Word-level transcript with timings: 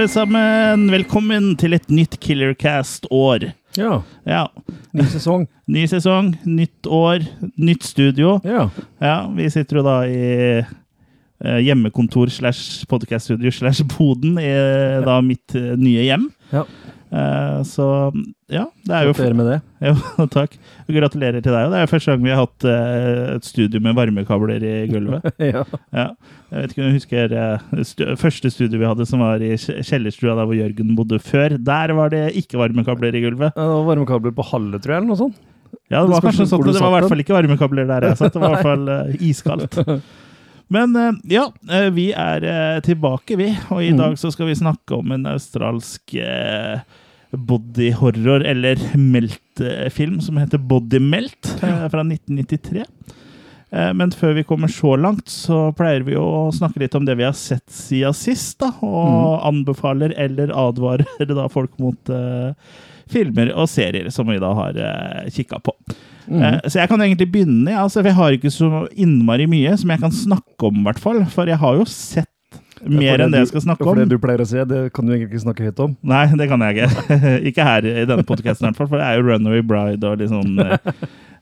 Alle 0.00 0.08
sammen! 0.08 0.86
Velkommen 0.88 1.50
til 1.60 1.76
et 1.76 1.90
nytt 1.92 2.14
Killercast-år. 2.24 3.42
Ja. 3.76 3.98
Ja. 4.24 4.46
Ny 4.96 5.04
sesong. 5.12 5.42
Ny 5.74 5.82
sesong, 5.92 6.30
nytt 6.48 6.88
år, 6.88 7.26
nytt 7.60 7.84
studio. 7.84 8.38
Ja. 8.40 8.62
Ja, 9.04 9.18
vi 9.36 9.50
sitter 9.52 9.76
jo 9.76 9.84
da 9.84 9.98
i 10.08 10.22
eh, 10.62 11.58
hjemmekontor 11.66 12.32
slash 12.32 12.88
podcaststudio 12.88 13.52
slash 13.52 13.84
boden 13.92 14.40
i 14.40 14.48
eh, 14.48 15.02
da 15.04 15.18
mitt 15.20 15.52
eh, 15.52 15.74
nye 15.76 16.08
hjem. 16.08 16.30
Ja. 16.48 16.64
Eh, 17.10 17.62
så 17.66 17.86
ja, 18.54 18.68
det 18.86 18.94
er 18.94 19.06
jo 19.08 19.12
Gratulerer 19.16 19.34
med 19.40 19.46
det. 19.50 19.56
Jo, 19.90 20.26
takk. 20.30 20.52
Og 20.86 20.92
gratulerer 20.94 21.42
til 21.42 21.50
deg. 21.56 21.64
og 21.66 21.72
Det 21.74 21.78
er 21.82 21.90
første 21.90 22.12
gang 22.12 22.22
vi 22.22 22.30
har 22.30 22.42
hatt 22.44 22.66
eh, 22.70 23.34
et 23.38 23.46
studio 23.48 23.80
med 23.82 23.96
varmekabler 23.98 24.62
i 24.62 24.74
gulvet. 24.92 25.26
ja. 25.52 25.64
Ja. 25.96 26.04
Jeg 26.52 26.62
vet 26.62 26.74
ikke 26.74 26.84
om 26.84 26.90
du 26.92 26.98
husker 27.00 27.34
eh, 27.40 27.82
stu 27.88 28.04
første 28.20 28.52
studio 28.54 28.78
vi 28.82 28.86
hadde, 28.90 29.06
som 29.10 29.24
var 29.24 29.42
i 29.42 29.54
kjellerstua 29.58 30.36
der 30.38 30.46
hvor 30.50 30.58
Jørgen 30.58 30.94
bodde 30.98 31.18
før. 31.24 31.56
Der 31.58 31.94
var 31.98 32.14
det 32.14 32.26
ikke 32.38 32.60
varmekabler 32.62 33.16
i 33.18 33.24
gulvet. 33.26 33.56
Det 33.58 33.68
var 33.74 33.86
varmekabler 33.90 34.36
på 34.38 34.46
halve, 34.52 34.78
tror 34.78 34.94
jeg, 34.94 35.02
eller 35.02 35.10
noe 35.14 35.22
sånt. 35.24 35.42
Ja, 35.90 36.04
det 36.06 36.10
var 36.14 36.22
kanskje 36.22 36.46
sånn 36.50 36.62
det 36.66 36.78
var 36.78 36.90
i 36.92 36.96
hvert 37.00 37.10
fall 37.10 37.22
ikke 37.24 37.34
varmekabler 37.40 37.86
der 37.90 38.06
jeg 38.10 38.18
satt. 38.22 38.34
Det 38.36 38.42
var 38.42 38.54
i 38.54 38.58
hvert 38.60 38.68
fall 38.70 39.20
iskaldt. 39.26 39.78
Men 40.70 40.94
ja, 41.26 41.48
vi 41.94 42.08
er 42.14 42.44
tilbake, 42.86 43.34
vi. 43.40 43.48
Og 43.74 43.80
i 43.82 43.90
Mhm. 43.90 43.98
dag 43.98 44.18
så 44.20 44.30
skal 44.30 44.46
vi 44.50 44.54
snakke 44.60 44.94
om 45.00 45.10
en 45.16 45.26
australsk 45.32 46.14
eh, 46.14 46.78
body 47.30 47.92
horror, 47.92 48.44
eller 48.46 48.80
melt-film, 48.98 50.20
som 50.20 50.38
heter 50.40 50.58
Body 50.58 50.98
Melt, 50.98 51.56
eh, 51.62 51.88
fra 51.88 52.02
1993. 52.02 52.84
Eh, 53.70 53.92
Men 53.94 54.10
før 54.10 54.34
vi 54.34 54.44
kommer 54.44 54.68
så 54.68 54.96
langt, 54.98 55.28
så 55.30 55.70
pleier 55.76 56.02
vi 56.06 56.18
å 56.18 56.50
snakke 56.54 56.82
litt 56.82 56.94
om 56.98 57.06
det 57.06 57.16
vi 57.20 57.26
har 57.26 57.36
sett 57.38 57.66
siden 57.70 58.16
sist, 58.16 58.58
da, 58.62 58.72
og 58.82 59.44
anbefaler 59.46 60.14
eller 60.18 60.50
advarer 60.50 61.34
da 61.38 61.46
folk 61.52 61.76
mot 61.78 62.10
uh, 62.10 62.50
filmer 63.10 63.52
og 63.54 63.70
serier 63.70 64.10
som 64.10 64.28
vi 64.30 64.40
da 64.42 64.50
har 64.58 64.78
uh, 64.78 65.30
kikka 65.30 65.60
på. 65.62 65.74
Mm. 66.26 66.42
Uh, 66.42 66.58
så 66.66 66.82
jeg 66.82 66.90
kan 66.90 67.02
egentlig 67.02 67.30
begynne. 67.30 67.78
Altså, 67.78 68.02
jeg 68.02 68.18
har 68.18 68.34
ikke 68.34 68.52
så 68.54 68.84
innmari 68.90 69.46
mye 69.50 69.76
som 69.78 69.94
jeg 69.94 70.02
kan 70.02 70.14
snakke 70.14 70.66
om, 70.66 70.82
i 70.82 70.88
hvert 70.88 71.02
fall. 71.02 71.22
For 71.30 71.50
jeg 71.50 71.62
har 71.62 71.78
jo 71.78 71.86
sett 71.86 72.30
mer 72.86 73.24
enn 73.24 73.32
det 73.32 73.42
jeg 73.44 73.50
skal 73.52 73.64
snakke 73.66 73.84
For 73.84 73.94
om. 73.94 74.00
det 74.00 74.08
du 74.12 74.20
pleier 74.22 74.42
å 74.42 74.48
si, 74.48 74.60
det 74.68 74.82
kan 74.96 75.06
du 75.06 75.14
egentlig 75.14 75.30
ikke 75.30 75.44
snakke 75.46 75.66
høyt 75.68 75.82
om. 75.84 75.96
Nei, 76.12 76.24
det 76.40 76.46
kan 76.50 76.64
jeg 76.66 76.76
ikke. 76.78 77.18
ikke 77.50 77.66
her 77.66 77.88
i 77.88 78.06
denne 78.08 78.26
podkasten, 78.26 78.66
i 78.66 78.70
hvert 78.70 78.80
fall. 78.80 78.90
For 78.92 79.00
det 79.00 79.08
er 79.08 79.18
jo 79.18 79.26
Runaway 79.28 79.64
Bride 79.66 80.08
og 80.08 80.22
litt 80.22 80.32
sånn 80.32 80.60
eh, 80.64 80.92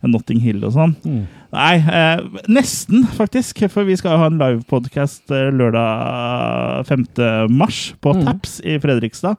Notting 0.06 0.40
Hill 0.42 0.62
og 0.66 0.74
sånn. 0.76 0.94
Mm. 1.02 1.24
Nei, 1.54 1.74
eh, 1.80 2.22
nesten, 2.50 3.06
faktisk. 3.18 3.64
For 3.72 3.88
vi 3.88 3.96
skal 3.98 4.14
jo 4.14 4.22
ha 4.22 4.30
en 4.30 4.38
livepodkast 4.40 5.34
eh, 5.34 5.50
lørdag 5.54 6.88
5. 6.90 7.06
mars 7.54 7.82
på 8.04 8.14
mm. 8.14 8.24
Taps 8.28 8.58
i 8.62 8.78
Fredrikstad. 8.82 9.36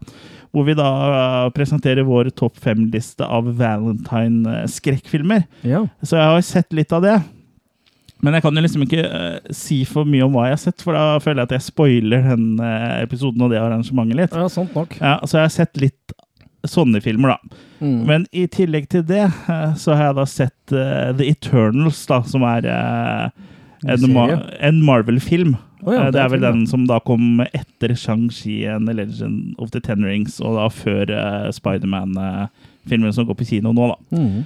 Hvor 0.50 0.66
vi 0.66 0.76
da 0.78 0.90
eh, 1.08 1.50
presenterer 1.56 2.08
vår 2.08 2.32
topp 2.38 2.58
fem-liste 2.64 3.28
av 3.28 3.52
Valentine-skrekkfilmer. 3.60 5.46
Ja. 5.68 5.86
Så 6.04 6.18
jeg 6.18 6.34
har 6.34 6.48
sett 6.48 6.74
litt 6.76 6.96
av 6.96 7.06
det. 7.06 7.20
Men 8.26 8.36
jeg 8.36 8.44
kan 8.44 8.58
jo 8.58 8.64
liksom 8.66 8.84
ikke 8.84 9.04
uh, 9.08 9.52
si 9.56 9.82
for 9.88 10.08
mye 10.08 10.26
om 10.26 10.34
hva 10.36 10.50
jeg 10.50 10.58
har 10.58 10.64
sett, 10.66 10.84
for 10.84 10.98
da 10.98 11.20
føler 11.24 11.44
jeg 11.44 11.50
at 11.50 11.56
jeg 11.56 11.68
spoiler 11.70 12.26
den 12.32 12.50
uh, 12.60 12.98
episoden 13.04 13.46
og 13.46 13.54
det 13.54 13.62
arrangementet 13.62 14.20
litt. 14.20 14.36
ja, 14.36 14.50
sant 14.52 14.76
nok. 14.76 14.98
Ja, 15.00 15.16
så 15.24 15.40
jeg 15.40 15.48
har 15.48 15.56
sett 15.56 15.80
litt 15.80 16.18
sånne 16.68 17.00
filmer, 17.00 17.38
da. 17.38 17.64
Mm. 17.80 18.02
Men 18.10 18.28
i 18.36 18.44
tillegg 18.52 18.90
til 18.92 19.06
det, 19.08 19.24
uh, 19.48 19.72
så 19.80 19.96
har 19.96 20.10
jeg 20.10 20.20
da 20.20 20.28
sett 20.28 20.76
The 20.76 21.30
Eternals, 21.30 22.04
da, 22.10 22.20
som 22.28 22.44
er 22.48 22.68
en, 22.70 24.06
ma 24.12 24.28
en 24.60 24.84
Marvel-film. 24.84 25.56
Oh, 25.82 25.94
ja, 25.94 26.08
Eh, 26.08 26.12
det 26.12 26.20
er 26.20 26.32
vel 26.34 26.44
den 26.44 26.66
som 26.68 26.86
da 26.90 27.00
kom 27.04 27.40
etter 27.54 27.94
Shang-Chi 27.96 28.66
and 28.68 28.90
the 28.90 28.96
Legend 28.98 29.56
of 29.60 29.72
the 29.72 29.80
Ten 29.80 30.04
Rings, 30.06 30.40
og 30.44 30.58
da 30.60 30.68
før 30.74 31.14
uh, 31.14 31.48
Spiderman-filmen 32.90 33.14
som 33.14 33.26
går 33.26 33.36
på 33.36 33.46
kino 33.46 33.74
nå, 33.74 33.88
da. 33.88 34.18
Mm. 34.18 34.46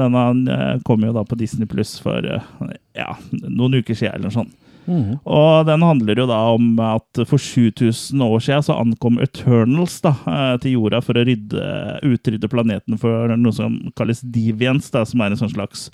Denne 0.00 0.52
eh, 0.52 0.82
kom 0.84 1.04
jo 1.04 1.12
da 1.12 1.24
på 1.24 1.38
Disney 1.38 1.66
Pluss 1.66 1.98
for 2.02 2.24
eh, 2.24 2.76
ja, 2.94 3.16
noen 3.30 3.78
uker 3.80 3.94
siden, 3.94 4.14
eller 4.14 4.28
noe 4.28 4.34
sånt. 4.34 4.54
Mm. 4.86 5.18
Og 5.24 5.66
den 5.66 5.82
handler 5.82 6.20
jo 6.20 6.28
da 6.30 6.40
om 6.54 6.76
at 6.78 7.22
for 7.26 7.42
7000 7.42 8.20
år 8.22 8.42
siden 8.42 8.62
så 8.62 8.76
ankom 8.78 9.18
Eternals 9.18 9.98
da, 10.04 10.12
til 10.62 10.76
jorda 10.76 11.00
for 11.02 11.18
å 11.18 11.24
rydde, 11.26 11.64
utrydde 12.06 12.50
planeten 12.50 13.00
for 13.02 13.34
noe 13.34 13.54
som 13.54 13.80
kalles 13.98 14.22
deviants, 14.22 14.92
da, 14.94 15.02
som 15.02 15.24
er 15.24 15.34
en 15.34 15.42
sånn 15.42 15.56
slags 15.56 15.88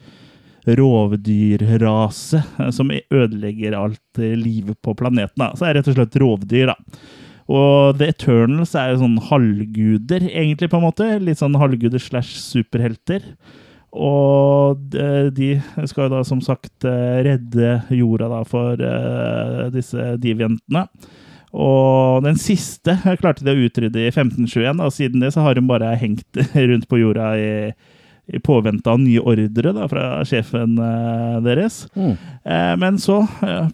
rovdyrrase 0.69 2.43
som 2.77 2.93
ødelegger 2.93 3.75
alt 3.75 4.21
livet 4.21 4.77
på 4.85 4.95
planeten. 4.95 5.41
Da. 5.41 5.55
Så 5.57 5.65
det 5.65 5.71
er 5.71 5.81
rett 5.81 5.91
og 5.91 5.97
slett 5.97 6.21
rovdyr, 6.23 6.75
da. 6.75 6.77
Og 7.51 7.99
The 7.99 8.13
Eternals 8.13 8.77
er 8.79 8.93
jo 8.93 9.03
sånn 9.03 9.19
halvguder, 9.31 10.29
egentlig, 10.31 10.71
på 10.71 10.79
en 10.79 10.87
måte. 10.87 11.09
Litt 11.23 11.43
sånn 11.43 11.59
halvguder 11.59 12.03
slash 12.03 12.37
superhelter. 12.39 13.27
Og 13.93 14.95
de 15.37 15.51
skal 15.91 16.07
jo 16.07 16.13
da 16.15 16.23
som 16.25 16.41
sagt 16.41 16.87
eh, 16.89 17.19
redde 17.27 17.75
jorda 17.93 18.31
da 18.33 18.39
for 18.49 18.81
eh, 18.81 19.67
disse 19.75 20.15
deviantene. 20.23 20.87
Og 21.53 22.25
den 22.25 22.39
siste 22.41 22.97
klarte 23.21 23.45
de 23.45 23.53
å 23.53 23.65
utrydde 23.67 24.01
i 24.01 24.09
1521, 24.09 24.81
og 24.81 24.95
siden 24.97 25.21
det 25.21 25.35
så 25.35 25.45
har 25.45 25.61
hun 25.61 25.69
bare 25.69 25.93
hengt 26.01 26.41
rundt 26.71 26.89
på 26.89 27.03
jorda 27.03 27.35
i, 27.37 27.53
i 28.33 28.41
påvente 28.41 28.89
av 28.89 29.03
nye 29.03 29.21
ordre 29.21 29.75
da, 29.77 29.89
fra 29.93 30.07
sjefen 30.29 30.79
eh, 30.81 31.39
deres. 31.45 31.85
Mm. 31.93 32.15
Eh, 32.43 32.75
men 32.81 33.01
så 33.03 33.23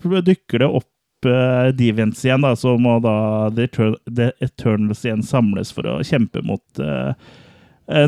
dukker 0.03 0.65
det 0.65 0.73
opp 0.81 0.91
eh, 1.27 1.71
Deviants 1.75 2.25
igjen, 2.25 2.45
da, 2.45 2.55
så 2.57 2.77
må 2.79 2.99
da 3.03 3.49
The, 3.55 3.67
Eter 3.67 3.95
The 4.07 4.31
Eternals 4.45 5.05
igjen 5.07 5.25
samles 5.27 5.73
for 5.75 5.89
å 5.89 5.99
kjempe 6.07 6.45
mot 6.47 6.83
eh, 6.83 7.13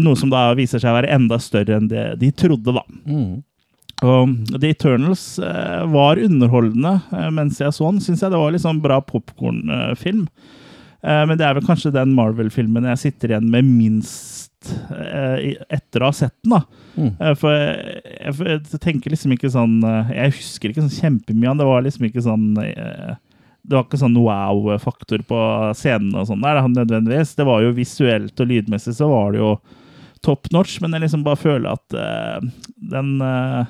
noe 0.00 0.18
som 0.18 0.30
da 0.30 0.50
viser 0.54 0.82
seg 0.82 0.92
å 0.92 0.98
være 0.98 1.12
enda 1.14 1.40
større 1.40 1.78
enn 1.78 1.88
det 1.90 2.04
de 2.20 2.28
trodde, 2.36 2.74
da. 2.76 2.84
Mm. 3.08 3.40
Og 4.00 4.34
The 4.54 4.70
Eternals 4.72 5.24
var 5.92 6.20
underholdende 6.20 6.94
mens 7.36 7.58
jeg 7.60 7.72
så 7.76 7.90
den. 7.90 7.98
Syns 8.00 8.22
jeg 8.24 8.32
det 8.32 8.40
var 8.40 8.56
sånn 8.60 8.80
bra 8.80 8.96
popkornfilm. 9.04 10.22
Eh, 10.24 10.60
men 11.00 11.38
det 11.40 11.46
er 11.46 11.54
vel 11.56 11.64
kanskje 11.64 11.94
den 11.94 12.10
Marvel-filmen 12.12 12.84
jeg 12.90 13.00
sitter 13.06 13.32
igjen 13.32 13.46
med 13.52 13.64
minst 13.64 14.50
eh, 14.90 15.56
etter 15.68 16.02
å 16.02 16.10
ha 16.10 16.12
sett 16.16 16.34
den. 16.44 16.54
da. 16.58 16.60
Mm. 16.96 17.10
Eh, 17.16 17.34
For 17.38 17.54
jeg, 17.54 18.02
jeg, 18.18 18.60
jeg 18.74 18.82
tenker 18.82 19.14
liksom 19.14 19.34
ikke 19.36 19.52
sånn 19.52 19.80
eh, 19.86 20.14
Jeg 20.16 20.36
husker 20.38 20.70
ikke 20.72 20.84
sånn 20.84 21.00
kjempemye 21.00 21.48
av 21.48 21.54
den. 21.54 21.62
Det 21.62 21.68
var 21.70 21.84
liksom 21.86 22.06
ikke 22.08 22.24
sånn 22.26 22.46
eh, 22.64 23.18
Det 23.62 23.76
var 23.76 23.86
ikke 23.86 24.02
sånn 24.02 24.20
wow-faktor 24.20 25.24
på 25.28 25.42
scenen 25.78 26.14
og 26.20 26.28
sånn 26.30 26.44
der, 26.44 26.62
nødvendigvis. 26.68 27.36
Det 27.38 27.48
var 27.48 27.64
jo 27.64 27.76
visuelt 27.76 28.40
og 28.40 28.50
lydmessig 28.52 28.96
så 28.98 29.10
var 29.10 29.34
det 29.34 29.42
jo 29.42 29.54
top 30.24 30.50
notch, 30.52 30.78
men 30.82 30.92
jeg 30.92 31.06
liksom 31.06 31.22
bare 31.24 31.40
føler 31.40 31.70
at 31.70 31.94
uh, 31.96 32.42
den 32.92 33.14
uh, 33.24 33.62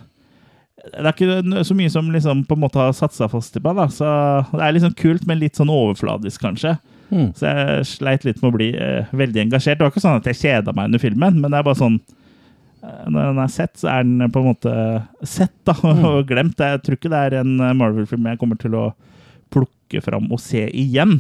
det 0.81 1.05
er 1.05 1.13
ikke 1.13 1.63
så 1.67 1.77
mye 1.79 1.93
som 1.93 2.09
liksom 2.11 2.41
på 2.49 2.57
en 2.57 2.63
måte 2.65 2.81
har 2.81 2.95
satt 2.97 3.15
seg 3.15 3.31
fast 3.31 3.55
i 3.59 3.63
meg. 3.63 3.77
da, 3.77 3.87
så 3.93 4.09
Det 4.51 4.63
er 4.65 4.75
liksom 4.75 4.97
kult, 4.99 5.27
men 5.29 5.39
litt 5.39 5.61
sånn 5.61 5.71
overfladisk, 5.71 6.41
kanskje. 6.43 6.73
Mm. 7.11 7.29
Så 7.37 7.51
jeg 7.51 7.91
sleit 7.91 8.25
litt 8.27 8.41
med 8.43 8.53
å 8.53 8.57
bli 8.57 8.71
eh, 8.79 9.11
veldig 9.17 9.45
engasjert. 9.45 9.81
Det 9.81 9.87
var 9.87 9.93
ikke 9.93 10.05
sånn 10.05 10.21
at 10.21 10.31
jeg 10.31 10.41
kjeda 10.41 10.75
meg 10.77 10.91
under 10.91 11.03
filmen, 11.03 11.41
men 11.43 11.51
det 11.51 11.59
er 11.59 11.67
bare 11.67 11.81
sånn 11.81 11.99
eh, 11.99 13.05
Når 13.11 13.21
den 13.21 13.43
er 13.45 13.53
sett, 13.55 13.75
så 13.81 13.91
er 13.93 14.07
den 14.07 14.31
på 14.33 14.43
en 14.43 14.51
måte 14.53 14.75
sett 15.27 15.57
da, 15.69 15.75
og 16.13 16.23
glemt. 16.31 16.63
Jeg 16.63 16.83
tror 16.87 16.99
ikke 16.99 17.13
det 17.13 17.25
er 17.27 17.41
en 17.43 17.57
eh, 17.59 17.77
Marvel-film 17.83 18.31
jeg 18.31 18.41
kommer 18.43 18.61
til 18.61 18.79
å 18.79 18.87
plukke 19.51 20.03
fram 20.05 20.31
og 20.31 20.43
se 20.43 20.69
igjen. 20.71 21.19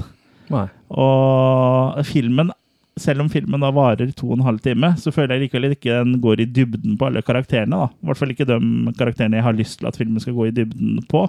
Nei. 0.50 0.66
Og 0.90 2.00
filmen, 2.06 2.52
selv 3.00 3.24
om 3.24 3.28
filmen 3.32 3.62
da 3.64 3.70
varer 3.74 4.12
to 4.16 4.28
og 4.30 4.36
en 4.38 4.44
halv 4.46 4.60
time, 4.64 4.92
så 5.00 5.12
føler 5.14 5.36
jeg 5.38 5.46
likevel 5.48 5.72
ikke 5.74 5.96
den 6.04 6.20
går 6.22 6.42
i 6.44 6.48
dybden 6.48 6.98
på 7.00 7.08
alle 7.08 7.22
karakterene. 7.24 7.78
da. 7.80 7.88
I 8.02 8.06
hvert 8.10 8.20
fall 8.20 8.34
ikke 8.34 8.46
de 8.50 8.58
karakterene 8.98 9.40
jeg 9.40 9.46
har 9.46 9.56
lyst 9.58 9.78
til 9.80 9.88
at 9.90 9.96
filmen 10.00 10.20
skal 10.22 10.36
gå 10.36 10.46
i 10.50 10.54
dybden 10.60 11.00
på. 11.10 11.24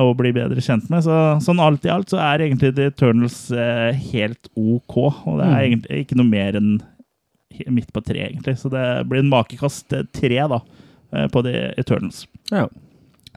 Og 0.00 0.16
bli 0.18 0.32
bedre 0.34 0.62
kjent 0.64 0.88
med. 0.90 1.04
Så, 1.06 1.16
sånn 1.44 1.60
alt 1.62 1.84
i 1.86 1.90
alt 1.92 2.10
så 2.10 2.18
er 2.18 2.42
egentlig 2.46 2.72
The 2.74 2.88
Eternals 2.90 3.36
eh, 3.54 3.92
helt 4.12 4.48
OK. 4.58 4.96
Og 4.98 5.38
det 5.38 5.46
er 5.46 5.52
Mm. 5.52 5.66
egentlig 5.68 6.00
ikke 6.06 6.16
noe 6.18 6.30
mer 6.30 6.56
enn 6.58 6.72
midt 7.68 7.92
på 7.92 8.00
tre, 8.02 8.24
egentlig. 8.30 8.56
Så 8.58 8.70
det 8.72 8.84
blir 9.10 9.20
en 9.22 9.30
makekast 9.30 9.92
eh, 9.92 10.06
tre 10.16 10.40
da, 10.48 10.60
eh, 11.12 11.28
på 11.28 11.42
The 11.44 11.74
Eternals. 11.78 12.24
Ja. 12.50 12.66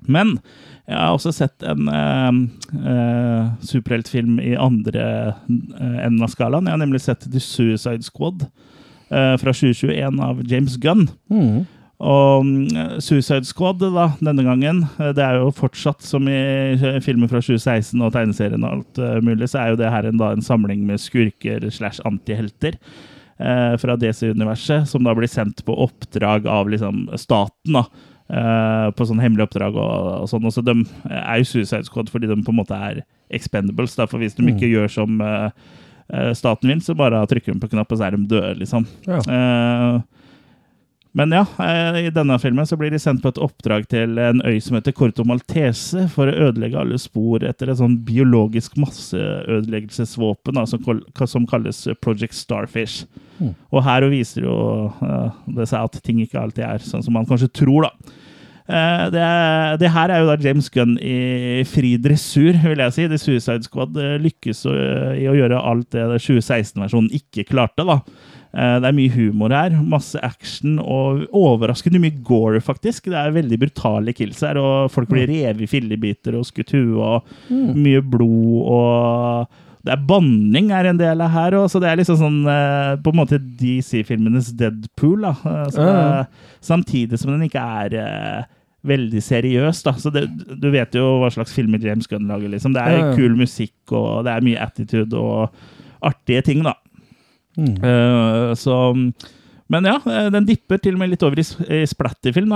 Men 0.08 0.40
jeg 0.86 1.02
har 1.02 1.16
også 1.16 1.32
sett 1.34 1.64
en 1.66 1.88
eh, 1.90 2.42
eh, 2.78 3.46
superheltfilm 3.66 4.38
i 4.44 4.54
andre 4.60 5.06
eh, 5.34 6.02
enden 6.06 6.26
av 6.26 6.30
skalaen. 6.34 6.68
Jeg 6.70 6.78
har 6.78 6.84
nemlig 6.84 7.02
sett 7.02 7.26
The 7.26 7.42
Suicide 7.42 8.06
Squad 8.06 8.46
eh, 8.46 9.34
fra 9.42 9.54
2021 9.56 10.22
av 10.22 10.44
James 10.46 10.78
Gunn. 10.84 11.08
Mm. 11.34 11.66
Og 12.06 12.46
mm, 12.46 13.02
Suicide 13.02 13.50
Squad 13.50 13.82
da, 13.82 14.12
denne 14.20 14.46
gangen, 14.46 14.84
det 15.00 15.26
er 15.26 15.40
jo 15.40 15.50
fortsatt 15.56 16.06
som 16.06 16.28
i 16.30 16.38
filmen 16.78 17.02
filmer 17.02 17.32
fra 17.32 17.42
2016 17.42 18.06
og 18.06 18.14
tegneserien 18.14 18.68
og 18.68 18.78
alt 18.78 19.04
mulig, 19.26 19.50
så 19.50 19.64
er 19.64 19.74
jo 19.74 19.82
det 19.82 19.94
her 19.94 20.10
en, 20.10 20.20
da, 20.22 20.34
en 20.36 20.46
samling 20.46 20.84
med 20.86 21.02
skurker 21.02 21.66
slash 21.74 22.04
antihelter 22.06 22.76
eh, 23.40 23.74
fra 23.82 23.96
DC-universet, 23.98 24.90
som 24.92 25.08
da 25.08 25.16
blir 25.18 25.32
sendt 25.32 25.66
på 25.66 25.78
oppdrag 25.88 26.46
av 26.52 26.70
liksom, 26.70 27.08
staten 27.18 27.80
da, 27.80 27.88
eh, 28.30 28.88
på 28.96 29.08
sånn 29.08 29.22
hemmelige 29.24 29.50
oppdrag 29.50 29.78
og, 29.78 30.10
og 30.24 30.30
sånn. 30.32 30.46
Og 30.48 30.56
så 30.56 30.64
de 30.66 30.78
er 31.10 31.42
jo 31.42 31.50
Suicide 31.50 31.88
Squad 31.90 32.12
fordi 32.14 32.30
de 32.32 32.40
på 32.42 32.54
en 32.54 32.60
måte 32.62 32.78
er 32.78 33.04
expendables. 33.34 33.98
Derfor 33.98 34.22
hvis 34.22 34.38
de 34.38 34.48
ikke 34.52 34.72
gjør 34.72 34.92
som 34.92 35.22
eh, 35.22 35.48
eh, 36.14 36.32
staten 36.38 36.72
vil, 36.72 36.84
så 36.86 36.98
bare 36.98 37.24
trykker 37.30 37.54
de 37.54 37.62
på 37.64 37.72
knapp, 37.74 37.92
og 37.92 38.02
så 38.02 38.08
er 38.08 38.18
de 38.18 38.28
døde, 38.36 38.54
liksom. 38.62 38.88
Ja. 39.10 39.22
Eh, 39.22 40.02
men 41.16 41.32
ja, 41.32 41.46
eh, 41.64 41.98
i 42.06 42.12
denne 42.12 42.36
filmen 42.44 42.68
så 42.68 42.76
blir 42.76 42.92
de 42.92 43.00
sendt 43.00 43.22
på 43.24 43.32
et 43.32 43.40
oppdrag 43.40 43.86
til 43.88 44.18
en 44.20 44.42
øy 44.44 44.58
som 44.64 44.76
heter 44.76 44.92
Corto 44.96 45.24
Maltese 45.24 46.10
for 46.12 46.28
å 46.28 46.50
ødelegge 46.50 46.82
alle 46.82 47.00
spor 47.00 47.46
etter 47.48 47.72
et 47.72 47.80
sånn 47.80 47.96
biologisk 48.04 48.76
masseødeleggelsesvåpen 48.84 50.60
da, 50.60 50.66
som, 50.68 50.84
som 51.24 51.48
kalles 51.48 51.86
Project 52.04 52.36
Starfish. 52.36 53.08
Mm. 53.40 53.54
Og 53.72 53.88
her 53.88 54.10
viser 54.12 54.50
jo 54.50 54.58
uh, 54.92 55.32
det 55.56 55.70
seg 55.72 55.88
at 55.88 55.98
ting 56.04 56.20
ikke 56.24 56.42
alltid 56.42 56.68
er 56.68 56.84
sånn 56.84 57.04
som 57.06 57.16
man 57.16 57.28
kanskje 57.30 57.54
tror, 57.64 57.88
da. 57.88 58.22
Uh, 58.66 59.08
det, 59.14 59.26
det 59.86 59.96
her 59.96 60.12
er 60.12 60.24
jo 60.24 60.30
da 60.34 60.40
James 60.42 60.68
Gunn 60.74 60.98
i 61.00 61.64
fri 61.70 61.96
dressur, 62.02 62.60
vil 62.60 62.84
jeg 62.84 62.96
si. 62.98 63.08
The 63.08 63.22
Suicide 63.22 63.68
Squad 63.68 63.96
lykkes 64.20 64.66
å, 64.68 64.76
i 65.16 65.30
å 65.32 65.40
gjøre 65.40 65.64
alt 65.64 65.96
det 65.96 66.10
2016-versjonen 66.28 67.14
ikke 67.24 67.48
klarte. 67.56 67.88
da. 67.88 68.02
Eh, 68.56 68.80
Det 68.80 68.88
er 68.88 68.96
mye 68.96 69.12
humor 69.12 69.50
her, 69.52 69.70
masse 69.84 70.16
action 70.24 70.78
og 70.80 71.26
overraskende 71.36 72.00
mye 72.00 72.24
gore, 72.24 72.62
faktisk. 72.64 73.04
Det 73.12 73.14
er 73.20 73.34
veldig 73.36 73.60
brutale 73.60 74.14
kills 74.16 74.40
her, 74.42 74.56
og 74.58 74.90
folk 74.92 75.10
blir 75.10 75.28
revet 75.28 75.62
i 75.62 75.68
fillebiter 75.68 76.38
og 76.40 76.46
skutt 76.48 76.72
huet, 76.72 76.96
og 76.96 77.24
mye 77.76 78.02
blod 78.02 78.64
og 78.72 79.48
det 79.86 79.92
er 79.94 80.06
banning 80.08 80.72
er 80.74 80.88
en 80.90 80.98
del 80.98 81.20
av 81.22 81.30
her 81.30 81.52
òg, 81.60 81.68
så 81.70 81.78
det 81.80 81.90
er 81.92 81.98
liksom 82.00 82.18
sånn 82.18 82.40
eh, 82.50 82.96
på 83.06 83.12
en 83.14 83.20
måte 83.20 83.38
DC-filmenes 83.38 84.48
Deadpool. 84.58 85.22
da. 85.22 85.36
Eh, 85.46 85.70
Så, 85.70 85.82
eh, 85.86 86.26
Samtidig 86.62 87.20
som 87.20 87.32
den 87.38 87.48
ikke 87.48 87.62
er 87.62 88.48
veldig 88.84 89.22
seriøs. 89.22 89.84
da. 89.84 89.92
Så 89.94 90.12
det, 90.12 90.24
Du 90.60 90.72
vet 90.72 90.92
jo 90.92 91.20
hva 91.22 91.30
slags 91.30 91.54
filmer 91.54 91.78
James 91.80 92.08
Gunn 92.08 92.28
lager. 92.28 92.50
liksom. 92.50 92.74
Det 92.74 92.82
er 92.82 93.16
kul 93.16 93.36
musikk, 93.36 93.74
og 93.92 94.24
det 94.26 94.32
er 94.34 94.42
mye 94.42 94.58
attitude 94.62 95.14
og 95.14 95.52
artige 96.02 96.42
ting, 96.44 96.64
da. 96.64 96.74
Mm. 97.56 97.76
Eh, 97.80 98.54
så 98.60 98.78
Men 99.72 99.88
ja, 99.88 99.96
eh, 100.06 100.30
den 100.34 100.46
dipper 100.46 100.78
til 100.78 100.98
og 100.98 101.02
med 101.02 101.14
litt 101.14 101.24
over 101.26 101.40
i, 101.42 101.46
i 101.80 101.86
splatterfilm, 101.90 102.52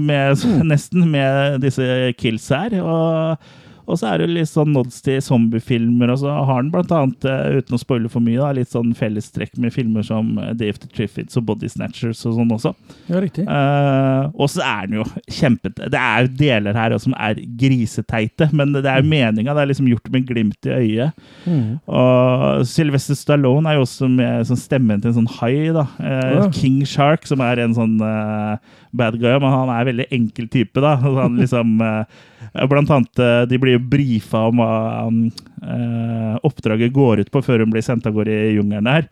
med, 0.00 0.44
nesten, 0.72 1.08
med 1.10 1.58
disse 1.64 2.12
kills 2.20 2.48
her. 2.54 2.78
Og, 2.80 3.50
og 3.88 3.98
så 3.98 4.12
er 4.12 4.22
det 4.22 4.28
litt 4.30 4.50
sånn 4.50 4.74
nods 4.76 5.00
til 5.04 5.18
zombiefilmer, 5.24 6.12
og 6.12 6.20
så 6.22 6.36
har 6.48 6.62
den 6.62 6.70
blant 6.74 6.92
annet, 6.94 7.24
eh, 7.28 7.58
uten 7.58 7.78
å 7.78 7.80
spoile 7.80 8.10
for 8.12 8.24
mye, 8.24 8.38
da, 8.38 8.52
litt 8.56 8.70
sånn 8.72 8.92
fellestrekk 8.96 9.56
med 9.58 9.74
filmer 9.74 10.04
som 10.06 10.34
Dave 10.36 10.68
Day 10.68 10.74
of 10.74 10.80
the 10.82 10.90
Triffids 10.92 11.38
og 11.40 11.46
Body 11.48 11.70
Snatchers 11.72 12.20
og 12.28 12.36
sånn 12.36 12.52
også. 12.54 12.74
Ja, 13.08 13.22
riktig. 13.24 13.46
Uh, 13.48 14.28
og 14.36 14.50
så 14.52 14.62
er 14.66 14.88
den 14.88 14.98
jo 15.00 15.06
kjempet... 15.24 15.80
Det 15.88 15.98
er 15.98 16.26
jo 16.26 16.32
deler 16.38 16.76
her 16.76 16.96
som 17.00 17.14
er 17.16 17.40
griseteite, 17.58 18.50
men 18.52 18.74
det 18.76 18.84
er 18.84 19.00
jo 19.00 19.08
meninga. 19.08 19.54
Det 19.56 19.64
er 19.64 19.70
liksom 19.72 19.88
gjort 19.90 20.12
med 20.12 20.26
glimt 20.28 20.68
i 20.68 20.74
øyet. 20.76 21.24
Mm. 21.48 21.78
Og 21.88 22.66
Sylvester 22.68 23.16
Stallone 23.18 23.70
er 23.70 23.78
jo 23.78 23.86
også 23.86 24.10
med 24.12 24.48
sånn 24.50 24.60
stemmen 24.60 25.00
til 25.00 25.12
en 25.12 25.18
sånn 25.22 25.32
hai. 25.40 25.70
da. 25.74 25.88
Uh, 25.98 26.26
Ja. 26.28 26.50
King 26.52 26.84
Shark, 26.86 27.26
som 27.26 27.40
er 27.44 27.60
en 27.62 27.74
sånn 27.76 27.96
eh, 28.04 28.76
bad 28.90 29.18
guy, 29.20 29.34
men 29.38 29.52
han 29.52 29.70
er 29.72 29.80
en 29.80 29.90
veldig 29.90 30.06
enkel 30.14 30.48
type. 30.52 30.80
da. 30.80 30.94
Han 31.02 31.38
liksom, 31.40 31.80
eh, 31.88 32.66
blant 32.68 32.90
annet, 32.90 33.18
eh, 33.18 33.42
De 33.50 33.58
blir 33.60 33.76
jo 33.76 33.84
brifa 33.94 34.46
om 34.48 34.62
hva 34.62 34.70
han 35.04 35.24
eh, 35.62 36.38
oppdraget 36.46 36.94
går 36.94 37.24
ut 37.24 37.32
på 37.34 37.42
før 37.44 37.64
hun 37.64 37.74
blir 37.74 37.84
sendt 37.84 38.06
av 38.08 38.16
gårde 38.16 38.32
i 38.32 38.56
jungelen 38.56 38.90
her. 38.90 39.08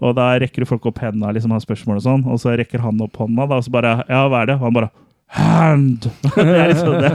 Og 0.00 0.14
da 0.16 0.32
rekker 0.40 0.68
folk 0.68 0.86
opp 0.88 1.02
hendene 1.02 1.34
liksom 1.36 1.52
har 1.52 1.62
spørsmål 1.64 2.00
og 2.00 2.06
sånn, 2.06 2.24
og 2.30 2.40
så 2.40 2.54
rekker 2.56 2.80
han 2.80 3.00
opp 3.04 3.20
hånda, 3.20 3.46
da, 3.50 3.60
og 3.60 3.66
så 3.66 3.74
bare 3.74 3.98
Ja, 4.08 4.24
hva 4.30 4.42
er 4.42 4.52
det? 4.52 4.60
Og 4.60 4.68
han 4.68 4.78
bare 4.80 4.92
Hand! 5.30 6.08
det 6.34 6.42
er 6.42 6.72
liksom 6.72 6.96
det. 6.98 7.10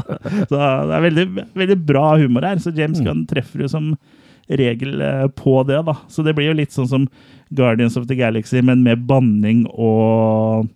Så 0.50 0.56
det 0.58 0.94
er 0.96 1.04
veldig, 1.04 1.26
veldig 1.54 1.76
bra 1.86 2.16
humor 2.18 2.42
her. 2.42 2.58
Så 2.58 2.72
James 2.74 2.98
Gunn 2.98 3.20
treffer 3.30 3.62
jo 3.62 3.68
som 3.70 3.92
regel 4.50 4.96
på 5.38 5.54
det, 5.68 5.78
da. 5.86 5.94
Så 6.10 6.24
det 6.26 6.34
blir 6.34 6.48
jo 6.48 6.56
litt 6.58 6.74
sånn 6.74 6.88
som 6.90 7.04
Guardians 7.54 7.94
of 7.94 8.08
the 8.10 8.16
Galaxy, 8.18 8.58
men 8.58 8.82
med 8.82 9.06
banning 9.06 9.68
og 9.70 10.66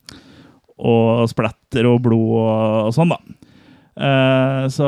og 0.79 1.29
splatter 1.31 1.87
og 1.87 2.01
blod 2.03 2.31
og, 2.41 2.89
og 2.89 2.95
sånn, 2.97 3.15
da. 3.15 3.21
Uh, 3.95 4.65
så, 4.75 4.87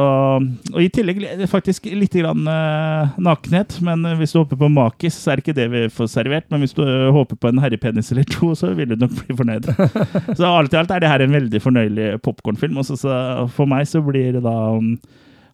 og 0.74 0.78
I 0.82 0.88
tillegg 0.90 1.20
faktisk 1.46 1.84
litt 1.94 2.16
grann, 2.18 2.42
uh, 2.50 3.12
nakenhet. 3.22 3.76
Men 3.86 4.02
hvis 4.18 4.34
du 4.34 4.40
håper 4.40 4.58
på 4.58 4.70
makis, 4.74 5.14
så 5.22 5.30
er 5.30 5.38
det 5.38 5.44
ikke 5.46 5.54
det 5.60 5.66
vi 5.70 5.82
får 5.94 6.10
servert. 6.10 6.48
Men 6.50 6.64
hvis 6.64 6.74
du 6.74 6.82
eh, 6.82 7.12
håper 7.14 7.38
på 7.38 7.52
en 7.52 7.60
herrepenis 7.62 8.10
eller 8.10 8.26
to, 8.26 8.50
så 8.58 8.72
vil 8.74 8.90
du 8.90 8.96
nok 8.98 9.14
bli 9.20 9.36
fornøyd. 9.38 9.68
så 10.40 10.50
alt 10.50 10.74
i 10.74 10.80
alt 10.80 10.90
er 10.96 11.04
det 11.04 11.12
her 11.12 11.22
en 11.22 11.36
veldig 11.38 11.62
fornøyelig 11.62 12.08
popkornfilm. 12.26 12.82
Og 12.82 12.88
så- 12.90 12.98
så 13.04 13.14
for 13.54 13.70
meg 13.70 13.86
så 13.86 14.02
blir 14.02 14.32
det 14.40 14.42
da 14.42 14.56
um, 14.74 14.96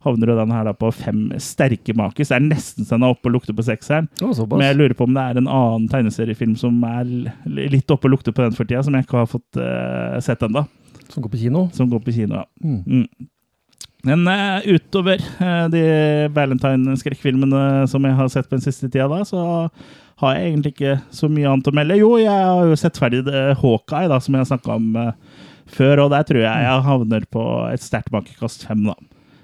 havner 0.02 0.32
jo 0.32 0.36
den 0.38 0.52
her 0.54 0.66
da 0.66 0.74
på 0.76 0.90
fem 0.94 1.24
sterke 1.42 1.94
makis. 1.98 2.32
Det 2.32 2.38
er 2.38 2.46
nesten 2.46 2.86
så 2.86 2.96
den 2.96 3.06
er 3.06 3.14
oppe 3.14 3.30
og 3.30 3.36
lukter 3.36 3.56
på 3.56 3.64
sekseren. 3.66 4.08
Å. 4.22 4.32
Men 4.52 4.66
jeg 4.66 4.78
lurer 4.78 4.96
på 4.98 5.06
om 5.08 5.16
det 5.16 5.24
er 5.24 5.40
en 5.40 5.50
annen 5.50 5.88
tegneseriefilm 5.92 6.56
som 6.60 6.80
er 6.88 7.10
litt 7.46 7.92
oppe 7.92 8.08
og 8.08 8.16
lukter 8.16 8.34
på 8.34 8.44
den 8.44 8.56
for 8.56 8.68
tida, 8.68 8.82
som 8.86 8.96
jeg 8.96 9.06
ikke 9.06 9.20
har 9.20 9.30
fått 9.30 9.60
uh, 9.60 10.18
sett 10.24 10.42
ennå. 10.46 10.64
Som 11.12 11.24
går 11.24 11.34
på 11.34 11.42
kino. 11.44 11.68
Som 11.76 11.90
går 11.92 12.02
på 12.02 12.16
kino. 12.16 12.42
ja. 12.42 12.48
Mm. 12.64 12.82
Mm. 12.86 13.28
Men 14.02 14.26
uh, 14.26 14.64
utover 14.66 15.22
uh, 15.38 15.68
de 15.70 15.82
Valentine-skrekkfilmene 16.34 17.86
som 17.90 18.02
jeg 18.08 18.18
har 18.18 18.32
sett 18.32 18.48
på 18.50 18.58
den 18.58 18.64
siste 18.64 18.90
tida, 18.90 19.06
da, 19.06 19.22
så 19.22 19.44
har 20.22 20.34
jeg 20.34 20.48
egentlig 20.48 20.74
ikke 20.74 20.96
så 21.14 21.30
mye 21.30 21.50
annet 21.50 21.70
å 21.70 21.74
melde. 21.76 22.00
Jo, 22.00 22.16
jeg 22.18 22.50
har 22.50 22.66
jo 22.66 22.78
sett 22.78 22.98
ferdig 22.98 23.22
Hawkeye, 23.62 24.10
da, 24.10 24.18
som 24.22 24.34
jeg 24.34 24.42
har 24.42 24.50
snakka 24.50 24.74
om 24.74 24.90
uh, 24.98 25.38
før, 25.72 26.04
og 26.04 26.12
der 26.12 26.26
tror 26.26 26.42
jeg 26.42 26.66
jeg 26.66 26.86
havner 26.88 27.26
på 27.30 27.46
et 27.70 27.84
sterkt 27.84 28.10
makekast 28.14 28.66
fem. 28.66 28.82
da. 28.90 28.96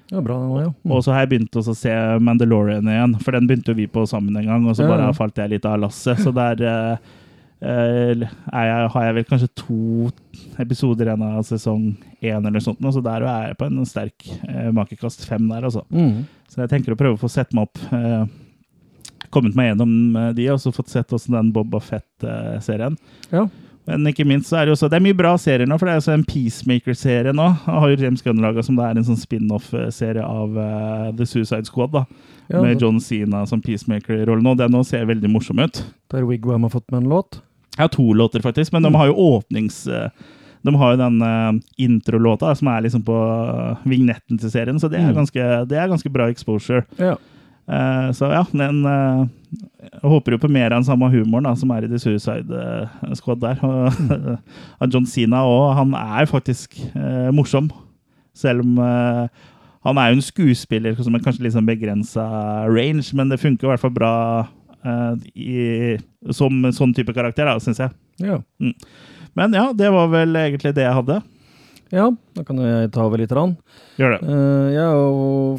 Ja, 0.09 0.21
bra 0.21 0.39
den 0.39 0.49
var, 0.49 0.61
ja. 0.61 0.73
Mm. 0.73 0.91
Og 0.95 1.03
så 1.05 1.13
har 1.13 1.23
jeg 1.23 1.31
begynt 1.35 1.57
å 1.59 1.63
se 1.77 1.93
Mandalorian 2.25 2.89
igjen, 2.89 3.15
for 3.21 3.37
den 3.37 3.49
begynte 3.49 3.75
vi 3.77 3.85
på 3.91 4.05
sammen 4.09 4.37
en 4.39 4.47
gang, 4.49 4.65
og 4.65 4.77
så 4.77 4.87
bare 4.89 5.09
ja. 5.09 5.15
falt 5.17 5.37
jeg 5.37 5.53
litt 5.53 5.67
av 5.69 5.77
lasset. 5.83 6.21
Så 6.23 6.33
der 6.33 6.63
eh, 6.65 7.11
eh, 7.61 8.25
jeg, 8.25 8.89
har 8.95 9.05
jeg 9.05 9.17
vel 9.19 9.29
kanskje 9.29 9.51
to 9.61 10.09
episoder 10.61 11.11
igjen 11.11 11.27
av 11.27 11.45
sesong 11.45 11.91
én 12.25 12.41
eller 12.41 12.65
sånt, 12.65 12.81
så 12.81 13.05
der 13.05 13.27
er 13.27 13.49
jeg 13.51 13.59
på 13.61 13.69
en 13.69 13.85
sterk 13.89 14.29
eh, 14.49 14.69
makekast 14.75 15.27
fem 15.29 15.45
der, 15.51 15.69
altså. 15.69 15.85
Mm. 15.93 16.25
Så 16.49 16.63
jeg 16.63 16.73
tenker 16.73 16.95
å 16.95 16.99
prøve 16.99 17.19
å 17.19 17.21
få 17.21 17.29
sett 17.29 17.53
meg 17.53 17.69
opp. 17.69 17.81
Eh, 17.93 18.25
kommet 19.29 19.53
meg 19.53 19.71
gjennom 19.71 20.15
eh, 20.17 20.31
de, 20.41 20.49
og 20.55 20.61
så 20.63 20.73
fått 20.73 20.89
sett 20.89 21.13
også 21.13 21.37
den 21.37 21.53
Boba 21.53 21.81
Fett-serien. 21.85 22.97
Ja. 23.29 23.45
Men 23.89 24.05
ikke 24.11 24.25
minst 24.29 24.51
så 24.51 24.59
er 24.59 24.67
det 24.67 24.73
jo 24.73 24.77
også, 24.77 24.89
det 24.93 24.99
er 24.99 25.05
mye 25.07 25.17
bra 25.17 25.31
serier 25.41 25.65
nå, 25.69 25.77
for 25.81 25.89
det 25.89 25.95
er 25.95 26.01
også 26.03 26.13
en 26.13 26.25
Peacemaker-serie 26.29 27.33
nå. 27.33 27.47
Har 27.65 27.89
jo 27.89 27.97
James 28.03 28.21
Gunn 28.25 28.41
laga 28.43 28.61
som 28.65 28.77
det 28.77 28.85
er 28.85 28.99
en 29.01 29.07
sånn 29.07 29.17
spin-off-serie 29.17 30.21
av 30.25 30.57
uh, 30.59 31.09
The 31.17 31.25
Suicide 31.25 31.65
Squad. 31.69 31.91
da, 31.97 32.05
Ja, 32.49 32.61
Med 32.65 32.81
John 32.81 32.99
Cena 33.01 33.43
som 33.49 33.61
Peacemaker-rolle 33.61 34.41
nå. 34.45 34.55
Den 34.57 34.71
nå 34.73 34.83
ser 34.85 35.05
veldig 35.09 35.29
morsom 35.33 35.59
ut. 35.61 35.83
Der 36.13 36.23
Wigwam 36.29 36.63
har 36.65 36.73
fått 36.73 36.87
med 36.91 37.03
en 37.03 37.09
låt. 37.09 37.41
Ja, 37.77 37.87
to 37.87 38.13
låter, 38.13 38.41
faktisk, 38.45 38.73
men 38.73 38.83
de 38.83 38.93
har 38.95 39.07
jo 39.11 39.17
åpnings... 39.35 39.87
Uh, 39.87 40.09
De 40.61 40.73
har 40.75 40.91
jo 40.91 40.97
den 40.99 41.21
uh, 41.23 41.53
introlåta 41.79 42.49
som 42.59 42.67
er 42.67 42.81
liksom 42.83 42.99
på 43.07 43.15
vignetten 43.87 44.35
til 44.41 44.51
serien, 44.51 44.75
så 44.81 44.89
det 44.91 44.97
er, 44.99 45.07
Mm. 45.13 45.15
ganske, 45.21 45.45
det 45.69 45.77
er 45.79 45.87
ganske 45.87 46.09
bra 46.11 46.25
exposure. 46.29 46.81
Ja. 46.99 47.13
Uh, 47.69 48.09
så 48.11 48.27
ja, 48.33 48.41
den 48.51 48.81
eh, 48.83 49.21
Jeg 49.49 50.09
håper 50.11 50.35
jo 50.35 50.41
på 50.43 50.49
mer 50.51 50.69
av 50.69 50.79
den 50.79 50.87
samme 50.87 51.09
humoren 51.09 51.47
da, 51.47 51.55
som 51.57 51.71
er 51.73 51.85
i 51.85 51.89
The 51.91 51.99
Suicide 52.01 52.59
eh, 52.59 53.13
Squad 53.17 53.41
der. 53.41 53.61
Og, 53.65 54.89
John 54.93 55.07
Cena 55.09 55.41
òg. 55.47 55.71
Han 55.79 55.95
er 55.97 56.29
faktisk 56.29 56.77
eh, 56.93 57.31
morsom, 57.35 57.71
selv 58.37 58.65
om 58.65 58.77
eh, 58.83 59.47
han 59.87 59.97
er 59.97 60.11
jo 60.11 60.19
en 60.19 60.25
skuespiller 60.25 60.97
som 60.99 61.15
er 61.15 61.23
kanskje 61.23 61.45
litt 61.45 61.55
sånn 61.55 61.67
begrensa 61.67 62.25
range, 62.67 63.09
men 63.15 63.31
det 63.31 63.39
funker 63.41 63.67
i 63.67 63.71
hvert 63.71 63.83
fall 63.83 63.95
bra 63.95 64.13
eh, 64.83 65.13
i, 65.33 65.59
som 66.35 66.61
sånn 66.75 66.93
type 66.97 67.15
karakter, 67.15 67.49
syns 67.63 67.81
jeg. 67.85 67.95
ja. 68.21 68.41
Men 69.37 69.53
ja, 69.53 69.69
det 69.77 69.91
var 69.93 70.09
vel 70.11 70.33
egentlig 70.35 70.73
det 70.75 70.83
jeg 70.83 70.97
hadde. 70.97 71.19
Ja, 71.93 72.09
da 72.35 72.43
kan 72.45 72.59
jeg 72.61 72.89
ta 72.93 73.05
over 73.05 73.21
litt. 73.21 73.31
Rann. 73.33 73.55
Gjør 73.97 74.15
det. 74.15 74.19
Eh, 74.25 74.65
jeg 74.75 74.83
er 74.83 74.97
jo 74.97 75.53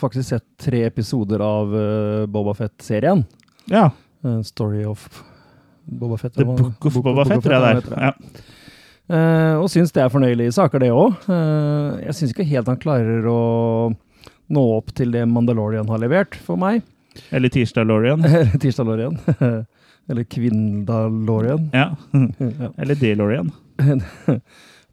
faktisk 0.00 0.28
sett 0.28 0.44
tre 0.60 0.84
episoder 0.86 1.42
av 1.44 1.74
uh, 1.74 2.26
Boba 2.30 2.54
Fett-serien. 2.58 3.24
Ja. 3.70 3.90
Uh, 4.24 4.40
Story 4.46 4.84
of 4.88 5.06
Boba 5.84 6.18
Fett. 6.20 6.34
The 6.34 6.44
Book 6.44 6.86
of 6.86 6.94
Bobafett, 6.94 7.36
Boba 7.36 7.40
tror 7.44 7.54
jeg 7.54 7.62
det 7.62 7.98
er. 7.98 8.08
Ja. 8.08 8.42
Uh, 9.04 9.60
og 9.60 9.68
syns 9.68 9.92
det 9.92 10.00
er 10.00 10.12
fornøyelige 10.12 10.54
saker, 10.56 10.80
det 10.80 10.88
òg. 10.96 11.26
jeg 12.00 12.16
syns 12.16 12.32
ikke 12.32 12.46
helt 12.48 12.70
han 12.72 12.80
klarer 12.80 13.26
å 13.28 13.40
nå 14.54 14.64
opp 14.78 14.92
til 14.96 15.12
det 15.12 15.24
Mandalorian 15.28 15.88
har 15.92 16.00
levert 16.00 16.36
for 16.46 16.60
meg. 16.60 16.82
Eller 17.30 17.52
Tirsdaglorian. 17.52 18.24
Tirsdaglorian. 18.60 19.18
Eller 20.08 20.24
Kvindalorian. 20.24 21.70
Ja. 21.72 21.96
ja. 22.38 22.72
Eller 22.76 22.94
DeLorean. 22.94 23.52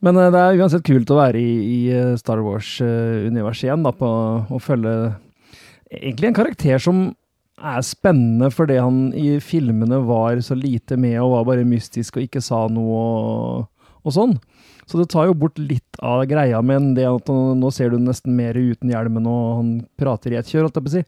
Men 0.05 0.17
eh, 0.17 0.29
det 0.33 0.41
er 0.41 0.61
uansett 0.61 0.85
kult 0.87 1.11
å 1.13 1.19
være 1.19 1.41
i, 1.41 1.55
i 1.61 1.79
eh, 1.95 2.13
Star 2.19 2.41
Wars-universet 2.45 3.69
igjen, 3.69 3.85
da, 3.85 3.93
på 3.95 4.11
å 4.49 4.61
følge 4.61 4.95
egentlig 5.91 6.31
en 6.31 6.37
karakter 6.37 6.81
som 6.81 7.09
er 7.61 7.83
spennende 7.85 8.47
fordi 8.49 8.79
han 8.81 9.11
i 9.17 9.35
filmene 9.43 9.99
var 10.07 10.39
så 10.41 10.55
lite 10.57 10.97
med 10.97 11.19
og 11.21 11.35
var 11.35 11.49
bare 11.51 11.67
mystisk 11.67 12.17
og 12.17 12.25
ikke 12.25 12.41
sa 12.41 12.63
noe 12.73 13.01
og, 13.01 13.91
og 14.01 14.15
sånn. 14.15 14.33
Så 14.89 14.97
det 14.99 15.11
tar 15.13 15.29
jo 15.29 15.35
bort 15.37 15.59
litt 15.61 15.99
av 16.03 16.23
greia, 16.27 16.57
men 16.65 16.89
det 16.97 17.05
at 17.07 17.29
nå 17.29 17.69
ser 17.71 17.93
du 17.93 18.01
nesten 18.01 18.33
mer 18.35 18.57
uten 18.57 18.89
hjelmen, 18.91 19.27
og 19.29 19.45
han 19.59 19.69
prater 19.99 20.33
i 20.33 20.39
ett 20.39 20.49
kjør. 20.51 20.67
Det 20.73 20.81
blir 20.83 21.05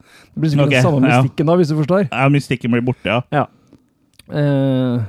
sikkert 0.53 0.69
okay, 0.69 0.77
den 0.77 0.85
samme 0.85 1.09
ja. 1.09 1.17
mystikken 1.19 1.50
da, 1.50 1.57
hvis 1.59 1.73
du 1.73 1.75
forstår. 1.81 2.05
Ja, 2.05 2.29
mystikken 2.31 2.71
blir 2.71 2.85
borte, 2.85 3.17
ja. 3.33 3.43
Eh, 4.31 5.03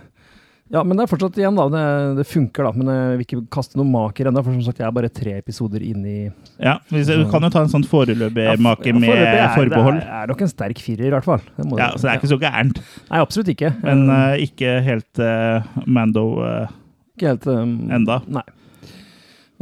ja, 0.75 0.81
men 0.83 0.99
det 0.99 1.05
er 1.05 1.11
fortsatt 1.11 1.37
igjen, 1.39 1.55
da. 1.59 1.65
Det, 1.71 1.83
det 2.19 2.25
funker, 2.27 2.67
da. 2.67 2.73
Men 2.75 2.89
jeg 2.91 3.19
vil 3.19 3.25
ikke 3.27 3.41
kaste 3.55 3.79
noen 3.79 3.93
maker 3.95 4.31
ennå, 4.31 4.43
for 4.43 4.57
som 4.57 4.65
sagt, 4.67 4.81
jeg 4.83 4.89
er 4.89 4.97
bare 4.97 5.11
tre 5.15 5.37
episoder 5.39 5.85
inn 5.87 6.03
i 6.09 6.17
ja 6.59 6.77
hvis, 6.91 7.09
du 7.11 7.25
kan 7.31 7.47
jo 7.47 7.51
ta 7.55 7.63
en 7.65 7.71
sånn 7.73 7.87
foreløpig 7.89 8.45
Ja, 8.47 8.55
make 8.63 8.91
ja, 8.91 8.97
med 8.99 9.11
er- 9.15 9.55
forbehold. 9.55 10.01
Det 10.01 10.09
er, 10.09 10.25
er 10.25 10.33
nok 10.33 10.45
en 10.47 10.51
sterk 10.51 10.83
firer, 10.83 11.07
i 11.09 11.15
hvert 11.15 11.29
fall. 11.29 11.45
Det 11.57 11.69
må 11.69 11.79
Ja, 11.79 11.93
Så 11.95 12.09
det 12.09 12.13
er 12.13 12.21
ikke 12.21 12.33
så 12.35 12.41
gærent. 12.43 12.83
Nei, 13.11 13.23
absolutt 13.23 13.53
ikke. 13.55 13.71
Men 13.85 14.05
eh, 14.17 14.45
ikke 14.49 14.75
helt 14.89 15.23
uh, 15.23 15.71
Mando 15.87 16.27
uh, 16.43 16.67
ikke 17.15 17.31
helt 17.33 17.49
um, 17.53 17.75
enda. 17.95 18.19
Nei. 18.27 18.45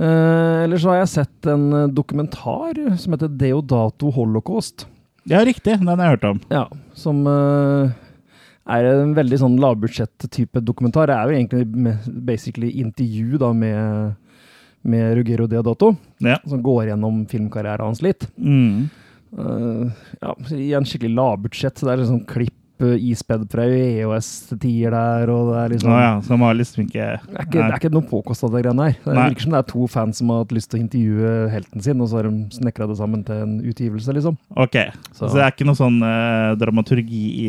Uh, 0.00 0.64
ellers 0.64 0.80
så 0.82 0.94
har 0.94 1.02
jeg 1.02 1.12
sett 1.12 1.52
en 1.52 1.68
dokumentar 1.92 2.80
som 2.96 3.12
heter 3.14 3.28
Deodato 3.28 4.08
Holocaust. 4.16 4.86
Ja, 5.28 5.44
riktig. 5.46 5.76
Den 5.78 5.86
har 5.86 6.00
jeg 6.00 6.16
hørt 6.16 6.24
om. 6.26 6.40
Ja, 6.50 6.64
som 6.98 7.20
eh, 7.30 7.92
er 8.70 8.84
en 8.92 9.14
veldig 9.16 9.38
sånn 9.40 9.56
lavbudsjett-type 9.60 10.60
dokumentar. 10.62 11.06
Det 11.10 11.16
er 11.16 11.28
jo 11.30 11.38
egentlig 11.38 11.96
basically 12.28 12.70
intervju 12.82 13.38
da 13.42 13.52
med, 13.52 14.14
med 14.84 15.16
Ruggero 15.18 15.46
Deodato, 15.50 15.96
Ja. 16.22 16.38
som 16.46 16.62
går 16.62 16.92
gjennom 16.92 17.24
filmkarrieren 17.30 17.86
hans 17.88 18.02
litt. 18.02 18.28
Mm. 18.38 18.88
Uh, 19.32 19.90
ja, 20.20 20.34
i 20.54 20.72
en 20.76 20.84
skikkelig 20.84 21.14
lavbudsjett. 21.16 21.78
så 21.78 21.86
Det 21.88 21.92
er 21.94 22.02
liksom 22.04 22.24
klipp 22.28 22.58
ispedd 22.98 23.44
fra 23.52 23.64
EOS-tider 23.64 24.92
der, 24.94 25.30
og 25.32 25.50
det 25.52 25.58
er 25.62 25.72
liksom 25.74 25.92
Å 25.92 25.98
ja, 26.00 26.12
så 26.24 26.32
de 26.34 26.38
har 26.42 26.56
liksom 26.58 26.82
ikke 26.84 27.06
Det 27.22 27.36
er 27.38 27.46
ikke, 27.46 27.58
det 27.58 27.64
er 27.66 27.76
ikke 27.80 27.90
noe 27.94 28.06
påkosta, 28.10 28.50
det 28.52 28.62
greiene 28.64 28.86
her. 28.88 28.96
Det 29.04 29.16
virker 29.16 29.44
som 29.46 29.54
det 29.54 29.60
er 29.60 29.68
to 29.72 29.86
fans 29.92 30.20
som 30.20 30.32
har 30.32 30.42
hatt 30.42 30.54
lyst 30.56 30.70
til 30.72 30.80
å 30.80 30.82
intervjue 30.82 31.32
helten 31.52 31.84
sin, 31.86 32.00
og 32.02 32.10
så 32.10 32.18
har 32.20 32.28
de 32.28 32.32
snekra 32.56 32.88
det 32.90 32.96
sammen 33.00 33.24
til 33.28 33.42
en 33.44 33.54
utgivelse, 33.72 34.14
liksom. 34.18 34.36
Ok. 34.56 34.76
Så, 35.12 35.28
Så- 35.28 35.34
det 35.36 35.44
er 35.46 35.54
ikke 35.54 35.68
noe 35.68 35.78
sånn 35.78 35.98
uh, 36.02 36.54
dramaturgi 36.60 37.22
i 37.46 37.48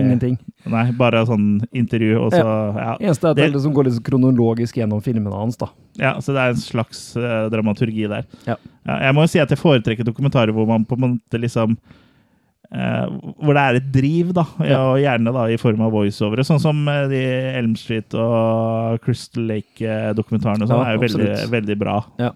Ingenting. 0.00 0.38
Nei, 0.70 0.86
bare 0.92 1.24
sånn 1.26 1.62
intervju, 1.72 2.18
og 2.20 2.32
så 2.32 2.42
Ja. 2.44 2.96
Eneste 3.00 3.24
er 3.24 3.30
at 3.30 3.36
det, 3.36 3.46
Det- 3.46 3.54
liksom 3.56 3.74
går 3.74 3.84
litt 3.90 4.02
kronologisk 4.04 4.76
gjennom 4.76 5.00
filmene 5.02 5.32
hans, 5.34 5.56
da. 5.56 5.68
ja 5.98 6.14
så 6.20 6.32
det 6.32 6.40
er 6.40 6.50
en 6.50 6.56
slags 6.56 7.16
uh, 7.16 7.48
dramaturgi 7.50 8.08
der. 8.08 8.24
Ja. 8.46 8.56
jeg 8.86 9.14
må 9.14 9.22
jo 9.22 9.26
si 9.28 9.38
at 9.40 9.48
jeg 9.50 9.58
foretrekker 9.58 10.04
dokumentarer 10.04 10.52
hvor 10.52 10.66
man 10.66 10.84
på 10.84 10.96
en 10.96 11.00
måte 11.18 11.40
liksom 11.40 11.76
eh, 12.72 13.06
hvor 13.40 13.56
det 13.56 13.62
er 13.64 13.78
et 13.80 13.88
driv, 13.92 14.32
da, 14.36 14.44
Ja. 14.64 14.80
og 14.92 14.98
gjerne 15.02 15.32
da 15.34 15.46
i 15.50 15.56
form 15.60 15.80
av 15.86 15.92
voiceovere. 15.92 16.44
Sånn 16.46 16.60
som 16.62 16.82
eh, 16.88 17.08
de 17.10 17.22
Elm 17.58 17.74
Street 17.76 18.14
og 18.14 19.00
Crystal 19.04 19.44
Lake-dokumentarene. 19.50 20.66
Sånn, 20.68 20.78
Ja, 20.84 20.90
er 20.92 20.98
jo 20.98 21.04
veldig, 21.06 21.50
veldig 21.50 21.78
bra. 21.80 21.98
Ja. 22.18 22.30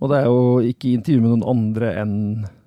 Og 0.00 0.10
det 0.12 0.18
er 0.20 0.26
jo 0.28 0.60
ikke 0.60 0.92
intervju 0.92 1.20
med 1.22 1.32
noen 1.38 1.48
andre 1.56 1.94
enn 2.02 2.14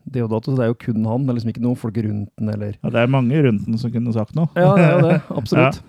Deodato, 0.10 0.50
så 0.50 0.58
det 0.58 0.64
er 0.66 0.72
jo 0.72 0.78
kun 0.82 1.04
han. 1.06 1.26
Det 1.28 1.30
er 1.30 1.36
liksom 1.38 1.52
ikke 1.54 1.62
noen 1.62 1.78
folk 1.78 1.98
rundt 2.02 2.32
den, 2.40 2.50
eller 2.50 2.72
Ja, 2.82 2.90
det 2.90 3.02
er 3.04 3.12
mange 3.14 3.44
rundt 3.46 3.66
den 3.68 3.78
som 3.78 3.92
kunne 3.94 4.14
sagt 4.16 4.34
noe. 4.34 4.50
Ja, 4.58 4.72
det 4.76 4.86
er 4.88 4.96
jo 4.96 5.04
det. 5.08 5.18
Absolutt. 5.44 5.82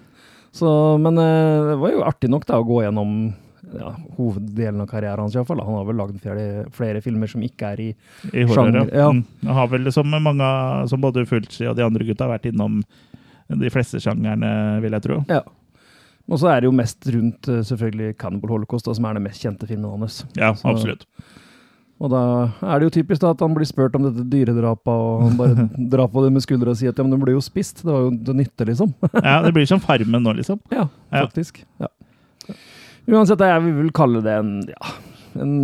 Så, 0.52 0.98
men 1.00 1.16
eh, 1.16 1.68
det 1.70 1.76
var 1.80 1.94
jo 1.94 2.02
artig 2.04 2.28
nok 2.28 2.44
da 2.44 2.58
å 2.60 2.66
gå 2.68 2.82
gjennom 2.84 3.32
ja, 3.78 3.90
hoveddelen 4.16 4.80
av 4.82 4.88
karrieren 4.90 5.20
hans, 5.22 5.36
I 5.36 5.44
fall, 5.46 5.60
Han 5.62 5.76
har 5.78 5.84
vel 5.86 5.96
lagd 6.00 6.18
flere, 6.22 6.64
flere 6.74 7.00
filmer 7.04 7.30
som 7.30 7.42
ikke 7.46 7.70
er 7.74 7.80
i 7.80 7.88
I 8.32 8.42
horror, 8.48 8.54
Sjanger, 8.70 8.90
ja. 8.94 9.10
Mm. 9.12 9.24
Jeg 9.46 9.56
har 9.60 9.68
vel 9.70 9.92
som 9.92 10.10
mange, 10.10 10.50
som 10.90 11.00
både 11.00 11.26
Fulci 11.28 11.66
og 11.70 11.76
de 11.78 11.84
andre 11.86 12.04
gutta, 12.08 12.26
vært 12.30 12.48
innom 12.50 12.80
de 13.50 13.70
fleste 13.70 13.98
sjangerne, 14.02 14.80
vil 14.82 14.92
jeg 14.94 15.02
tro. 15.06 15.20
Ja. 15.28 15.40
Og 16.30 16.38
så 16.38 16.46
er 16.52 16.60
det 16.62 16.68
jo 16.68 16.74
mest 16.78 17.06
rundt 17.10 17.48
eh, 17.50 17.62
selvfølgelig 17.66 18.16
Cannibal 18.20 18.52
Holocaust, 18.54 18.86
da, 18.86 18.94
som 18.94 19.04
er 19.08 19.14
den 19.18 19.24
mest 19.26 19.42
kjente 19.42 19.66
filmen 19.66 19.90
hans. 19.98 20.20
Ja, 20.38 20.52
Så- 20.54 20.68
absolutt. 20.70 21.06
Og 22.00 22.08
da 22.08 22.20
er 22.64 22.78
det 22.80 22.86
jo 22.86 22.92
typisk 23.02 23.20
da 23.20 23.30
at 23.34 23.40
han 23.44 23.52
blir 23.52 23.66
spurt 23.68 23.94
om 23.98 24.06
dette 24.06 24.22
dyredrapet, 24.32 24.88
og 24.88 25.24
han 25.26 25.34
bare 25.36 25.66
drar 25.92 26.08
på 26.08 26.22
det 26.24 26.30
med 26.32 26.40
skuldra 26.46 26.72
og 26.72 26.78
sier 26.80 26.94
at 26.94 26.96
ja, 26.96 27.04
men 27.04 27.12
den 27.12 27.20
ble 27.20 27.34
jo 27.34 27.42
spist. 27.44 27.82
Det 27.84 27.90
var 27.92 28.06
jo 28.06 28.12
til 28.24 28.38
nytte, 28.38 28.64
liksom. 28.70 28.94
Ja, 29.20 29.42
Det 29.44 29.52
blir 29.52 29.66
som 29.68 29.82
Farmen 29.84 30.22
nå, 30.24 30.32
liksom. 30.38 30.60
Ja, 30.72 30.86
Ja. 31.12 31.26
faktisk. 31.26 31.60
Ja. 31.82 31.90
Uansett, 33.08 33.40
jeg 33.40 33.62
vil 33.64 33.74
vel 33.80 33.92
kalle 33.96 34.20
det 34.24 34.34
en, 34.38 34.50
ja, 34.68 34.92
en 35.40 35.54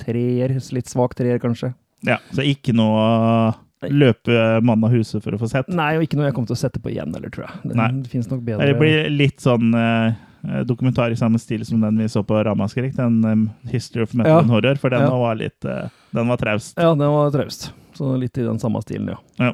treer, 0.00 0.54
litt 0.76 0.90
svak 0.90 1.14
treer 1.18 1.38
kanskje. 1.42 1.72
Ja, 2.06 2.18
Så 2.36 2.44
ikke 2.44 2.74
noe 2.76 3.54
løpe 3.90 4.60
mann 4.64 4.84
av 4.86 4.92
huset 4.94 5.22
for 5.24 5.36
å 5.36 5.40
få 5.40 5.48
sett. 5.50 5.68
Nei, 5.68 5.94
og 5.98 6.04
ikke 6.06 6.16
noe 6.16 6.28
jeg 6.30 6.34
kommer 6.36 6.48
til 6.48 6.56
å 6.56 6.60
sette 6.62 6.80
på 6.80 6.92
igjen, 6.92 7.12
eller 7.16 7.32
tror 7.32 7.46
jeg. 7.48 7.60
Det, 7.68 7.74
Nei. 7.76 7.88
det 8.04 8.12
finnes 8.12 8.30
nok 8.30 8.40
bedre. 8.46 8.68
Det 8.70 8.78
blir 8.80 9.10
litt 9.12 9.40
sånn 9.44 9.74
eh, 9.76 10.62
dokumentar 10.68 11.12
i 11.12 11.18
samme 11.20 11.40
stil 11.40 11.64
som 11.68 11.80
den 11.84 11.98
vi 12.00 12.08
så 12.08 12.22
på 12.24 12.38
Ramaskrik, 12.46 12.94
den 12.96 13.18
um, 13.24 13.44
History 13.68 14.04
of 14.06 14.14
Metal 14.16 14.32
Ja. 14.32 14.38
and 14.40 14.52
Horror, 14.52 14.80
for 14.80 14.92
den 14.94 15.04
Ja. 15.04 15.10
var 15.20 15.36
litt 15.40 15.64
eh, 15.68 15.88
Den 16.16 16.28
var 16.32 16.40
traust. 16.40 16.74
Ja, 16.80 16.94
den 16.94 17.12
var 17.12 17.30
traust. 17.34 17.72
Så 17.94 18.16
litt 18.20 18.38
i 18.38 18.42
den 18.46 18.58
samme 18.58 18.80
stilen, 18.82 19.12
ja. 19.12 19.18
Ja. 19.38 19.52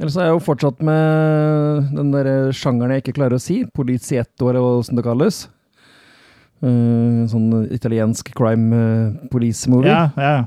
Ellers 0.00 0.16
er 0.16 0.30
jeg 0.30 0.32
jo 0.38 0.40
fortsatt 0.40 0.80
med 0.80 1.90
den 1.92 2.10
der 2.14 2.52
sjangeren 2.56 2.94
jeg 2.96 3.02
ikke 3.04 3.18
klarer 3.20 3.36
å 3.36 3.40
si. 3.42 3.64
Polizietto, 3.68 4.48
eller 4.48 4.80
som 4.86 4.96
det 4.96 5.04
kalles. 5.04 5.42
Eh, 6.60 7.20
sånn 7.32 7.46
italiensk 7.72 8.32
crime 8.36 8.76
uh, 8.76 9.28
police-movie. 9.32 9.88
Ja, 9.88 10.10
ja. 10.20 10.44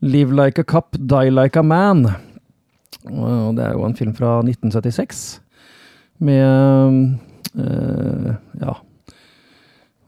Live 0.00 0.32
like 0.32 0.62
a 0.62 0.64
Cup, 0.64 0.96
die 0.96 1.28
like 1.30 1.58
a 1.60 1.62
man. 1.62 2.06
Og 3.10 3.56
det 3.58 3.66
er 3.66 3.74
jo 3.76 3.84
en 3.84 3.96
film 3.96 4.14
fra 4.16 4.38
1976 4.44 5.40
med 6.20 6.44
uh, 7.56 8.34
Ja, 8.60 8.74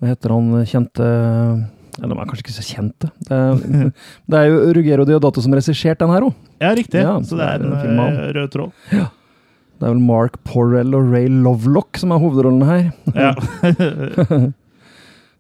hva 0.01 0.11
heter 0.11 0.35
han 0.35 0.51
kjente 0.69 1.07
ja, 1.07 2.05
De 2.09 2.13
er 2.13 2.29
kanskje 2.29 2.45
ikke 2.45 2.57
så 2.57 2.65
kjente. 2.67 3.09
Det 3.29 3.37
er, 3.37 3.91
det 4.33 4.39
er 4.41 4.49
jo 4.51 4.73
Ruggero 4.77 5.05
Diodato 5.09 5.45
som 5.45 5.53
regisserte 5.57 6.05
den 6.05 6.13
her 6.15 6.27
òg. 6.29 6.37
ja 6.65 6.73
riktig. 6.77 7.01
Ja, 7.05 7.19
så 7.25 7.37
det 7.41 7.49
er 7.49 7.65
en 7.65 7.77
en 7.77 8.01
av- 8.01 8.17
eh, 8.23 8.33
rød 8.39 8.53
tråd. 8.57 8.73
Det 8.93 9.89
er 9.89 9.93
vel 9.93 10.01
Mark 10.05 10.37
Porrell 10.49 10.95
og 10.97 11.13
Ray 11.13 11.29
Lovelock 11.29 11.99
som 12.01 12.13
er 12.15 12.21
hovedrollene 12.23 12.69
her. 12.69 12.93
Ja. 13.13 13.33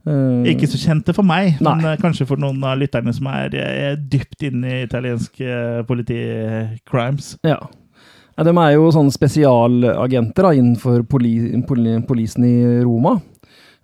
Eh, 0.02 0.52
Ikke 0.54 0.66
så 0.70 0.80
kjente 0.80 1.14
for 1.14 1.26
meg, 1.26 1.60
men 1.60 1.82
Nei. 1.82 1.92
eh, 1.92 2.00
kanskje 2.00 2.26
for 2.26 2.40
noen 2.40 2.62
av 2.66 2.80
lytterne 2.80 3.14
som 3.14 3.28
er 3.30 3.54
er 3.54 3.96
dypt 3.96 4.42
inne 4.48 4.80
i 4.80 4.82
italiensk 4.86 5.40
eh, 5.40 5.82
politi-crimes. 5.86 7.36
Ja. 7.46 7.60
ja. 8.36 8.46
De 8.46 8.54
er 8.56 8.72
jo 8.74 8.90
sånne 8.94 9.14
spesialagenter 9.14 10.48
da, 10.48 10.54
innenfor 10.58 11.04
poli, 11.06 11.36
poli, 11.68 12.00
polisen 12.08 12.48
i 12.48 12.56
Roma. 12.82 13.20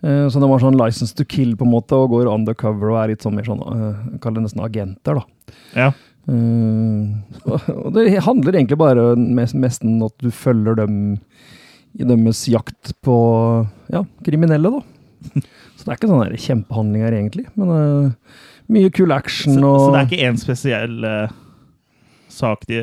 Eh, 0.03 0.27
så 0.31 0.39
de 0.39 0.51
har 0.51 0.63
sånn 0.63 0.79
license 0.79 1.15
to 1.19 1.27
kill 1.27 1.57
på 1.59 1.67
en 1.67 1.75
måte, 1.75 1.97
og 1.97 2.13
går 2.15 2.31
undercover 2.31 2.93
og 2.93 3.01
er 3.01 3.15
litt 3.15 3.25
sånn 3.27 3.35
mer 3.39 3.49
sånn 3.49 3.63
uh, 3.63 4.19
Kall 4.23 4.37
det 4.37 4.45
nesten 4.45 4.63
agenter, 4.63 5.19
da. 5.19 5.55
Ja. 5.75 5.89
Eh, 6.29 7.49
og 7.49 7.95
det 7.97 8.21
handler 8.27 8.59
egentlig 8.59 8.79
bare 8.81 9.15
mest, 9.17 9.57
mest 9.59 9.87
om 9.87 10.03
at 10.07 10.15
du 10.23 10.31
følger 10.35 10.79
dem 10.83 10.99
i 11.99 12.05
deres 12.07 12.45
jakt 12.51 12.93
på 13.03 13.17
ja, 13.91 14.05
kriminelle, 14.27 14.79
da. 14.79 15.43
Så 15.79 15.85
det 15.87 15.93
er 15.95 15.99
ikke 16.01 16.11
sånne 16.11 16.39
kjempehandlinger, 16.43 17.15
egentlig. 17.15 17.45
Men 17.55 17.69
uh, 17.71 18.39
mye 18.75 18.91
kul 18.93 19.13
action 19.15 19.55
Så, 19.55 19.63
og 19.63 19.81
så 19.85 19.91
det 19.95 20.01
er 20.01 20.09
ikke 20.09 20.27
én 20.29 20.39
spesiell 20.43 20.97
uh, 21.07 21.31
sak 22.35 22.67
de, 22.69 22.81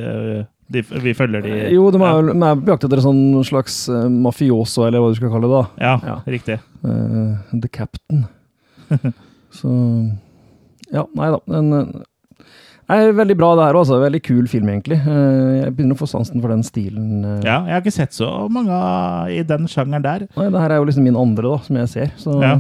de, 0.72 0.82
vi 1.04 1.14
følger 1.14 1.44
de 1.46 1.58
Jo, 1.76 1.90
de 1.94 2.00
er, 2.00 2.16
ja. 2.32 2.34
de 2.34 2.48
er 2.50 2.62
på 2.64 2.72
jakt 2.74 2.88
etter 2.88 3.02
en 3.04 3.06
sånn 3.06 3.44
slags 3.46 3.76
eh, 3.92 4.08
mafioso, 4.10 4.88
eller 4.88 5.04
hva 5.04 5.12
du 5.12 5.20
skal 5.20 5.34
kalle 5.36 5.52
det. 5.52 5.60
da. 5.60 5.86
Ja, 5.86 5.96
Ja. 6.08 6.16
riktig. 6.26 6.58
The 6.82 7.70
Captain. 7.72 8.26
Så 9.60 9.70
Ja, 10.94 11.04
nei 11.18 11.30
da. 11.36 11.40
Den 11.52 11.70
eh, 12.90 13.02
er 13.10 13.16
veldig 13.18 13.38
bra, 13.40 13.50
det 13.58 13.66
her 13.70 13.80
også. 13.80 14.00
Veldig 14.04 14.22
kul 14.26 14.48
film, 14.52 14.70
egentlig. 14.70 15.00
Eh, 15.02 15.64
jeg 15.64 15.74
begynner 15.76 15.98
å 15.98 16.02
få 16.04 16.10
sansen 16.12 16.42
for 16.44 16.54
den 16.54 16.64
stilen. 16.68 17.24
eh. 17.24 17.42
Ja, 17.48 17.62
jeg 17.66 17.74
har 17.78 17.82
ikke 17.84 17.96
sett 17.96 18.14
så 18.14 18.30
mange 18.52 18.78
i 19.34 19.42
den 19.44 19.68
sjangeren 19.72 20.06
der. 20.06 20.28
Nei, 20.38 20.50
det 20.54 20.62
her 20.62 20.76
er 20.76 20.82
jo 20.82 20.88
liksom 20.90 21.04
min 21.08 21.16
andre, 21.20 21.50
da, 21.50 21.58
som 21.66 21.76
jeg 21.82 21.90
ser. 21.90 22.14
Så 22.22 22.38
Ja. 22.42 22.60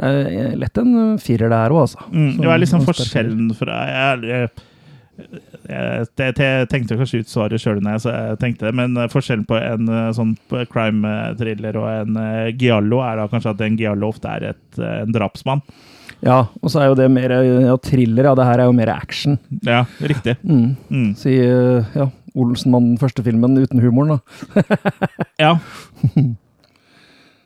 det 0.00 0.10
er 0.10 0.56
lett 0.56 0.78
en 0.78 1.18
firer, 1.18 1.48
det 1.48 1.62
her 1.62 1.70
òg, 1.70 1.82
altså. 1.86 1.98
Mm, 2.10 2.36
det 2.40 2.46
var 2.48 2.58
liksom 2.58 2.84
forskjellen 2.88 3.54
fra 3.54 3.80
Jeg, 3.86 4.22
jeg, 4.22 4.50
jeg, 5.68 6.06
jeg, 6.18 6.68
tenkte 6.72 6.96
kanskje 6.98 7.20
ut 7.22 7.28
svaret 7.30 7.60
sjøl 7.60 7.80
når 7.84 8.00
jeg 8.00 8.38
tenkte 8.40 8.66
det, 8.66 8.74
men 8.74 8.96
eh, 8.96 9.10
forskjellen 9.12 9.44
på 9.46 9.58
en 9.60 9.88
eh, 9.92 10.10
sånn 10.16 10.32
crime-thriller 10.72 11.76
og 11.78 11.88
en 11.90 12.16
eh, 12.16 12.52
giallo 12.58 13.02
er 13.04 13.20
da 13.20 13.28
kanskje 13.30 13.52
at 13.54 13.60
en 13.66 13.76
giallo 13.78 14.08
ofte 14.08 14.32
er 14.32 14.48
et, 14.54 14.64
eh, 14.80 15.02
en 15.04 15.12
drapsmann. 15.14 15.62
Ja, 16.22 16.36
og 16.62 16.70
så 16.70 16.78
er 16.82 16.86
jo 16.92 16.94
det 16.98 17.08
mer 17.10 17.32
ja, 17.34 17.76
thriller, 17.82 18.28
ja. 18.30 18.34
Det 18.38 18.44
her 18.46 18.60
er 18.62 18.68
jo 18.70 18.74
mer 18.78 18.92
action. 18.94 19.38
Ja, 19.66 19.80
riktig. 20.00 20.36
Mm. 20.46 20.76
Mm. 20.88 21.08
Si 21.18 21.32
eh, 21.42 21.88
ja, 21.98 22.06
Olsenmannen, 22.38 22.94
første 23.00 23.24
filmen 23.26 23.58
uten 23.58 23.82
humoren, 23.82 24.14
da. 24.20 24.78
Ja. 25.42 25.56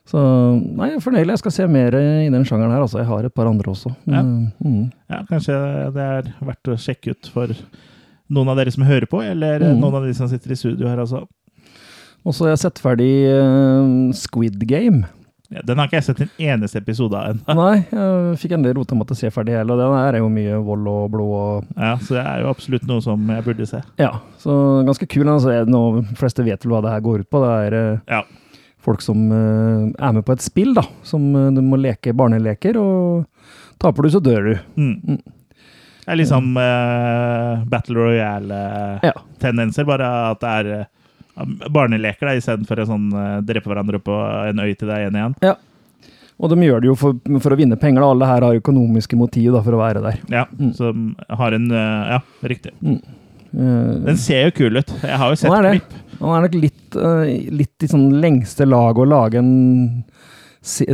Så 0.06 0.20
nei, 0.20 0.92
jeg 0.92 1.00
er 1.00 1.02
fornøyd. 1.02 1.30
Jeg 1.32 1.40
skal 1.40 1.54
se 1.56 1.64
mer 1.70 1.96
i 1.98 2.28
den 2.30 2.44
sjangeren 2.46 2.70
her. 2.76 2.84
Altså. 2.84 3.00
Jeg 3.00 3.08
har 3.08 3.26
et 3.26 3.34
par 3.34 3.48
andre 3.50 3.72
også. 3.72 3.90
Ja. 4.06 4.20
Mm. 4.22 4.84
ja, 5.10 5.22
kanskje 5.30 5.56
det 5.96 6.04
er 6.04 6.28
verdt 6.46 6.70
å 6.70 6.76
sjekke 6.78 7.16
ut 7.16 7.30
for 7.34 7.50
noen 8.30 8.50
av 8.52 8.58
dere 8.60 8.70
som 8.74 8.84
hører 8.86 9.06
på, 9.10 9.20
eller 9.22 9.62
Mm. 9.62 9.80
noen 9.80 9.94
av 9.98 10.04
de 10.06 10.12
som 10.14 10.28
sitter 10.30 10.52
i 10.54 10.58
studio 10.58 10.86
her, 10.90 10.98
altså. 11.02 11.24
Og 12.26 12.34
så 12.34 12.44
har 12.44 12.52
jeg 12.56 12.62
sett 12.64 12.80
ferdig 12.82 13.10
eh, 13.30 14.12
Squid 14.18 14.62
Game. 14.66 15.04
Ja, 15.50 15.60
Den 15.62 15.78
har 15.78 15.86
ikke 15.86 16.00
jeg 16.00 16.06
sett 16.08 16.20
en 16.24 16.30
eneste 16.42 16.80
episode 16.82 17.14
av 17.14 17.34
ennå. 17.34 17.54
Nei, 17.54 17.76
jeg 17.92 18.38
fikk 18.42 18.54
endelig 18.56 18.76
rota 18.80 18.96
meg 18.98 19.06
til 19.06 19.14
å 19.14 19.20
se 19.20 19.30
ferdig 19.30 19.54
hele, 19.54 19.76
og 19.76 19.78
den 19.78 19.92
her 19.94 20.16
er 20.18 20.24
jo 20.24 20.30
mye 20.32 20.56
vold 20.66 20.88
og 20.90 21.04
blod 21.12 21.36
og 21.36 21.68
Ja, 21.78 21.92
så 22.02 22.16
det 22.16 22.24
er 22.24 22.40
jo 22.42 22.50
absolutt 22.50 22.88
noe 22.90 23.04
som 23.04 23.28
jeg 23.30 23.44
burde 23.46 23.68
se. 23.70 23.82
Ja, 24.02 24.10
så 24.42 24.56
ganske 24.88 25.06
kul. 25.06 25.28
Altså, 25.30 25.52
det 25.54 25.70
noe, 25.70 26.02
de 26.02 26.18
fleste 26.18 26.42
vet 26.46 26.66
vel 26.66 26.74
hva 26.74 26.82
det 26.86 26.96
her 26.96 27.04
går 27.06 27.22
ut 27.22 27.30
på. 27.30 27.44
Det 27.44 27.54
er 27.68 27.78
eh, 27.78 28.02
Ja. 28.16 28.22
folk 28.86 29.02
som 29.02 29.22
uh, 29.30 29.86
er 29.98 30.12
med 30.18 30.24
på 30.26 30.34
et 30.34 30.42
spill, 30.42 30.74
da. 30.74 30.82
Som 31.06 31.30
uh, 31.34 31.48
du 31.54 31.62
må 31.62 31.78
leke 31.78 32.14
barneleker, 32.14 32.76
og 32.78 33.26
taper 33.82 34.02
du, 34.06 34.10
så 34.14 34.20
dør 34.22 34.50
du. 34.50 34.54
Mm. 34.78 34.92
Mm. 35.16 35.22
Det 36.06 36.12
er 36.14 36.20
liksom 36.20 36.52
uh, 36.54 37.64
Battle 37.66 37.98
Royale-tendenser, 37.98 39.84
bare 39.88 40.10
at 40.30 40.40
det 40.42 40.52
er 40.60 40.68
eh, 40.76 40.84
barneleker 41.70 42.30
istedenfor 42.36 42.84
sånn, 42.88 43.08
eh, 43.12 43.40
drepe 43.46 43.68
hverandre 43.70 44.00
på 44.02 44.14
en 44.48 44.58
øy 44.64 44.72
til 44.76 44.88
det 44.88 44.96
er 44.96 45.10
én 45.10 45.18
igjen. 45.20 45.56
Og 46.36 46.50
de 46.52 46.56
gjør 46.66 46.80
det 46.84 46.88
jo 46.90 46.94
for, 47.00 47.14
for 47.40 47.54
å 47.54 47.56
vinne 47.56 47.78
penger. 47.80 48.00
da. 48.02 48.08
Alle 48.12 48.26
her 48.28 48.44
har 48.44 48.58
økonomiske 48.58 49.16
motiv 49.16 49.52
da, 49.56 49.62
for 49.64 49.72
å 49.72 49.80
være 49.80 50.02
der. 50.04 50.18
Ja, 50.28 50.44
Mm. 50.58 50.74
som 50.76 51.16
har 51.30 51.52
en 51.56 51.70
eh, 51.70 52.10
Ja, 52.12 52.20
riktig. 52.44 52.72
Eh, 52.84 53.00
Den 54.04 54.16
ser 54.16 54.44
jo 54.44 54.50
kul 54.50 54.76
ut. 54.76 54.90
Jeg 55.02 55.16
har 55.16 55.30
jo 55.30 55.34
sett 55.36 55.50
klipp. 55.50 55.94
Han 56.20 56.32
er 56.44 56.48
nok 56.48 56.54
litt, 56.60 56.96
uh, 56.96 57.24
litt 57.52 57.82
i 57.84 57.86
sånn 57.86 58.20
lengste 58.22 58.64
lag 58.68 58.96
å 58.96 59.04
lage 59.06 59.36
en 59.36 60.04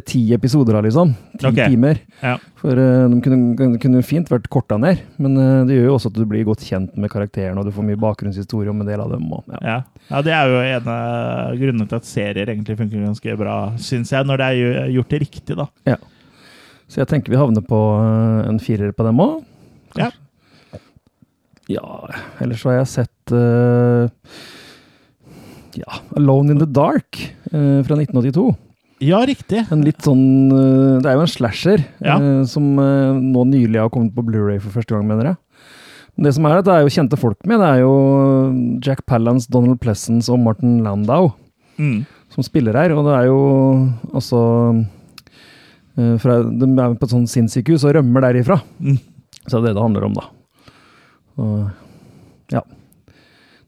ti 0.04 0.20
episoder 0.34 0.76
av, 0.76 0.84
liksom. 0.84 1.14
Ti 1.40 1.46
Ok. 1.48 1.56
timer. 1.56 1.98
Ja. 2.20 2.36
For 2.60 2.76
uh, 2.76 3.08
de 3.08 3.20
kunne, 3.24 3.78
kunne 3.80 4.02
fint 4.04 4.28
vært 4.30 4.48
korta 4.52 4.76
ned, 4.78 5.00
men 5.22 5.36
uh, 5.38 5.64
det 5.66 5.78
gjør 5.78 5.88
jo 5.88 5.94
også 5.96 6.10
at 6.12 6.18
du 6.18 6.24
blir 6.28 6.44
godt 6.46 6.64
kjent 6.66 6.96
med 7.00 7.10
karakterene, 7.12 7.58
og 7.58 7.66
du 7.66 7.72
får 7.74 7.86
mye 7.88 8.00
bakgrunnshistorie 8.00 8.70
om 8.70 8.82
en 8.84 8.88
del 8.88 9.00
av 9.02 9.10
dem. 9.14 9.24
Og, 9.32 9.44
ja. 9.48 9.60
Ja. 9.64 9.76
ja, 10.10 10.22
det 10.26 10.34
er 10.36 10.52
jo 10.52 10.58
en 10.62 10.90
av 10.94 11.56
grunnene 11.60 11.88
til 11.88 12.00
at 12.00 12.08
serier 12.08 12.52
egentlig 12.52 12.76
funker 12.78 13.06
ganske 13.06 13.36
bra, 13.40 13.56
syns 13.80 14.12
jeg, 14.12 14.28
når 14.28 14.42
det 14.42 14.48
er 14.50 14.90
gjort 14.98 15.14
det 15.14 15.22
riktig, 15.24 15.56
da. 15.58 15.66
Ja. 15.88 15.96
Så 16.92 17.00
jeg 17.00 17.08
tenker 17.08 17.32
vi 17.32 17.40
havner 17.40 17.64
på 17.64 17.80
uh, 17.96 18.42
en 18.48 18.60
firer 18.60 18.92
på 18.92 19.06
dem 19.08 19.22
òg. 19.24 19.40
Ja. 19.96 20.10
Ja, 21.70 21.86
ellers 22.42 22.64
har 22.66 22.74
jeg 22.80 22.88
sett 22.90 23.32
ja, 25.78 26.00
Alone 26.18 26.52
in 26.52 26.60
the 26.60 26.66
Dark 26.68 27.16
fra 27.48 27.96
1982. 27.96 28.50
Ja, 29.02 29.18
riktig. 29.26 29.64
En 29.74 29.82
litt 29.82 29.98
sånn 30.04 30.22
eh, 30.54 31.00
Det 31.02 31.08
er 31.10 31.16
jo 31.18 31.24
en 31.24 31.30
slasher 31.32 31.80
Ja. 32.04 32.16
eh, 32.20 32.42
som 32.48 32.68
eh, 32.78 33.18
nå 33.18 33.42
nylig 33.50 33.80
har 33.80 33.90
kommet 33.90 34.14
på 34.14 34.22
Blu-ray 34.26 34.60
for 34.62 34.70
første 34.76 34.94
gang, 34.94 35.06
mener 35.08 35.32
jeg. 35.32 35.36
Men 36.16 36.26
det 36.28 36.34
som 36.36 36.44
er, 36.46 36.58
at 36.60 36.66
det 36.68 36.74
er 36.76 36.82
jo 36.84 36.92
kjente 36.92 37.18
folk 37.18 37.38
med. 37.48 37.58
Det 37.62 37.68
er 37.72 37.78
jo 37.82 37.92
Jack 38.84 39.06
Palance, 39.08 39.48
Donald 39.50 39.80
Pleasance 39.80 40.28
og 40.32 40.38
Martin 40.44 40.82
Landau 40.84 41.32
Mm. 41.80 42.02
som 42.30 42.44
spiller 42.44 42.76
her. 42.76 42.92
Og 42.94 43.06
det 43.08 43.14
er 43.16 43.26
jo 43.30 43.38
eh, 45.98 46.16
fra, 46.20 46.42
De 46.44 46.68
er 46.68 46.94
på 47.00 47.08
et 47.08 47.14
sånt 47.16 47.30
sinnssykehus 47.32 47.84
og 47.88 47.94
rømmer 47.96 48.20
derifra. 48.28 48.60
Mm. 48.80 48.98
Så 49.48 49.58
det 49.58 49.62
er 49.62 49.66
det 49.72 49.74
det 49.78 49.82
handler 49.82 50.04
om, 50.06 50.14
da. 50.20 50.28
Og 51.42 51.70
ja. 52.52 52.62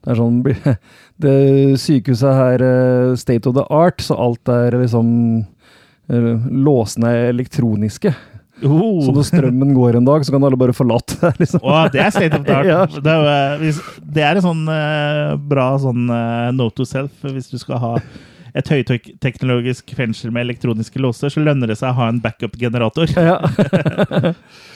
Det 0.05 0.13
er 0.13 0.19
sånn 0.21 0.39
Det 1.21 1.79
sykehuset 1.79 2.35
her 2.35 2.63
eh, 2.65 3.15
state 3.15 3.47
of 3.47 3.55
the 3.55 3.65
art, 3.71 4.01
så 4.03 4.17
alt 4.19 4.51
er 4.51 4.75
liksom 4.81 5.07
eh, 6.11 6.47
låsene 6.51 7.11
er 7.11 7.29
elektroniske. 7.31 8.11
Oh. 8.63 9.01
Så 9.03 9.11
når 9.11 9.27
strømmen 9.27 9.73
går 9.75 9.97
en 9.99 10.07
dag, 10.07 10.25
så 10.25 10.35
kan 10.35 10.43
alle 10.47 10.59
bare 10.59 10.75
forlate 10.75 11.17
det. 11.21 11.33
Liksom. 11.43 11.63
Oh, 11.63 11.85
det 11.91 12.03
er 12.03 12.13
state 12.15 12.39
of 12.39 12.45
the 12.47 12.55
art. 12.55 12.67
Ja. 12.73 12.85
det, 12.87 13.15
er, 13.15 13.65
eh, 13.69 13.81
det 14.15 14.27
er 14.27 14.39
en 14.39 14.47
sånn 14.49 14.63
bra 15.49 15.73
sånn 15.81 16.07
note 16.55 16.79
to 16.79 16.87
self 16.89 17.25
hvis 17.25 17.51
du 17.51 17.59
skal 17.61 17.83
ha 17.83 17.97
et 18.55 18.69
høyteknologisk 18.71 19.91
fengsel 19.97 20.31
med 20.31 20.45
elektroniske 20.45 20.99
låser, 21.03 21.31
så 21.31 21.43
lønner 21.43 21.67
det 21.67 21.75
seg 21.81 21.91
å 21.91 21.97
ha 21.97 22.07
en 22.11 22.21
backup-generator. 22.23 23.11
Ja. 23.19 23.39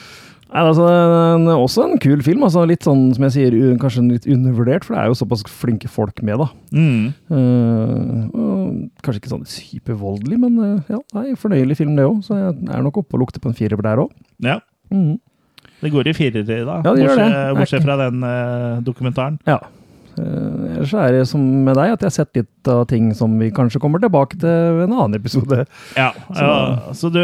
Nei, 0.50 0.62
altså, 0.66 0.86
en, 0.90 1.46
også 1.52 1.84
en 1.86 2.00
kul 2.02 2.24
film. 2.26 2.42
Altså, 2.46 2.64
litt 2.66 2.86
sånn, 2.86 3.04
som 3.14 3.26
jeg 3.28 3.34
sier, 3.36 3.56
kanskje 3.78 4.02
litt 4.08 4.26
undervurdert, 4.30 4.86
for 4.86 4.96
det 4.96 5.04
er 5.04 5.12
jo 5.12 5.18
såpass 5.20 5.44
flinke 5.46 5.90
folk 5.90 6.18
med, 6.26 6.42
da. 6.42 6.48
Mm. 6.74 7.12
Uh, 7.30 8.88
kanskje 9.04 9.22
ikke 9.22 9.34
sånn 9.36 9.46
supervoldelig, 9.46 10.40
men 10.42 10.58
uh, 10.58 10.90
ja, 10.90 10.98
nei, 11.14 11.36
fornøyelig 11.38 11.78
film, 11.78 11.94
det 11.98 12.08
òg. 12.08 12.22
Så 12.26 12.38
jeg 12.38 12.54
er 12.66 12.86
nok 12.86 12.98
oppe 13.04 13.18
og 13.18 13.24
lukter 13.24 13.42
på 13.42 13.52
en 13.52 13.58
firer 13.58 13.78
der 13.86 14.02
òg. 14.02 14.14
Ja. 14.42 14.58
Det 15.80 15.92
går 15.94 16.10
i 16.10 16.16
firere, 16.18 16.44
da. 16.44 16.80
Ja, 16.82 16.94
det 16.96 17.06
gjør 17.06 17.14
det. 17.14 17.26
bortsett, 17.26 17.36
er 17.38 17.60
bortsett 17.60 17.86
fra 17.86 18.00
den 18.02 18.26
uh, 18.26 18.82
dokumentaren. 18.84 19.38
Ja. 19.46 19.60
Eh, 20.20 20.74
ellers 20.76 20.92
er 21.00 21.14
det 21.16 21.22
som 21.30 21.40
med 21.64 21.76
deg, 21.78 21.94
at 21.94 22.02
jeg 22.04 22.10
har 22.10 22.14
sett 22.18 22.36
litt 22.40 22.68
av 22.70 22.82
ting 22.90 23.10
som 23.16 23.38
vi 23.40 23.48
kanskje 23.54 23.80
kommer 23.82 24.02
tilbake 24.02 24.36
til 24.40 24.76
ved 24.78 24.84
en 24.88 24.94
annen 24.96 25.16
episode. 25.20 25.64
Ja, 26.00 26.10
Så- 26.28 26.44
ja, 26.44 26.94
så 26.96 27.10
du, 27.12 27.20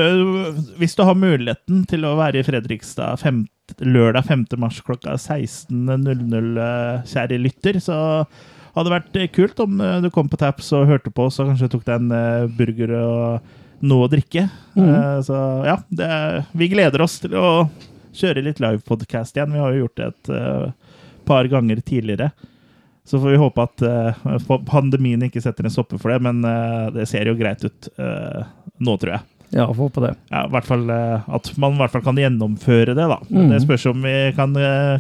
hvis 0.80 0.96
du 0.96 1.02
har 1.04 1.14
muligheten 1.18 1.84
til 1.90 2.06
å 2.08 2.14
være 2.18 2.40
i 2.40 2.46
Fredrikstad 2.46 3.20
fem, 3.22 3.44
lørdag 3.82 4.24
5. 4.28 4.44
mars 4.62 4.80
klokka 4.86 5.16
16.00, 5.18 6.56
eh, 6.62 7.02
kjære 7.12 7.40
lytter, 7.42 7.80
så 7.82 7.98
hadde 8.76 8.88
det 8.88 8.94
vært 8.96 9.20
eh, 9.20 9.28
kult 9.34 9.60
om 9.64 9.78
du 10.04 10.10
kom 10.14 10.28
på 10.32 10.38
Taps 10.40 10.72
og 10.76 10.88
hørte 10.90 11.12
på 11.12 11.26
oss 11.28 11.40
og 11.42 11.50
kanskje 11.52 11.70
tok 11.72 11.84
deg 11.88 12.00
en 12.02 12.50
burger 12.56 12.92
og 13.00 13.54
noe 13.86 14.06
å 14.06 14.10
drikke. 14.12 14.46
Mm. 14.76 15.22
Så 15.26 15.36
ja, 15.68 15.76
det, 15.92 16.08
vi 16.56 16.68
gleder 16.72 17.02
oss 17.04 17.18
til 17.20 17.34
å 17.36 17.48
kjøre 18.16 18.44
litt 18.46 18.60
livepodkast 18.62 19.36
igjen. 19.36 19.52
Vi 19.52 19.60
har 19.60 19.74
jo 19.74 19.82
gjort 19.84 20.00
det 20.00 20.06
et 20.12 20.30
par 21.28 21.48
ganger 21.52 21.82
tidligere. 21.84 22.30
Så 23.06 23.20
får 23.20 23.30
vi 23.30 23.38
håpe 23.38 23.62
at 23.62 23.82
uh, 23.86 24.52
pandemien 24.66 25.22
ikke 25.22 25.42
setter 25.42 25.66
en 25.66 25.72
stopper 25.72 26.00
for 26.02 26.10
det, 26.10 26.18
men 26.26 26.42
uh, 26.42 26.90
det 26.94 27.06
ser 27.06 27.28
jo 27.30 27.36
greit 27.38 27.62
ut 27.62 27.88
uh, 28.02 28.42
nå, 28.82 28.96
tror 28.98 29.12
jeg. 29.14 29.26
Ja, 29.54 29.68
får 29.70 29.78
håpe 29.78 30.02
det. 30.02 30.14
Ja, 30.32 30.40
i 30.42 30.50
hvert 30.50 30.66
fall 30.66 30.88
At 30.90 31.52
man 31.62 31.76
i 31.76 31.78
hvert 31.78 31.92
fall 31.92 32.02
kan 32.02 32.18
gjennomføre 32.18 32.96
det, 32.98 33.04
da. 33.12 33.20
Mhm. 33.30 33.52
Det 33.52 33.60
spørs 33.62 33.84
om 33.92 34.02
vi 34.02 34.16
kan 34.34 34.56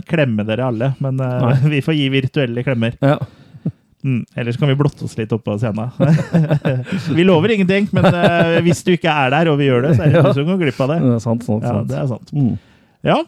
klemme 0.06 0.46
dere 0.46 0.68
alle, 0.70 0.92
men 1.02 1.18
vi 1.72 1.82
får 1.82 1.98
gi 1.98 2.06
virtuelle 2.14 2.62
klemmer. 2.62 2.94
Ja. 3.02 3.18
Mm, 4.06 4.20
ellers 4.38 4.54
kan 4.60 4.70
vi 4.70 4.76
blotte 4.78 5.02
oss 5.02 5.16
litt 5.18 5.32
oppå 5.34 5.56
scenen. 5.58 5.90
vi 7.18 7.26
lover 7.26 7.56
ingenting, 7.56 7.88
men 7.96 8.06
hvis 8.62 8.84
du 8.86 8.92
ikke 8.94 9.10
er 9.10 9.34
der, 9.34 9.50
og 9.50 9.58
vi 9.58 9.66
gjør 9.66 9.88
det, 9.88 9.96
så 9.98 10.06
er 10.06 10.14
det 10.14 10.22
du 10.28 10.38
som 10.38 10.52
går 10.52 10.62
glipp 10.62 10.78
av 10.86 10.94
det. 10.94 11.00
Det 11.02 11.14
er 11.16 11.24
sant. 11.26 11.42
sant, 11.48 11.66
sant. 11.66 11.82
Ja, 11.82 11.82
det 11.90 11.98
er 12.04 12.12
sant. 12.14 12.30
Mm. 12.30 12.54
Ja. 13.10 13.18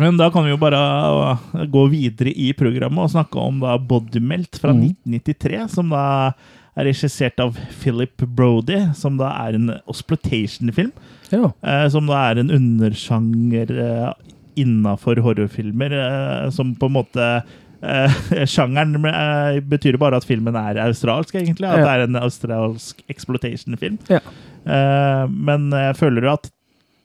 Men 0.00 0.16
da 0.16 0.30
kan 0.32 0.44
vi 0.46 0.50
jo 0.54 0.56
bare 0.60 0.78
uh, 0.78 1.64
gå 1.68 1.82
videre 1.92 2.32
i 2.32 2.52
programmet 2.56 3.04
og 3.04 3.10
snakke 3.12 3.36
om 3.42 3.58
da 3.60 3.76
Bodymelt 3.78 4.56
fra 4.60 4.72
Mhm. 4.72 4.94
1993, 5.04 5.68
som 5.74 5.90
da 5.92 6.32
er 6.76 6.84
regissert 6.88 7.38
av 7.44 7.58
Philip 7.82 8.16
Brody, 8.24 8.78
som 8.96 9.18
da 9.20 9.28
er 9.44 9.54
en 9.58 9.74
exploitation-film. 9.86 10.92
Ja. 11.32 11.50
eh, 11.64 11.88
som 11.88 12.06
da 12.06 12.30
er 12.30 12.38
en 12.40 12.50
undersjanger 12.50 13.70
uh, 13.76 14.12
innafor 14.56 15.16
horrorfilmer, 15.24 15.92
eh, 15.92 16.50
som 16.52 16.74
på 16.76 16.88
en 16.88 16.92
måte 16.96 17.26
eh, 17.82 18.16
Sjangeren 18.52 18.96
eh, 19.08 19.60
betyr 19.60 19.96
bare 20.00 20.16
at 20.20 20.24
filmen 20.28 20.56
er 20.56 20.80
australsk, 20.86 21.34
egentlig. 21.34 21.68
At 21.68 21.78
Ja. 21.80 21.84
det 21.84 21.92
er 21.92 22.04
en 22.08 22.16
australsk 22.20 23.00
exploitation-film. 23.12 23.98
Ja. 24.12 24.20
Eh, 24.64 25.26
men 25.28 25.70
jeg 25.72 25.96
føler 26.00 26.22
jo 26.28 26.34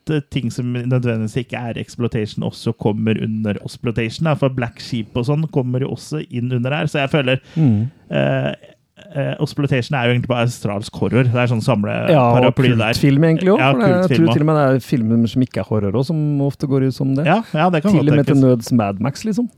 at 0.08 0.14
eh, 0.16 0.24
ting 0.32 0.50
som 0.54 0.72
nødvendigvis 0.74 1.36
ikke 1.44 1.60
er 1.72 1.82
exploitation, 1.82 2.44
også 2.48 2.74
kommer 2.80 3.20
under 3.24 3.60
exploitation. 3.64 4.30
For 4.40 4.50
Black 4.50 4.80
Sheep 4.84 5.16
og 5.18 5.28
sånn 5.28 5.46
kommer 5.52 5.84
jo 5.86 5.92
også 5.96 6.24
inn 6.32 6.52
under 6.56 6.74
her. 6.76 6.88
Så 6.88 7.00
jeg 7.04 7.12
føler 7.14 7.40
Mm. 7.58 7.90
eh, 8.12 8.54
eh, 9.16 9.36
exploitation 9.42 9.96
er 9.98 10.08
jo 10.08 10.14
egentlig 10.16 10.32
bare 10.32 10.48
australsk 10.48 10.96
horror. 10.96 11.24
Det 11.24 11.36
er 11.36 11.48
sånn 11.52 11.62
samle 11.64 12.10
Ja, 12.10 12.40
der. 12.42 12.52
kultfilm 12.52 13.24
egentlig 13.24 13.54
òg. 13.54 13.60
Ja, 13.60 13.72
for 13.74 13.88
jeg 13.88 14.18
tror 14.18 14.34
til 14.34 14.42
og 14.42 14.46
med 14.46 14.56
det 14.56 14.66
er 14.76 14.80
filmer 14.88 15.28
som 15.28 15.42
ikke 15.42 15.60
er 15.62 15.70
horror 15.70 15.92
òg, 15.94 16.06
som 16.06 16.42
ofte 16.42 16.68
går 16.68 16.88
ut 16.88 16.94
som 16.94 17.16
det. 17.16 17.26
Ja, 17.26 17.42
ja, 17.54 17.70
det 17.70 17.84
kan 17.84 17.92
til 17.92 18.10
og 18.10 18.16
med 18.16 18.26
til 18.26 18.36
nøds 18.42 18.72
Mad 18.72 19.00
Max, 19.00 19.24
liksom. 19.24 19.50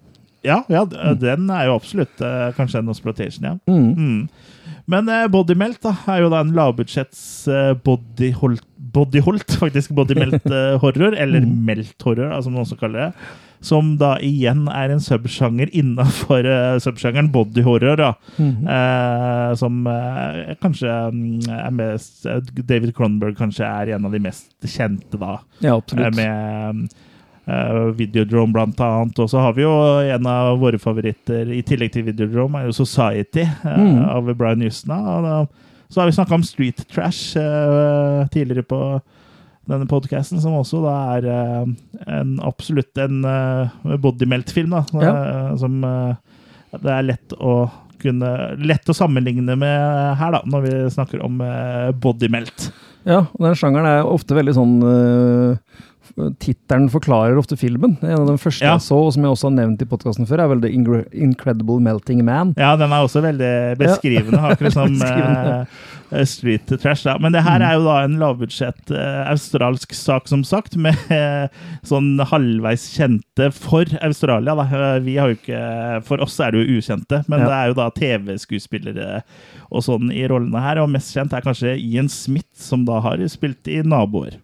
Ja, 0.44 0.62
ja, 0.70 0.86
mm. 0.86 1.20
den 1.20 1.50
er 1.52 1.66
jo 1.68 1.76
absolutt 1.76 2.22
eh, 2.24 2.54
kanskje 2.56 2.80
en 2.80 2.90
exploitation, 2.90 3.44
ja. 3.44 3.58
Mm. 3.68 3.96
Mm. 3.98 4.30
Men 4.88 5.10
eh, 5.10 5.28
Bodymelt 5.28 5.82
da, 5.84 5.92
er 6.08 6.22
jo 6.24 6.30
da 6.32 6.40
en 6.46 6.54
lavbudsjetts 6.56 7.48
eh, 7.52 7.74
bodyholt, 7.84 8.64
bodyholt, 8.94 9.58
faktisk 9.62 9.94
bodymelt 9.98 10.46
eh, 10.60 10.78
horror, 10.82 11.16
eller 11.18 11.40
Mm. 11.46 11.66
melt-horror, 11.66 12.32
altså, 12.34 12.44
som 12.50 12.54
noen 12.54 12.66
også 12.66 12.78
kaller 12.80 13.00
det. 13.10 13.14
Som 13.62 13.98
da 14.00 14.14
igjen 14.24 14.68
er 14.72 14.90
en 14.94 15.02
subsjanger 15.04 15.68
innafor 15.76 16.46
uh, 16.48 16.78
subsjangeren 16.80 17.28
bodyhorror, 17.34 17.98
da. 18.00 18.14
-hmm. 18.38 18.64
uh, 18.64 19.56
som 19.60 19.86
uh, 19.88 20.56
kanskje 20.62 20.88
um, 21.10 21.40
er 21.50 21.70
mest 21.72 22.26
eh, 22.26 22.40
David 22.64 22.94
Cronberg 22.96 23.36
kanskje 23.38 23.66
er 23.68 23.96
en 23.96 24.06
av 24.06 24.12
de 24.12 24.20
mest 24.20 24.52
kjente, 24.66 25.18
da. 25.20 25.40
Ja, 25.60 25.70
Eh, 25.70 25.76
absolutt. 25.76 26.16
Med 26.16 26.90
uh, 27.50 27.92
Videodrome, 27.98 28.54
blant 28.54 28.80
annet. 28.80 29.20
Og 29.20 29.30
så 29.30 29.40
har 29.42 29.54
vi 29.54 29.62
jo 29.64 29.72
en 30.16 30.26
av 30.28 30.60
våre 30.60 30.80
favoritter, 30.80 31.52
i 31.52 31.62
tillegg 31.62 31.92
til 31.92 32.04
Videodrome, 32.06 32.60
er 32.62 32.66
jo 32.70 32.72
Society 32.86 33.42
eh, 33.42 33.78
Mm. 33.78 34.06
av 34.10 34.34
Brian 34.38 34.62
Justna. 34.62 35.00
Og 35.18 35.24
da, 35.24 35.48
så 35.90 36.02
har 36.02 36.10
vi 36.10 36.12
snakka 36.12 36.36
om 36.36 36.44
Street 36.44 36.88
Trash 36.88 37.38
uh, 37.38 38.28
tidligere 38.30 38.64
på 38.64 38.80
denne 39.70 39.86
podkasten, 39.90 40.42
som 40.42 40.58
også 40.58 40.82
da 40.86 40.96
er 41.18 41.28
uh, 41.30 41.72
en 42.10 42.36
absolutt 42.46 42.98
en 43.02 43.24
uh, 43.26 43.96
bodymelt-film. 44.02 44.76
Ja. 45.02 45.14
som 45.58 45.82
det 45.82 46.92
er 46.94 47.06
lett 47.08 47.38
å 47.38 47.64
kunne 48.00 48.30
Lett 48.64 48.88
å 48.88 48.94
sammenligne 48.96 49.58
med 49.60 49.82
her, 50.16 50.32
da, 50.32 50.40
når 50.48 50.62
vi 50.64 50.76
snakker 50.94 51.20
om 51.26 51.42
bodymelt. 52.00 52.70
Ja, 53.04 53.26
og 53.26 53.42
den 53.44 53.58
sjangeren 53.60 53.90
er 53.90 54.08
ofte 54.08 54.38
veldig 54.38 54.54
sånn 54.56 54.78
Tittelen 56.40 56.90
forklarer 56.92 57.38
ofte 57.40 57.58
filmen. 57.60 57.98
En 58.02 58.18
av 58.22 58.28
de 58.28 58.38
første 58.42 58.64
Ja. 58.66 58.74
jeg 58.78 58.82
så, 58.88 58.98
og 59.08 59.14
som 59.14 59.24
jeg 59.24 59.32
også 59.32 59.48
har 59.50 59.56
nevnt 59.58 59.82
i 59.82 59.86
podkasten 59.90 60.28
før, 60.30 60.40
er 60.44 60.48
vel 60.52 60.62
The 60.62 60.72
Incredible 61.14 61.80
Melting 61.80 62.24
Man. 62.26 62.54
Ja, 62.58 62.76
den 62.76 62.92
er 62.92 63.06
også 63.06 63.22
veldig 63.24 63.78
beskrivende. 63.80 64.40
Akkurat 64.40 64.74
som 64.74 64.94
Beskrivende. 65.00 65.68
Uh, 66.12 66.24
Street 66.26 66.66
Trash. 66.82 67.04
Da. 67.06 67.18
Men 67.22 67.32
det 67.36 67.44
her 67.46 67.62
er 67.62 67.76
jo 67.78 67.84
da 67.86 68.00
en 68.04 68.16
lavbudsjett 68.18 68.90
uh, 68.90 69.30
australsk 69.30 69.94
sak, 69.94 70.28
som 70.28 70.42
sagt, 70.44 70.76
med 70.86 70.98
uh, 71.14 71.46
sånn 71.86 72.16
halvveis 72.32 72.88
kjente 72.96 73.52
for 73.54 73.86
Australia. 74.02 74.56
Da. 74.58 74.98
Vi 75.06 75.18
har 75.22 75.30
jo 75.30 75.38
ikke, 75.38 75.62
for 76.10 76.26
oss 76.26 76.40
er 76.42 76.52
det 76.58 76.66
jo 76.66 76.80
ukjente, 76.82 77.22
men 77.30 77.44
Ja. 77.44 77.46
det 77.46 77.56
er 77.60 77.68
jo 77.70 77.78
da 77.78 77.90
TV-skuespillere 77.94 79.22
og 79.70 79.84
sånn 79.86 80.10
i 80.12 80.26
rollene 80.30 80.62
her. 80.66 80.82
Og 80.82 80.90
mest 80.90 81.14
kjent 81.14 81.34
er 81.38 81.46
kanskje 81.46 81.78
Ian 81.78 82.10
Smith, 82.10 82.50
som 82.58 82.86
da 82.90 83.00
har 83.06 83.22
spilt 83.30 83.70
i 83.70 83.82
Naboer. 83.86 84.40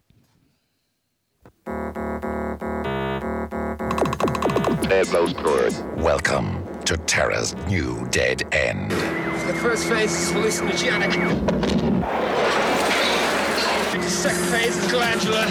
Welcome 5.96 6.64
to 6.84 6.96
Terra's 6.96 7.54
new 7.66 8.06
dead 8.10 8.42
end. 8.54 8.92
The 8.92 9.58
first 9.60 9.88
phase 9.88 10.12
is 10.12 10.30
hallucinogenic. 10.32 11.12
The 13.92 14.08
second 14.08 14.44
phase 14.44 14.76
is 14.76 14.90
glandular. 14.92 15.46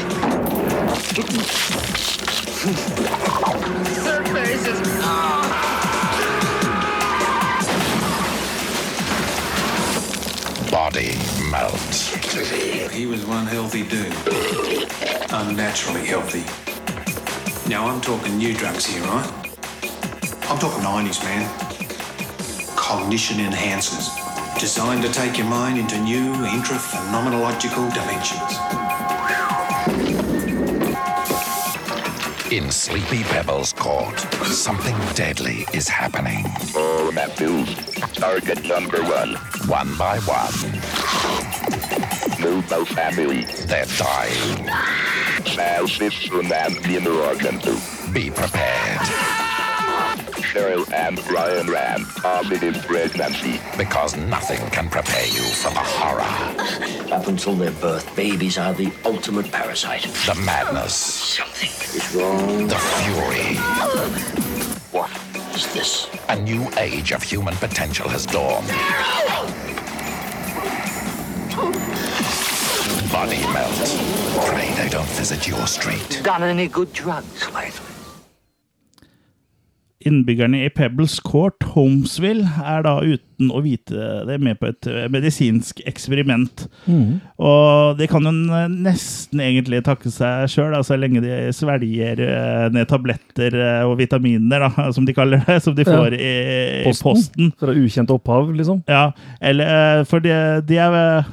The 3.83 3.95
third 4.01 4.27
phase 4.29 4.67
is. 4.67 4.79
Body 10.71 11.17
melt. 11.51 12.24
He 12.35 13.05
was 13.05 13.25
one 13.25 13.45
healthy 13.45 13.83
dude. 13.83 14.11
Unnaturally 15.31 16.05
healthy. 16.05 16.43
Now 17.69 17.87
I'm 17.87 18.01
talking 18.01 18.37
new 18.37 18.53
drugs 18.53 18.85
here, 18.85 19.01
right? 19.03 19.25
I'm 20.49 20.59
talking 20.59 20.83
90s, 20.83 21.23
man. 21.23 21.49
Cognition 22.75 23.37
enhancers. 23.37 24.09
Designed 24.59 25.01
to 25.03 25.11
take 25.13 25.37
your 25.37 25.47
mind 25.47 25.77
into 25.77 25.97
new 26.01 26.33
intra-phenomenological 26.45 27.93
dimensions. 27.93 28.59
In 32.51 32.69
Sleepy 32.69 33.23
Pebbles 33.23 33.71
Court, 33.71 34.19
something 34.43 34.97
deadly 35.13 35.65
is 35.73 35.87
happening. 35.87 36.45
All 36.75 37.13
Matthews. 37.13 37.73
Target 38.13 38.65
number 38.65 39.01
one. 39.03 39.35
One 39.67 39.97
by 39.97 40.19
one, 40.19 40.74
Nubo 42.45 42.85
family. 42.85 43.41
they're 43.65 43.85
dying. 43.97 44.65
Now 45.57 45.87
Simpson 45.87 46.51
and 46.53 46.83
Dinner 46.83 47.09
Organ 47.09 47.57
too. 47.59 47.75
Be 48.13 48.29
prepared, 48.29 48.99
Cheryl 50.45 50.85
and 50.93 51.19
Brian 51.27 51.65
ran 51.67 52.05
positive 52.21 52.75
pregnancy. 52.85 53.59
because 53.79 54.15
nothing 54.15 54.59
can 54.69 54.89
prepare 54.89 55.25
you 55.25 55.41
for 55.41 55.71
the 55.71 55.79
horror, 55.97 57.11
Up 57.11 57.27
until 57.27 57.55
their 57.55 57.71
birth, 57.71 58.15
babies 58.15 58.59
are 58.59 58.73
the 58.73 58.91
ultimate 59.05 59.51
parasite. 59.51 60.03
the 60.03 60.35
madness, 60.45 60.93
Something 60.95 61.71
is 61.97 62.13
wrong. 62.15 62.67
the 62.67 62.77
fury. 62.77 63.55
What 64.91 65.09
is 65.55 65.65
this? 65.73 66.07
A 66.29 66.35
new 66.39 66.67
age 66.77 67.11
of 67.11 67.23
human 67.23 67.55
potential 67.55 68.07
has 68.09 68.25
dawned. 68.27 68.69
Body 73.15 73.43
melt. 73.55 73.79
Pray 74.49 74.67
they 74.75 74.89
don't 74.89 75.13
visit 75.17 75.47
your 75.47 75.65
street. 75.67 76.21
Done 76.21 76.43
any 76.43 76.67
good 76.67 76.91
drugs 76.91 77.45
lately? 77.55 77.93
Innbyggerne 80.05 80.65
i 80.65 80.69
Pebbles 80.69 81.19
Court, 81.23 81.63
Homesville, 81.63 82.43
er 82.59 82.81
da 82.83 82.99
uten 83.35 83.51
å 83.51 83.61
vite 83.63 84.23
det 84.27 84.37
med 84.39 84.59
på 84.59 84.69
et 84.69 84.87
eh, 84.87 85.07
medisinsk 85.11 85.81
eksperiment. 85.85 86.65
Og 87.37 87.97
det 87.99 88.07
kan 88.11 88.23
jo 88.23 88.31
nesten 88.31 89.41
egentlig 89.43 89.83
takke 89.85 90.09
seg 90.11 90.47
sjøl, 90.51 90.75
så 90.85 90.97
lenge 90.99 91.21
de 91.23 91.51
svelger 91.55 92.21
eh, 92.23 92.67
ned 92.73 92.87
tabletter 92.87 93.55
eh, 93.55 93.83
og 93.85 93.97
vitaminer, 93.99 94.65
da, 94.67 94.89
som 94.95 95.05
de 95.05 95.15
kaller 95.15 95.43
det, 95.45 95.59
som 95.63 95.75
de 95.75 95.85
får 95.87 96.15
i, 96.15 96.33
i 96.85 96.95
posten. 97.03 97.51
Fra 97.59 97.75
ukjent 97.75 98.11
opphav, 98.13 98.53
liksom. 98.55 98.83
Ja, 98.87 99.11
eller 99.43 100.03
For 100.07 100.23
de, 100.23 100.31
de 100.67 100.77
er 100.79 101.25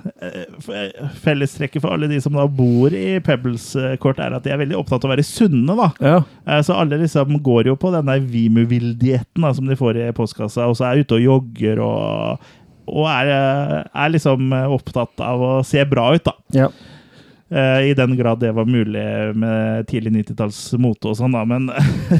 Fellestrekket 1.22 1.82
for 1.82 1.94
alle 1.94 2.08
de 2.10 2.18
som 2.22 2.34
da 2.36 2.46
bor 2.50 2.92
i 2.94 3.18
Pebbles-kort, 3.24 4.20
er 4.22 4.34
at 4.36 4.44
de 4.46 4.52
er 4.52 4.60
veldig 4.60 4.78
opptatt 4.78 5.04
av 5.04 5.10
å 5.10 5.14
være 5.14 5.26
sunne. 5.26 5.76
da. 5.78 5.88
Ja. 6.02 6.60
Så 6.64 6.74
alle 6.76 6.98
liksom 7.00 7.38
går 7.44 7.70
jo 7.70 7.76
på 7.78 7.92
denne 7.94 8.16
Vimuvill-dietten 8.22 9.46
som 9.54 9.68
de 9.68 9.76
får 9.78 9.98
i 10.00 10.08
postkassa, 10.16 10.66
og 10.70 10.78
så 10.78 10.88
er 10.88 11.02
ute 11.02 11.18
og 11.18 11.26
jogger 11.26 11.82
og, 11.82 11.91
og 12.92 13.06
er, 13.08 13.30
eh, 13.30 13.76
er 14.04 14.12
liksom 14.14 14.52
eh, 14.56 14.74
opptatt 14.74 15.22
av 15.22 15.42
å 15.42 15.52
se 15.66 15.84
bra 15.88 16.10
ut, 16.16 16.24
da. 16.26 16.34
ja. 16.64 16.70
Eh, 17.52 17.90
I 17.90 17.94
den 17.94 18.16
grad 18.16 18.40
det 18.40 18.52
var 18.56 18.64
mulig 18.64 19.02
med 19.36 19.86
tidlig 19.90 20.12
90-talls 20.14 20.60
mote 20.80 21.10
og 21.10 21.18
sånn, 21.18 21.34
da. 21.36 21.42
Men, 21.44 21.66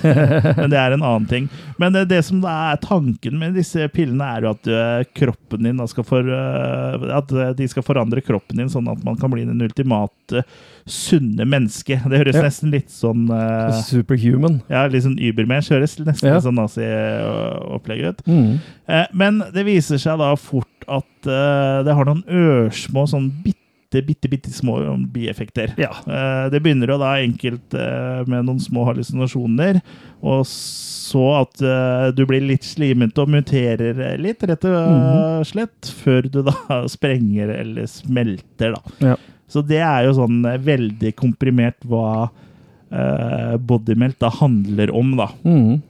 men 0.59 0.68
det 0.73 0.77
er 0.81 0.92
en 0.97 1.03
annen 1.05 1.29
ting. 1.31 1.49
Men 1.81 1.97
det, 1.97 2.05
det 2.11 2.21
som 2.29 2.42
er 2.45 2.77
tanken 2.83 3.38
med 3.40 3.57
disse 3.57 3.87
pillene, 3.95 4.29
er 4.37 4.45
jo 4.45 4.53
at 4.53 4.68
eh, 4.68 5.07
kroppen 5.16 5.64
din 5.64 5.81
skal 5.88 6.05
for, 6.07 6.29
eh, 6.29 7.09
At 7.16 7.33
de 7.57 7.68
skal 7.71 7.87
forandre 7.87 8.21
kroppen 8.25 8.61
din 8.61 8.71
sånn 8.73 8.90
at 8.92 9.01
man 9.07 9.16
kan 9.21 9.33
bli 9.33 9.47
den 9.49 9.62
ultimate 9.64 10.45
sunne 10.85 11.47
menneske. 11.47 11.97
Det 12.11 12.18
høres 12.18 12.37
Ja. 12.37 12.42
nesten 12.42 12.73
litt 12.75 12.90
sånn 12.90 13.29
uh, 13.31 13.71
Superhuman. 13.87 14.61
ja, 14.68 14.85
litt 14.90 15.05
sånn 15.05 15.18
Übermensch 15.23 15.71
høres 15.71 15.95
nesten 16.03 16.33
Ja. 16.33 16.40
sånn 16.42 16.59
nazi-opplegget 16.59 18.18
ut. 18.18 18.23
Mm. 18.27 18.59
Uh, 18.88 19.07
men 19.14 19.42
det 19.55 19.64
viser 19.68 20.01
seg 20.03 20.18
da 20.18 20.33
fort 20.37 20.87
at 20.90 21.29
uh, 21.31 21.83
det 21.87 21.95
har 21.95 22.09
noen 22.09 22.25
ørsmå, 22.27 23.07
sånn 23.09 23.31
bitte, 23.45 23.62
bitte, 24.07 24.31
bitte 24.33 24.52
små 24.55 24.78
bieffekter. 25.12 25.74
Ja. 25.81 25.90
Eh, 26.07 26.46
det 26.52 26.62
begynner 26.64 26.94
jo 26.94 26.96
da 27.02 27.12
enkelt 27.20 27.76
eh, 27.76 28.22
med 28.24 28.46
noen 28.48 28.62
små 28.62 28.87
hallusinasjoner, 28.88 29.83
og 30.24 30.46
så 30.48 31.26
at 31.42 31.61
eh, 31.61 32.07
du 32.16 32.24
blir 32.28 32.46
litt 32.48 32.64
slimete 32.64 33.20
og 33.20 33.35
muterer 33.35 34.00
litt, 34.22 34.46
rett 34.48 34.64
og 34.70 35.44
slett, 35.48 35.92
før 36.02 36.31
du 36.33 36.40
da 36.48 36.57
sprenger 36.94 37.52
eller 37.59 37.90
smelter, 37.90 38.78
da. 38.78 38.96
Ja. 39.12 39.20
Så 39.52 39.61
det 39.68 39.83
er 39.85 40.07
jo 40.07 40.16
sånn 40.16 40.40
veldig 40.64 41.11
komprimert 41.18 41.83
hva 41.85 42.31
uh, 42.33 43.57
bodymelt 43.61 44.16
da 44.22 44.31
handler 44.33 44.88
om, 44.96 45.11
da. 45.18 45.26
Mm. 45.44 45.83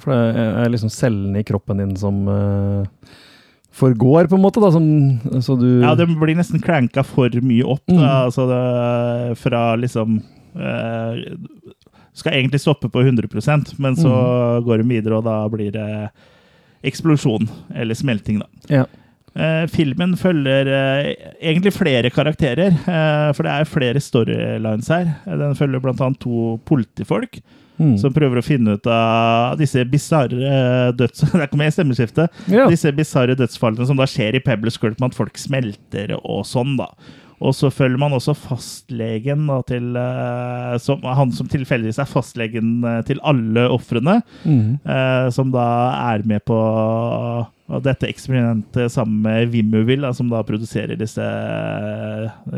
For 0.00 0.14
det 0.14 0.46
er 0.62 0.72
liksom 0.72 0.92
cellene 0.92 1.42
i 1.42 1.46
kroppen 1.46 1.80
din 1.82 1.94
som 1.98 2.26
eh, 2.30 3.12
forgår, 3.76 4.28
på 4.30 4.38
en 4.38 4.42
måte. 4.44 4.60
da, 4.62 4.70
som, 4.72 4.86
Så 5.44 5.56
du 5.60 5.80
Ja, 5.82 5.94
det 5.94 6.06
blir 6.08 6.34
nesten 6.38 6.62
cranka 6.64 7.04
for 7.04 7.28
mye 7.44 7.64
opp. 7.64 7.84
Da. 7.86 7.94
Mm. 7.94 8.06
Altså 8.26 8.46
det, 8.50 9.38
fra 9.38 9.76
liksom 9.76 10.22
eh, 10.56 11.36
Skal 12.16 12.32
egentlig 12.38 12.60
stoppe 12.64 12.88
på 12.88 13.02
100% 13.04 13.74
men 13.78 13.96
så 13.96 14.08
Mm. 14.08 14.64
går 14.64 14.78
de 14.80 14.88
videre, 14.88 15.18
og 15.18 15.24
da 15.24 15.48
blir 15.52 15.70
det 15.74 16.10
eksplosjon. 16.84 17.48
Eller 17.74 17.94
smelting, 17.94 18.38
da. 18.40 18.46
Ja. 18.72 18.84
Eh, 19.36 19.66
filmen 19.68 20.14
følger 20.16 20.70
eh, 20.72 21.10
egentlig 21.42 21.74
flere 21.76 22.10
karakterer, 22.14 22.72
eh, 22.72 23.28
for 23.36 23.44
det 23.44 23.52
er 23.52 23.68
flere 23.68 24.00
storylines 24.00 24.88
her. 24.88 25.10
Den 25.28 25.56
følger 25.58 25.82
bl.a. 25.84 26.10
to 26.22 26.56
politifolk 26.68 27.40
Mm. 27.76 27.98
som 28.00 28.08
prøver 28.08 28.40
å 28.40 28.44
finne 28.44 28.72
ut 28.78 28.86
av 28.88 29.58
disse 29.60 29.82
bisarre 29.84 30.94
døds... 30.96 31.26
Der 31.36 31.48
kom 31.52 31.60
jeg 31.60 31.74
i 31.74 31.76
stemmeskiftet. 31.76 32.38
Ja. 32.48 32.64
Disse 32.72 32.88
bisarre 32.96 33.36
dødsfallene 33.36 33.84
som 33.84 33.98
da 34.00 34.06
skjer 34.08 34.38
i 34.38 34.40
Pebbles 34.40 34.78
Court 34.80 34.96
med 34.96 35.12
at 35.12 35.18
folk 35.18 35.36
smelter 35.36 36.14
og 36.22 36.46
sånn, 36.48 36.78
da. 36.80 36.86
Og 37.44 37.52
så 37.56 37.68
følger 37.72 38.00
man 38.00 38.14
også 38.16 38.32
fastlegen 38.36 39.44
da, 39.50 39.58
til 39.68 39.90
uh, 39.96 40.76
som, 40.82 41.02
Han 41.04 41.34
som 41.36 41.48
tilfeldigvis 41.52 42.00
er 42.00 42.08
fastlegen 42.08 42.78
eh, 42.86 43.02
til 43.08 43.20
alle 43.26 43.66
ofrene. 43.72 44.20
Mm. 44.44 44.78
Uh, 44.86 45.28
som 45.34 45.52
da 45.54 45.66
er 46.14 46.24
med 46.28 46.44
på 46.48 46.56
dette 47.82 48.06
eksperimentet 48.06 48.92
sammen 48.94 49.24
med 49.24 49.50
Vimovil, 49.50 50.04
da, 50.06 50.12
som 50.14 50.28
da 50.30 50.44
produserer 50.46 50.94
disse 50.98 51.24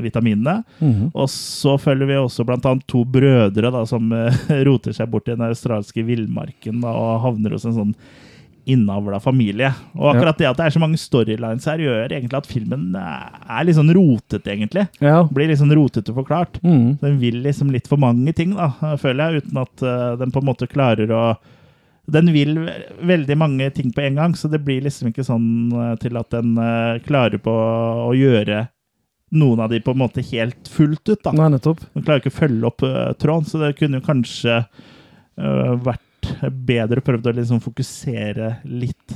vitaminene. 0.04 0.58
Mm. 0.84 1.08
Og 1.14 1.30
så 1.32 1.78
følger 1.80 2.10
vi 2.10 2.18
også 2.20 2.44
annet 2.44 2.84
to 2.90 3.06
brødre 3.08 3.72
da, 3.72 3.82
som 3.88 4.12
roter 4.68 4.94
seg 4.94 5.08
bort 5.10 5.30
i 5.30 5.34
den 5.34 5.48
australske 5.48 6.04
villmarken 6.06 6.84
og 6.84 7.22
havner 7.24 7.56
hos 7.56 7.66
en 7.66 7.78
sånn 7.80 7.94
innavla 8.68 9.20
familie. 9.20 9.70
Og 9.96 10.10
akkurat 10.12 10.38
det 10.38 10.48
at 10.50 10.58
det 10.58 10.66
er 10.68 10.74
så 10.74 10.82
mange 10.82 11.00
storylines 11.00 11.66
her, 11.68 11.82
gjør 11.82 12.12
egentlig 12.12 12.38
at 12.38 12.48
filmen 12.48 12.88
eh, 12.98 13.42
er 13.48 13.66
litt 13.66 13.78
sånn 13.78 13.92
rotete, 13.96 14.52
egentlig. 14.54 14.86
Ja. 15.04 15.22
Blir 15.24 15.50
litt 15.50 15.60
sånn 15.60 15.74
rotete 15.74 16.14
forklart. 16.16 16.60
Mm. 16.62 16.98
Den 17.02 17.20
vil 17.22 17.40
liksom 17.46 17.72
litt 17.74 17.88
for 17.90 18.00
mange 18.00 18.34
ting, 18.36 18.56
da, 18.58 18.70
føler 19.00 19.38
jeg, 19.38 19.44
uten 19.44 19.62
at 19.64 19.84
eh, 19.84 20.10
den 20.20 20.34
på 20.34 20.42
en 20.42 20.50
måte 20.50 20.70
klarer 20.70 21.14
å 21.14 21.22
Den 22.08 22.30
vil 22.32 22.54
veldig 23.04 23.36
mange 23.36 23.66
ting 23.76 23.90
på 23.92 24.00
en 24.00 24.14
gang, 24.16 24.34
så 24.34 24.48
det 24.48 24.62
blir 24.64 24.80
liksom 24.80 25.10
ikke 25.10 25.26
sånn 25.26 25.48
eh, 25.72 25.94
til 26.00 26.16
at 26.16 26.30
den 26.32 26.54
klarer 27.04 27.36
på 27.36 27.52
å 27.52 28.14
gjøre 28.16 28.66
noen 29.30 29.60
av 29.60 29.68
de 29.68 29.80
på 29.84 29.92
en 29.92 30.00
måte 30.00 30.24
helt 30.30 30.68
fullt 30.72 31.08
ut. 31.08 31.22
da. 31.24 31.32
Nei, 31.36 31.50
nettopp. 31.52 31.82
Den 31.92 32.04
klarer 32.04 32.22
ikke 32.22 32.32
å 32.32 32.38
følge 32.38 32.68
opp 32.70 32.84
uh, 32.86 33.12
tråden, 33.20 33.48
så 33.48 33.60
det 33.60 33.74
kunne 33.78 34.00
jo 34.00 34.06
kanskje 34.06 34.62
uh, 34.62 35.74
vært 35.84 36.04
bedre 36.50 37.00
prøvd 37.04 37.26
å 37.30 37.34
liksom 37.36 37.60
fokusere 37.64 38.56
litt 38.64 39.14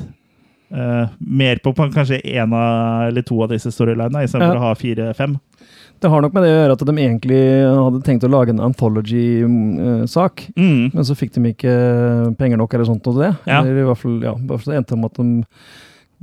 uh, 0.73 1.07
mer 1.21 1.61
på, 1.63 1.73
på 1.77 1.89
kanskje 1.95 2.21
én 2.25 2.53
eller 3.09 3.23
to 3.23 3.43
av 3.45 3.51
disse 3.53 3.71
storylinene, 3.75 4.25
istedenfor 4.25 4.57
Ja. 4.57 4.61
å 4.61 4.67
ha 4.71 4.75
fire-fem. 4.79 5.39
Det 6.03 6.11
har 6.11 6.21
nok 6.25 6.33
med 6.35 6.43
det 6.43 6.51
å 6.51 6.57
gjøre 6.59 6.73
at 6.75 6.81
de 6.89 6.93
egentlig 6.99 7.43
hadde 7.71 8.01
tenkt 8.03 8.25
å 8.27 8.31
lage 8.33 8.51
en 8.51 8.63
anthology-sak, 8.65 10.49
Mm. 10.57 10.91
men 10.95 11.05
så 11.05 11.15
fikk 11.15 11.33
de 11.35 11.53
ikke 11.53 12.37
penger 12.39 12.57
nok 12.59 12.75
eller 12.75 12.85
sånt 12.89 13.03
til 13.05 13.15
det. 13.21 13.37
Ja. 13.47 13.61
Eller 13.63 13.83
i 13.83 13.87
hvert 13.87 13.99
fall, 13.99 14.21
ja, 14.23 14.35
bare 14.35 14.59
så 14.59 14.75
endte 14.75 14.97
med 14.99 15.13
at 15.13 15.15
de 15.21 15.45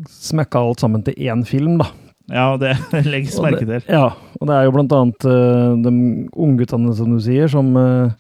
smekka 0.09 0.59
alt 0.59 0.79
sammen 0.83 1.03
til 1.03 1.13
én 1.15 1.45
film, 1.47 1.77
da. 1.79 1.87
Ja, 2.29 2.45
det 2.61 2.75
legges 3.07 3.37
Og 3.39 3.47
merke 3.47 3.65
det- 3.67 3.83
Ja, 3.89 4.11
og 4.39 4.47
det 4.47 4.55
er 4.55 4.67
jo 4.67 4.73
blant 4.75 4.93
annet 4.95 5.25
uh, 5.27 5.73
de 5.83 5.93
ungguttene, 6.33 6.93
som 6.95 7.09
du 7.15 7.19
sier, 7.23 7.49
som 7.51 7.71
uh, 7.75 8.11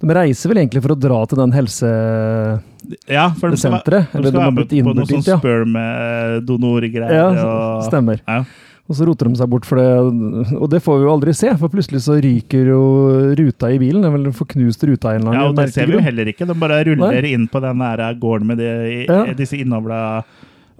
De 0.00 0.14
reiser 0.16 0.52
vel 0.52 0.62
egentlig 0.62 0.84
for 0.84 0.94
å 0.94 1.00
dra 1.00 1.24
til 1.26 1.42
den 1.42 1.54
helse... 1.56 1.90
Ja, 3.10 3.32
for 3.34 3.50
de 3.50 3.58
skal, 3.58 3.80
senteret, 3.80 4.12
de 4.14 4.30
skal 4.30 4.38
være 4.38 4.54
med 4.54 4.70
på 4.70 4.92
noe 4.94 5.08
sånn 5.10 5.24
ja. 5.26 5.40
spermdonorgreier. 5.40 7.16
Ja, 7.18 7.26
og- 7.42 7.84
stemmer. 7.88 8.22
Ja. 8.22 8.44
Og 8.86 8.94
så 8.94 9.06
roter 9.08 9.26
de 9.26 9.34
seg 9.40 9.48
bort 9.50 9.64
for 9.66 9.80
det, 9.82 10.54
og 10.54 10.68
det 10.70 10.78
får 10.84 11.00
vi 11.00 11.06
jo 11.08 11.10
aldri 11.10 11.32
se, 11.34 11.50
for 11.58 11.72
plutselig 11.72 12.04
så 12.04 12.20
ryker 12.22 12.68
jo 12.70 12.82
ruta 13.34 13.72
i 13.74 13.80
bilen. 13.82 14.04
Det 14.04 14.06
er 14.06 14.14
vel 14.14 14.28
en 14.30 14.36
forknust 14.36 14.84
ruta 14.86 15.16
en 15.16 15.24
eller 15.24 15.34
Ja, 15.34 15.46
og 15.50 15.56
det 15.58 15.72
ser 15.74 15.90
vi 15.90 15.96
jo 15.96 16.02
heller 16.06 16.30
ikke. 16.30 16.46
De 16.46 16.54
bare 16.54 16.84
ruller 16.86 17.26
inn 17.26 17.48
på 17.50 17.62
den 17.64 17.82
der 17.82 18.04
gården 18.22 18.46
med 18.46 18.62
de, 18.62 18.68
Ja. 19.08 19.24
disse 19.34 19.58
innavla 19.58 19.98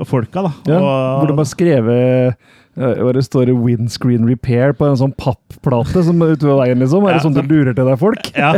folka, 0.06 0.44
da. 0.46 0.52
Ja, 0.70 0.78
og, 0.78 1.18
hvor 1.18 1.32
de 1.32 1.36
har 1.40 1.50
skrevet 1.50 2.36
det 2.76 3.22
står 3.24 3.46
'windscreen 3.56 4.26
repair' 4.28 4.74
på 4.76 4.84
en 4.86 4.96
sånn 5.00 5.14
pappplate 5.16 6.02
som 6.04 6.20
er 6.22 6.34
ute 6.36 6.44
ved 6.44 6.56
veien, 6.60 6.78
liksom. 6.78 7.04
Er 7.06 7.14
Ja, 7.14 7.18
det 7.18 7.22
sånn 7.24 7.34
du 7.34 7.42
lurer 7.42 7.74
til 7.74 7.84
deg 7.88 7.98
folk? 7.98 8.30
ja, 8.36 8.52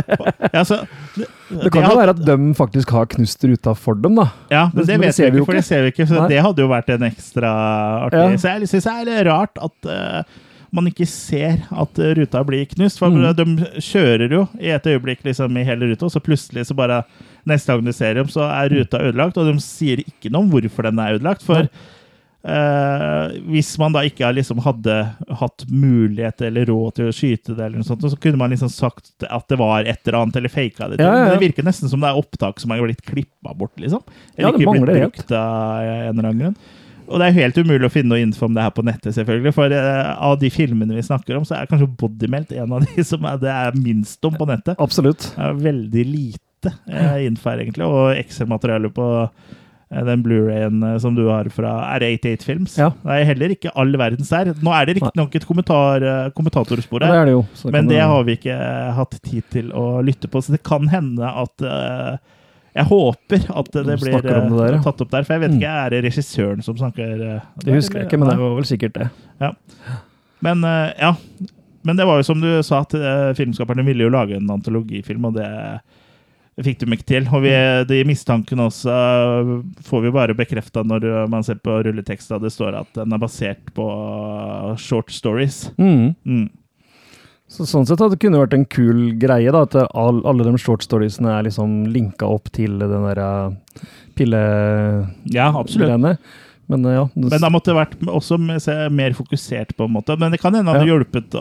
ja, 0.53 0.63
så, 0.63 0.81
det, 1.15 1.27
Det 1.63 1.71
kan 1.71 1.83
jo 1.89 1.95
være 1.97 2.09
at 2.09 2.25
de 2.25 2.35
faktisk 2.53 2.89
har 2.91 3.05
knust 3.07 3.43
ruta 3.43 3.73
for 3.75 3.95
dem, 3.95 4.15
da. 4.15 4.27
Ja, 4.51 4.65
men 4.73 4.83
Det- 4.83 4.87
det 4.87 4.99
men 4.99 5.07
det 5.09 5.15
vet 5.17 5.31
vi 5.33 5.39
ikke, 5.39 5.45
for 5.45 5.53
det 5.53 5.63
ser 5.65 5.81
vi 5.83 5.91
ikke. 5.91 6.07
Så 6.07 6.19
Nei. 6.19 6.27
det 6.27 6.41
hadde 6.43 6.57
jo 6.59 6.67
vært 6.67 6.89
en 6.89 7.07
ekstra 7.11 7.49
artig 8.05 8.19
Ja. 8.19 8.37
Så 8.37 8.59
jeg 8.59 8.67
syns 8.67 8.83
det 8.83 8.93
er 8.93 9.05
litt 9.05 9.27
rart 9.27 9.57
at 9.63 9.85
uh, 9.89 10.23
man 10.71 10.85
ikke 10.85 11.07
ser 11.07 11.63
at 11.71 11.97
eh, 11.97 12.13
ruta 12.13 12.43
blir 12.45 12.65
knust. 12.67 12.99
For 12.99 13.09
Mm. 13.09 13.33
de 13.35 13.45
kjører 13.79 14.29
jo 14.29 14.47
i 14.59 14.67
et 14.69 14.83
øyeblikk 14.83 15.23
liksom 15.23 15.57
i 15.57 15.63
hele 15.63 15.89
ruta, 15.89 16.05
og 16.05 16.11
så 16.11 16.19
plutselig 16.21 16.65
så 16.67 16.75
bare 16.75 17.03
Neste 17.47 17.67
gang 17.67 17.83
du 17.85 17.91
ser 17.93 18.13
dem, 18.13 18.27
så 18.27 18.41
er 18.43 18.69
ruta 18.69 18.99
ødelagt, 18.99 19.37
og 19.37 19.47
de 19.51 19.59
sier 19.59 19.97
ikke 20.03 20.29
noe 20.29 20.41
om 20.43 20.51
hvorfor 20.51 20.83
den 20.83 20.99
er 20.99 21.17
ødelagt. 21.17 21.41
For 21.41 21.55
Nei. 21.63 21.69
Eh, 22.43 23.35
hvis 23.51 23.71
man 23.81 23.95
da 23.95 24.03
ikke 24.07 24.31
liksom 24.35 24.61
hadde 24.65 24.95
hatt 25.41 25.65
mulighet 25.69 26.43
eller 26.47 26.69
råd 26.69 26.97
til 26.99 27.09
å 27.09 27.15
skyte 27.15 27.53
det, 27.55 27.61
eller 27.65 27.81
noe 27.81 27.87
sånt, 27.87 28.05
så 28.05 28.19
kunne 28.21 28.39
man 28.41 28.53
liksom 28.53 28.71
sagt 28.73 29.27
at 29.27 29.47
det 29.51 29.59
var 29.59 29.87
et 29.87 30.01
eller 30.05 30.21
annet, 30.23 30.41
eller 30.41 30.53
faka 30.53 30.91
det. 30.91 30.99
Ja, 31.01 31.07
ja, 31.07 31.15
ja. 31.15 31.23
Men 31.25 31.33
det 31.35 31.47
virker 31.47 31.67
nesten 31.67 31.91
som 31.91 32.03
det 32.03 32.11
er 32.11 32.19
opptak 32.19 32.61
som 32.61 32.75
er 32.75 32.83
blitt 32.85 33.05
klippa 33.05 33.55
bort, 33.57 33.75
liksom. 33.81 34.03
Ja, 34.35 34.53
ikke 34.53 34.65
blitt 34.69 34.87
brukt 34.89 35.33
av 35.33 35.81
en 35.83 36.13
eller 36.13 36.31
annen 36.31 36.45
grunn. 36.45 36.61
Og 37.09 37.17
det 37.17 37.29
er 37.29 37.37
helt 37.39 37.57
umulig 37.57 37.87
å 37.87 37.91
finne 37.91 38.13
noe 38.13 38.21
info 38.21 38.45
om 38.45 38.55
det 38.55 38.63
her 38.63 38.73
på 38.75 38.83
nettet, 38.85 39.15
selvfølgelig. 39.15 39.53
For 39.55 39.73
eh, 39.73 40.09
av 40.29 40.35
de 40.41 40.51
filmene 40.53 40.93
vi 40.93 41.05
snakker 41.05 41.39
om, 41.39 41.45
så 41.47 41.57
er 41.57 41.69
kanskje 41.69 41.89
Bodymelt 41.99 42.53
en 42.53 42.75
av 42.77 42.85
de 42.85 43.05
som 43.07 43.25
er, 43.25 43.39
det 43.41 43.53
er 43.53 43.79
minst 43.79 44.29
om 44.29 44.37
på 44.37 44.47
nettet. 44.49 44.77
Absolutt. 44.81 45.31
Det 45.33 45.47
er 45.47 45.63
veldig 45.63 46.05
lite 46.05 46.75
eh, 46.85 47.23
info 47.25 47.49
her, 47.49 47.63
egentlig. 47.65 47.87
Og 47.89 48.13
Excel-materiale 48.19 48.93
på 48.93 49.07
den 49.89 50.21
Blu-rayen 50.23 50.83
eh, 50.85 50.97
som 51.01 51.15
du 51.17 51.23
har 51.27 51.47
fra 51.49 51.71
R88 51.97 52.43
Films. 52.45 52.75
Ja. 52.77 52.91
Det 53.01 53.15
er 53.15 53.23
heller 53.31 53.53
ikke 53.55 53.71
all 53.75 53.93
verdens 53.97 54.29
der. 54.29 54.51
Nå 54.61 54.73
er 54.77 54.85
det 54.85 54.97
riktignok 54.99 55.33
et 55.39 55.47
kommentar, 55.49 56.03
eh, 56.05 56.27
kommentatorspor 56.37 57.01
Ja, 57.01 57.07
det 57.07 57.13
her. 57.15 57.21
er 57.21 57.25
det 57.31 57.33
jo. 57.37 57.71
Men 57.73 57.87
det 57.89 58.01
har 58.01 58.23
vi 58.27 58.35
ikke 58.37 58.53
eh, 58.53 58.91
hatt 58.99 59.17
tid 59.25 59.43
til 59.49 59.71
å 59.73 59.87
lytte 60.05 60.29
på, 60.29 60.43
så 60.45 60.53
det 60.53 60.61
kan 60.63 60.85
hende 60.93 61.25
at 61.25 61.65
uh, 61.65 62.17
Jeg 62.77 62.85
håper 62.85 63.47
at 63.49 63.71
det 63.73 63.95
blir 63.99 64.19
det 64.21 64.29
der, 64.29 64.45
eh, 64.45 64.75
ja. 64.75 64.81
tatt 64.85 65.01
opp 65.01 65.09
der. 65.09 65.23
For 65.25 65.33
jeg 65.33 65.41
vet 65.47 65.55
Mm. 65.55 65.57
ikke, 65.57 65.71
er 65.85 65.89
det 65.95 66.03
regissøren 66.05 66.61
som 66.63 66.77
snakker 66.77 67.23
eh, 67.25 67.39
Det 67.65 67.73
husker 67.73 67.99
jeg 68.03 68.07
ikke, 68.11 68.19
men 68.21 68.29
det 68.29 68.37
var 68.37 68.53
vel 68.59 68.69
sikkert 68.69 68.93
det. 68.93 69.09
Men 70.45 70.63
eh, 70.63 70.91
ja. 71.01 71.15
Men 71.81 71.95
det 71.97 72.05
var 72.05 72.19
jo 72.19 72.23
som 72.27 72.41
du 72.43 72.49
sa, 72.61 72.81
at 72.83 72.93
eh, 72.93 73.31
filmskaperne 73.39 73.83
ville 73.87 74.03
jo 74.05 74.11
lage 74.13 74.35
en 74.37 74.49
antologifilm, 74.51 75.25
og 75.31 75.37
det 75.39 75.47
fikk 76.65 76.79
de 76.83 76.89
ikke 76.95 77.07
til. 77.11 77.27
Og 77.33 77.43
vi, 77.45 77.51
de 77.89 77.99
mistankene 78.07 78.65
også 78.69 78.93
eh, 78.93 79.51
får 79.87 80.05
vi 80.05 80.11
bare 80.15 80.35
bekrefta 80.37 80.83
når 80.87 81.27
man 81.31 81.43
ser 81.47 81.59
på 81.63 81.79
rulleteksta. 81.85 82.39
Det 82.43 82.51
står 82.53 82.77
at 82.81 82.93
den 82.99 83.13
er 83.15 83.21
basert 83.21 83.73
på 83.77 83.85
eh, 83.89 84.73
short 84.81 85.11
stories. 85.13 85.69
Mm. 85.79 86.15
Mm. 86.25 86.47
Så 87.49 87.65
sånn 87.65 87.87
sett 87.89 88.01
at 88.05 88.11
det 88.13 88.19
kunne 88.21 88.37
vært 88.43 88.53
en 88.53 88.67
kul 88.69 89.15
greie, 89.17 89.49
da, 89.49 89.63
at 89.65 89.73
all, 89.97 90.19
alle 90.29 90.45
de 90.45 90.59
short 90.61 90.83
storiesene 90.85 91.31
er 91.33 91.47
liksom 91.47 91.87
linka 91.89 92.27
opp 92.29 92.51
til 92.53 92.75
den 92.77 92.91
der 93.07 93.21
pille 94.13 94.43
pillegreiene. 94.43 95.33
Ja, 95.33 95.47
absolutt. 95.57 96.19
Men 96.69 96.83
ja. 96.85 97.07
det- 97.15 97.31
Men 97.31 97.41
da 97.41 97.49
måtte 97.49 97.71
det 97.73 97.79
vært 97.79 97.95
også 98.05 98.37
mer 98.93 99.15
fokusert, 99.17 99.73
på 99.75 99.85
en 99.89 99.95
måte. 99.95 100.13
Men 100.19 100.31
det 100.31 100.39
kan 100.39 100.53
hende 100.53 100.69
det 100.71 100.77
hadde 100.77 100.87
Ja. 100.87 100.93
hjulpet 100.93 101.35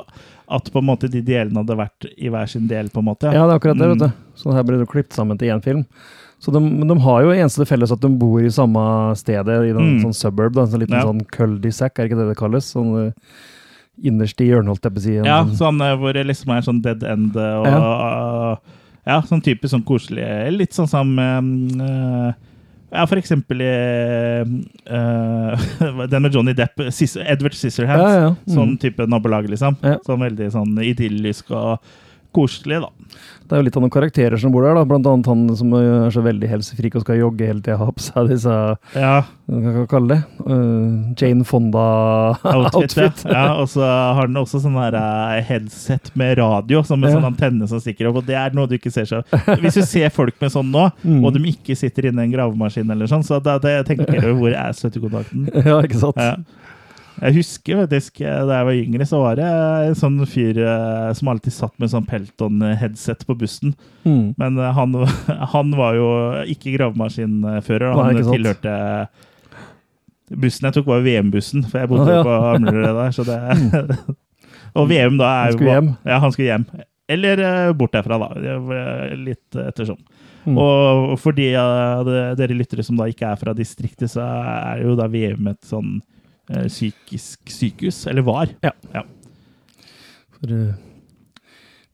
at 0.51 0.71
på 0.73 0.79
en 0.81 0.87
måte 0.89 1.11
de 1.11 1.21
delene 1.21 1.61
hadde 1.61 1.77
vært 1.77 2.07
i 2.17 2.29
hver 2.33 2.47
sin 2.49 2.67
del, 2.67 2.89
på 2.89 2.99
en 3.03 3.05
måte. 3.11 3.25
Ja, 3.33 3.47
det 3.47 3.53
er 3.55 3.59
akkurat 3.61 3.79
det, 3.79 3.89
Mm. 3.89 3.99
vet 3.99 4.09
du. 4.09 4.15
Så 4.35 4.53
her 4.55 4.63
ble 4.65 4.79
det 4.79 4.89
klippet 4.89 5.13
sammen 5.13 5.39
til 5.39 5.49
én 5.53 5.63
film. 5.63 5.85
Så 6.41 6.53
de, 6.53 6.61
men 6.61 6.87
de 6.89 6.97
har 7.01 7.23
jo 7.23 7.31
eneste 7.35 7.67
felles 7.67 7.91
at 7.93 8.01
de 8.01 8.09
bor 8.09 8.41
i 8.41 8.49
samme 8.49 9.15
stedet, 9.19 9.49
i 9.67 9.71
en 9.71 9.77
Mm. 9.77 10.03
sånn 10.05 10.15
suburb, 10.15 10.55
da, 10.55 10.63
en 10.63 10.69
sånn 10.69 10.81
liten 10.81 10.95
Ja. 10.97 11.05
sånn 11.05 11.27
cul-de-sac, 11.29 11.99
er 11.99 12.09
ikke 12.09 12.17
det 12.17 12.29
det 12.29 12.37
kalles? 12.39 12.73
Sånn 12.73 13.09
uh, 13.09 13.13
innerst 14.03 14.41
i 14.41 14.47
hjørnet, 14.49 14.69
holdt 14.69 14.83
jeg 14.85 14.95
på 14.95 14.99
å 14.99 15.03
si. 15.03 15.15
Ja, 15.17 15.45
sånn- 15.45 15.57
sånn 15.59 15.81
eh, 15.83 15.97
hvor 15.99 16.13
det 16.15 16.27
liksom 16.27 16.57
er 16.57 16.61
sånn 16.63 16.81
dead 16.83 17.03
end 17.03 17.37
eh, 17.37 17.57
og 17.59 18.59
ja. 19.07 19.21
sånn 19.23 19.43
typisk 19.43 19.75
sånn 19.75 19.85
koselig 19.85 20.57
Litt 20.57 20.71
sånn 20.73 20.89
som 20.89 21.19
eh, 21.19 22.33
Ja, 22.91 23.05
for 23.07 23.21
eksempel 23.21 23.61
eh, 23.61 24.45
den 26.11 26.23
med 26.25 26.35
Johnny 26.35 26.55
Depp, 26.57 26.81
Edward 26.81 27.55
Scissorhands. 27.55 28.05
Ja, 28.05 28.21
ja. 28.23 28.31
Mm. 28.33 28.55
Sånn 28.55 28.77
type 28.81 29.07
nabolag, 29.11 29.49
liksom. 29.53 29.77
Ja. 29.85 29.99
Sånn 30.07 30.23
veldig 30.25 30.49
sånn 30.55 30.79
idyllisk 30.81 31.53
og 31.53 31.85
koselig, 32.37 32.81
da. 32.85 32.91
Det 33.49 33.57
er 33.57 33.63
jo 33.63 33.65
litt 33.65 33.77
av 33.79 33.83
noen 33.87 33.93
karakterer 33.95 34.37
som 34.41 34.53
bor 34.53 34.63
der, 34.67 34.75
da. 34.77 34.85
blant 34.85 35.07
annet 35.09 35.27
han 35.31 35.47
som 35.57 35.73
er 35.79 36.11
så 36.13 36.21
veldig 36.25 36.51
helsefrik 36.51 36.99
og 36.99 37.05
skal 37.07 37.17
jogge 37.23 37.47
hele 37.49 37.63
tida, 37.65 37.79
ha 37.81 37.87
på 37.97 38.03
seg 38.05 38.29
disse 38.29 38.57
Ja, 38.93 39.15
Hva 39.49 39.73
kan 39.79 39.87
kalle 39.89 40.09
det? 40.19 40.19
Uh, 40.45 41.15
Jane 41.17 41.47
Fonda-outfit. 41.49 43.25
Ja. 43.25 43.33
ja, 43.33 43.55
og 43.63 43.69
så 43.73 43.81
har 43.89 44.29
den 44.29 44.37
også 44.41 44.61
sånn 44.63 44.77
her 44.77 44.97
eh, 44.99 45.39
headset 45.49 46.11
med 46.19 46.37
radio, 46.39 46.83
som 46.85 47.01
med 47.01 47.09
Ja. 47.13 47.17
sånn 47.17 47.29
antenne 47.31 47.69
som 47.71 47.81
stikker 47.81 48.11
opp. 48.11 48.21
Og 48.21 48.27
det 48.29 48.37
er 48.37 48.53
noe 48.57 48.69
du 48.69 48.77
ikke 48.77 48.93
ser 48.93 49.09
så 49.09 49.23
Hvis 49.63 49.79
du 49.81 49.83
ser 49.89 50.11
folk 50.15 50.37
med 50.43 50.53
sånn 50.55 50.69
nå, 50.75 50.89
Mm. 51.09 51.23
og 51.25 51.33
de 51.35 51.41
ikke 51.49 51.75
sitter 51.79 52.09
inne 52.11 52.21
i 52.21 52.27
en 52.29 52.33
gravemaskin 52.35 52.91
eller 52.93 53.07
sånn, 53.09 53.23
så 53.25 53.39
da 53.43 53.55
det, 53.63 53.87
tenker 53.89 54.21
du 54.21 54.33
hvor 54.37 54.53
er 54.53 54.75
støttekontakten? 54.77 55.47
ja, 55.69 55.79
ikke 55.87 55.97
sant? 56.01 56.19
Ja. 56.21 56.35
Jeg 57.19 57.35
husker 57.35 57.81
faktisk 57.83 58.21
eh, 58.23 58.43
da 58.47 58.61
jeg 58.61 58.67
var 58.69 58.79
yngre, 58.79 59.07
så 59.09 59.21
var 59.23 59.39
det 59.39 59.47
en 59.49 59.97
sånn 59.99 60.19
fyr 60.31 60.61
eh, 60.63 61.09
som 61.19 61.31
alltid 61.33 61.55
satt 61.55 61.75
med 61.83 61.91
sånn 61.91 62.07
Pelton-headset 62.07 63.25
på 63.27 63.35
bussen. 63.39 63.75
Mm. 64.05 64.37
Men 64.39 64.59
eh, 64.61 64.77
han, 64.77 64.95
han 65.55 65.73
var 65.79 65.99
jo 65.99 66.11
ikke 66.55 66.77
gravemaskinfører. 66.77 67.89
Nei, 67.91 68.05
Han 68.05 68.21
ikke 68.21 68.29
sant. 68.29 68.39
tilhørte 68.39 68.77
Bussen 70.29 70.67
jeg 70.69 70.75
tok, 70.77 70.91
var 70.91 71.01
VM-bussen, 71.07 71.63
for 71.71 71.81
jeg 71.81 71.89
bodde 71.89 72.05
ah, 72.13 72.19
ja. 72.19 72.25
På 72.27 72.33
Amlerud 72.51 72.85
der. 72.85 73.15
Så 73.17 73.25
det, 73.25 73.39
og 74.79 74.91
VM 74.91 75.17
da 75.17 75.31
er 75.31 75.39
Han 75.39 75.49
jo 75.49 75.57
skulle 75.57 75.77
hjem. 75.79 75.89
Ja, 76.05 76.19
han 76.21 76.35
skulle 76.35 76.51
hjem. 76.51 76.67
Eller 77.09 77.41
bort 77.73 77.95
derfra, 77.97 78.19
da. 78.21 78.29
Litt 79.17 79.57
ettersom. 79.57 79.97
Mm. 80.45 80.61
Og 80.61 81.15
for 81.21 81.33
de 81.33 81.49
av 81.57 82.05
dere 82.37 82.57
lyttere 82.57 82.85
som 82.85 83.01
da 83.01 83.09
ikke 83.09 83.33
er 83.33 83.41
fra 83.41 83.57
distriktet, 83.57 84.13
så 84.13 84.21
er 84.21 84.85
jo 84.85 84.93
da 85.01 85.09
VM 85.09 85.49
et 85.55 85.63
sånn 85.65 85.97
psykisk 86.49 87.51
sykehus. 87.53 88.07
Eller 88.11 88.23
var. 88.27 88.49
Ja. 88.65 88.73
Ja. 88.95 89.03
For 90.39 90.53
uh, 90.55 90.73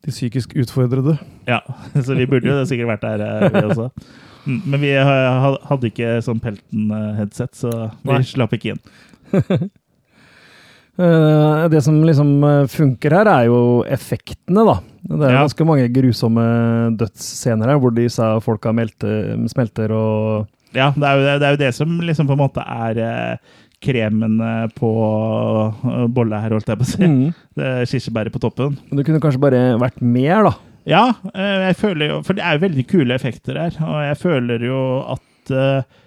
de 0.04 0.12
psykisk 0.12 0.52
utfordrede. 0.60 1.16
Ja, 1.48 1.60
så 2.04 2.14
vi 2.18 2.26
burde 2.28 2.50
jo 2.52 2.64
sikkert 2.68 2.90
vært 2.94 3.06
der, 3.06 3.24
eh, 3.24 3.48
vi 3.54 3.64
også. 3.72 3.90
Mm, 4.44 4.58
Men 4.68 4.80
vi 4.82 4.90
ha- 5.00 5.56
hadde 5.70 5.88
ikke 5.88 6.18
sånn 6.26 6.40
Pelton-headset, 6.44 7.54
så 7.56 7.70
vi 8.04 8.12
Nei. 8.12 8.22
slapp 8.28 8.52
ikke 8.58 8.74
inn. 8.74 8.82
Eh, 10.94 11.64
det 11.72 11.80
som 11.82 11.96
liksom 12.06 12.28
eh, 12.46 12.66
funker 12.70 13.10
her, 13.16 13.26
er 13.26 13.46
jo 13.48 13.56
effektene, 13.90 14.62
da. 14.68 14.76
Det 15.02 15.24
er 15.26 15.32
Ja. 15.34 15.40
ganske 15.42 15.64
mange 15.66 15.88
grusomme 15.90 16.44
dødsscener 17.00 17.66
her, 17.72 17.80
hvor 17.82 17.90
disse 17.96 18.22
folka 18.44 18.70
melter, 18.72 19.34
smelter 19.50 19.90
og 19.90 20.46
Ja, 20.72 20.92
det 20.94 21.02
er, 21.02 21.16
jo, 21.18 21.38
det 21.38 21.46
er 21.48 21.50
jo 21.56 21.60
det 21.64 21.72
som 21.74 21.98
liksom 21.98 22.26
på 22.30 22.36
en 22.36 22.42
måte 22.44 22.62
er 22.62 22.98
eh, 23.02 23.36
kremen 23.84 24.38
på 24.78 24.90
eh, 25.84 26.04
bolla 26.16 26.40
her, 26.42 26.54
holdt 26.56 26.70
jeg 26.72 26.80
på 26.80 26.86
å 26.86 26.92
si. 26.92 27.04
Mm. 27.04 27.34
Kirsebæret 27.90 28.34
på 28.34 28.40
toppen. 28.42 28.78
Men 28.88 28.98
det 29.00 29.04
kunne 29.08 29.20
kanskje 29.22 29.42
bare 29.44 29.60
vært 29.82 30.00
mer, 30.02 30.48
da. 30.48 30.54
Ja, 30.88 31.04
eh, 31.32 31.68
jeg 31.70 31.76
føler 31.80 32.10
jo 32.10 32.16
For 32.26 32.36
det 32.36 32.42
er 32.44 32.58
jo 32.58 32.64
veldig 32.66 32.82
kule 32.90 33.14
effekter 33.16 33.56
her, 33.56 33.76
og 33.86 34.00
jeg 34.04 34.18
føler 34.20 34.66
jo 34.68 34.80
at 35.14 35.52
eh, 35.54 36.00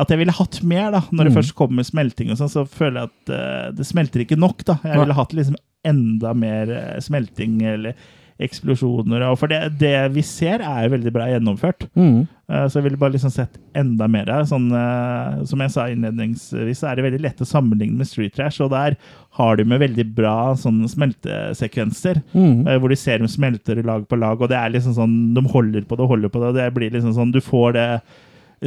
at 0.00 0.12
jeg 0.12 0.20
ville 0.20 0.32
hatt 0.32 0.60
mer, 0.64 0.90
da. 0.94 1.00
Når 1.10 1.26
det 1.26 1.32
Mm. 1.32 1.36
først 1.40 1.54
kommer 1.58 1.84
smelting 1.84 2.30
og 2.32 2.38
sånn, 2.38 2.48
så 2.52 2.62
føler 2.68 3.02
jeg 3.02 3.10
at 3.10 3.74
det 3.76 3.84
smelter 3.88 4.22
ikke 4.22 4.38
nok, 4.38 4.62
da. 4.64 4.76
Jeg 4.86 5.00
ville 5.02 5.16
hatt 5.18 5.32
liksom 5.34 5.56
enda 5.84 6.30
mer 6.38 6.70
smelting 7.02 7.56
eller 7.66 7.94
eksplosjoner. 8.40 9.22
Og 9.30 9.38
for 9.40 9.50
det, 9.52 9.58
det 9.80 9.94
vi 10.14 10.22
ser, 10.26 10.62
er 10.64 10.86
jo 10.86 10.94
veldig 10.96 11.12
bra 11.14 11.26
gjennomført. 11.30 11.86
Mm. 11.98 12.22
Eh, 12.50 12.64
Så 12.72 12.78
jeg 12.80 12.86
ville 12.88 12.98
bare 13.00 13.14
liksom 13.14 13.30
sett 13.34 13.58
enda 13.76 14.08
mer 14.10 14.30
av 14.32 14.46
sånn, 14.50 14.70
eh, 14.74 15.44
Som 15.46 15.60
jeg 15.60 15.70
sa 15.74 15.84
innledningsvis, 15.92 16.80
så 16.80 16.88
er 16.90 16.96
det 16.98 17.04
veldig 17.06 17.20
lett 17.26 17.42
å 17.44 17.48
sammenligne 17.48 18.00
med 18.00 18.08
Street 18.10 18.34
Trash, 18.34 18.60
og 18.64 18.72
der 18.72 18.96
har 19.38 19.56
de 19.60 19.64
med 19.64 19.80
veldig 19.84 20.06
bra 20.16 20.54
sånn 20.58 20.82
smeltesekvenser. 20.88 22.22
Mm. 22.34 22.66
eh, 22.66 22.78
Hvor 22.80 22.88
de 22.88 22.96
ser 22.96 23.18
dem 23.18 23.28
smelter 23.28 23.82
lag 23.84 24.08
på 24.08 24.18
lag, 24.18 24.40
og 24.40 24.48
det 24.50 24.56
er 24.58 24.70
liksom 24.74 24.96
sånn 24.96 25.18
De 25.34 25.44
holder 25.52 25.82
på 25.86 25.96
det 25.96 26.04
og 26.08 26.12
holder 26.16 26.28
på 26.32 26.40
det, 26.42 26.48
og 26.48 26.54
det 26.58 26.74
blir 26.74 26.90
liksom 26.90 27.14
sånn 27.14 27.32
Du 27.32 27.40
får 27.40 27.72
det 27.78 27.88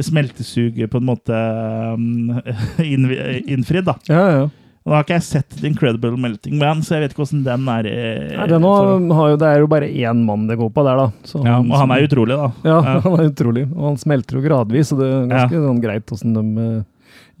smeltesuget 0.02 0.90
på 0.90 0.98
en 0.98 1.06
måte 1.06 1.30
um, 1.94 2.40
innfridd, 2.82 3.84
da. 3.86 3.94
Ja, 4.10 4.24
ja. 4.38 4.48
Nå 4.84 4.92
har 4.92 5.04
ikke 5.06 5.14
jeg 5.16 5.24
sett 5.24 5.54
The 5.56 5.64
Incredible 5.70 6.10
Melting 6.20 6.58
Man, 6.60 6.82
så 6.84 6.98
jeg 6.98 7.04
vet 7.06 7.14
ikke 7.14 7.22
hvordan 7.24 7.44
den 7.46 7.68
er. 7.72 7.86
eh, 7.88 8.34
Nei, 8.36 8.46
det, 8.50 8.58
for- 8.60 9.14
har 9.16 9.30
jo, 9.32 9.36
det 9.40 9.48
er 9.48 9.62
jo 9.62 9.68
bare 9.72 9.86
én 9.88 10.24
mann 10.26 10.42
det 10.46 10.58
går 10.60 10.68
på 10.76 10.84
der, 10.84 10.98
da. 11.00 11.06
Så 11.24 11.40
ja, 11.44 11.54
og 11.62 11.72
han 11.80 11.94
er 11.94 12.04
utrolig, 12.04 12.36
da. 12.36 12.50
Ja, 12.68 12.74
Ja. 12.84 12.98
han 13.06 13.16
er 13.22 13.30
utrolig. 13.30 13.64
Og 13.72 13.86
han 13.88 13.96
smelter 14.02 14.36
jo 14.36 14.42
gradvis, 14.44 14.92
og 14.92 15.00
det 15.00 15.08
er 15.08 15.24
ganske 15.32 15.62
sånn 15.64 15.80
greit 15.80 16.12
åssen 16.12 16.36
de 16.36 16.44
eh, 16.66 16.82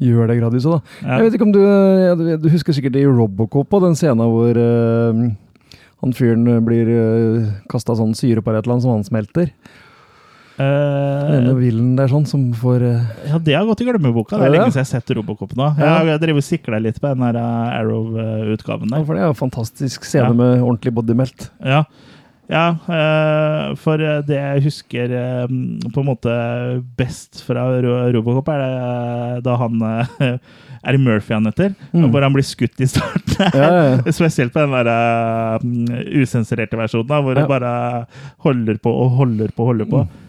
gjør 0.08 0.32
det 0.32 0.38
gradvis 0.40 0.64
òg, 0.70 0.78
da. 0.80 0.96
Ja. 1.04 1.18
Jeg 1.20 1.26
vet 1.28 1.36
ikke 1.36 1.48
om 1.50 1.52
du, 1.52 1.60
ja, 1.60 2.14
du 2.40 2.48
husker 2.48 2.72
sikkert 2.78 2.96
i 2.96 3.04
Robocop 3.04 3.68
på 3.68 3.82
den 3.84 3.94
scenen 4.00 4.24
hvor 4.32 4.56
eh, 4.64 5.20
han 6.04 6.12
fyren 6.16 6.48
blir 6.64 6.88
uh, 6.90 7.52
kasta 7.70 7.94
sånn 7.96 8.16
syre 8.16 8.40
på 8.44 8.50
et 8.52 8.58
eller 8.64 8.74
annet 8.74 8.84
som 8.84 8.92
han 8.96 9.04
smelter. 9.06 9.52
Den 10.58 11.34
ene 11.40 11.50
Eh, 11.50 11.58
villen 11.58 11.92
der 11.98 12.10
sånn 12.10 12.26
som 12.30 12.46
får 12.54 12.82
uh, 12.86 13.12
ja, 13.26 13.38
det 13.42 13.56
har 13.56 13.66
gått 13.66 13.82
i 13.82 13.88
glemmeboka. 13.88 14.38
Det 14.38 14.46
Er 14.46 14.54
lenge 14.54 14.70
siden 14.70 14.84
jeg 14.84 14.86
har 14.86 15.00
sett 15.00 15.14
Robocop 15.18 15.54
nå. 15.58 15.68
Ja. 15.80 15.92
Jeg 16.04 16.14
har 16.14 16.22
drevet 16.22 16.44
og 16.44 16.46
sikla 16.46 16.80
litt 16.82 17.00
på 17.02 17.10
den 17.10 17.24
der 17.26 17.38
eh, 17.40 17.78
Arrow-utgaven 17.80 18.90
ja, 18.90 18.98
der. 18.98 19.06
For 19.08 19.14
det 19.14 19.22
er 19.24 19.30
jo 19.30 19.36
en 19.36 19.42
fantastisk 19.42 20.06
scene 20.06 20.30
Ja. 20.30 20.36
med 20.38 20.62
ordentlig 20.62 20.94
bodymelt. 20.94 21.48
Ja, 21.64 21.84
ja 22.52 22.64
for 23.80 23.98
det 23.98 24.36
jeg 24.36 24.62
husker 24.66 25.14
på 25.48 26.02
en 26.02 26.08
måte 26.10 26.34
best 26.98 27.40
fra 27.46 27.66
Robocop, 28.14 28.52
er 28.52 29.40
da 29.42 29.56
han 29.62 29.80
Er 30.84 30.92
det 30.92 31.00
Murphy 31.00 31.32
han 31.32 31.48
heter? 31.48 31.72
Mm. 31.94 32.10
Hvor 32.12 32.24
han 32.26 32.34
blir 32.34 32.44
skutt 32.44 32.80
i 32.84 32.88
starten. 32.90 33.46
Ja, 33.56 33.68
ja, 33.72 33.84
ja. 33.94 34.12
Spesielt 34.18 34.52
på 34.52 34.60
den 34.60 34.74
der 34.76 34.90
eh, 34.92 36.20
usensurerte 36.20 36.78
versjonen, 36.78 37.08
da, 37.08 37.22
hvor 37.24 37.32
Ja. 37.34 37.40
det 37.40 37.48
bare 37.48 37.72
holder 38.44 38.78
på 38.84 38.92
og 38.92 39.16
holder 39.22 39.54
på 39.56 39.64
og 39.64 39.72
holder 39.72 39.88
på. 39.90 40.04
Mm. 40.04 40.20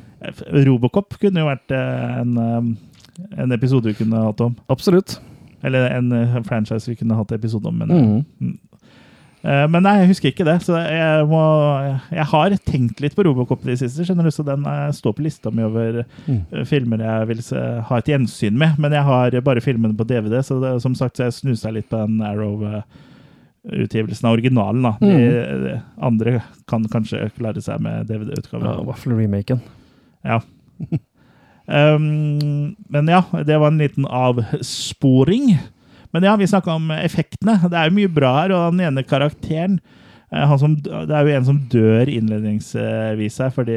Robocop 0.65 1.17
kunne 1.21 1.39
jo 1.43 1.47
vært 1.49 1.71
eh, 1.71 2.21
en, 2.21 2.38
eh, 2.38 2.61
en 3.43 3.51
episode 3.55 3.85
vi 3.91 3.97
kunne 4.03 4.23
hatt 4.25 4.41
om. 4.41 4.55
Absolutt. 4.69 5.19
Eller 5.63 5.89
en 5.95 6.11
eh, 6.13 6.38
franchise 6.45 6.89
vi 6.91 6.95
kunne 6.99 7.15
hatt 7.17 7.31
episode 7.31 7.65
om. 7.67 7.77
Men, 7.81 7.89
Mm. 8.41 8.57
uh, 9.45 9.67
men 9.69 9.83
nei, 9.85 9.95
jeg 10.01 10.07
husker 10.09 10.29
ikke 10.31 10.45
det. 10.45 10.55
Så 10.65 10.73
jeg, 10.77 11.25
må, 11.29 11.41
jeg 12.11 12.25
har 12.31 12.49
tenkt 12.65 12.99
litt 13.01 13.15
på 13.15 13.23
Robocop 13.27 13.61
i 13.65 13.69
det 13.71 13.77
siste, 13.79 14.05
skjønner 14.05 14.23
du, 14.25 14.31
så 14.33 14.43
den 14.45 14.65
står 14.97 15.13
på 15.13 15.21
lista 15.25 15.51
mi 15.53 15.63
over 15.63 16.03
Mm. 16.27 16.41
filmer 16.65 16.97
jeg 17.05 17.27
vil 17.27 17.41
se, 17.45 17.61
ha 17.89 17.97
et 18.01 18.05
gjensyn 18.09 18.53
med. 18.57 18.77
Men 18.81 18.91
jeg 18.97 19.03
har 19.05 19.31
bare 19.45 19.61
filmene 19.61 19.95
på 19.97 20.03
DVD, 20.09 20.41
så 20.43 20.57
det, 20.61 20.75
som 20.81 20.95
sagt 20.97 21.17
så 21.17 21.23
jeg 21.29 21.33
snusa 21.39 21.71
litt 21.71 21.89
på 21.89 21.97
den 22.05 22.17
Arrow-utgivelsen 22.25 24.25
av 24.27 24.33
originalen. 24.38 24.81
da. 24.83 24.97
De, 24.99 25.07
Mm. 25.07 25.63
de 25.63 25.81
andre 26.01 26.41
kan 26.67 26.83
kanskje 26.85 27.29
klare 27.38 27.61
seg 27.61 27.79
med 27.81 28.07
DVD-utgaven. 28.07 28.65
Ja, 28.65 28.81
I 28.81 28.85
hvert 28.85 28.97
fall 28.97 29.13
remaken. 29.13 29.61
Ja. 30.25 30.41
Um, 31.65 32.75
men 32.93 33.07
ja, 33.09 33.23
det 33.45 33.57
var 33.57 33.71
en 33.71 33.81
liten 33.81 34.05
avsporing. 34.05 35.55
Men 36.13 36.23
ja, 36.23 36.35
vi 36.38 36.47
snakka 36.47 36.75
om 36.77 36.91
effektene. 36.93 37.57
Det 37.65 37.77
er 37.77 37.89
jo 37.89 37.97
mye 37.97 38.11
bra 38.11 38.33
her, 38.41 38.53
og 38.55 38.75
den 38.75 38.85
ene 38.85 39.05
karakteren 39.07 39.79
som, 40.59 40.75
Det 40.75 41.11
er 41.11 41.25
jo 41.27 41.35
en 41.38 41.45
som 41.45 41.59
dør 41.69 42.09
innledningsvis 42.11 43.38
her, 43.39 43.51
fordi 43.53 43.75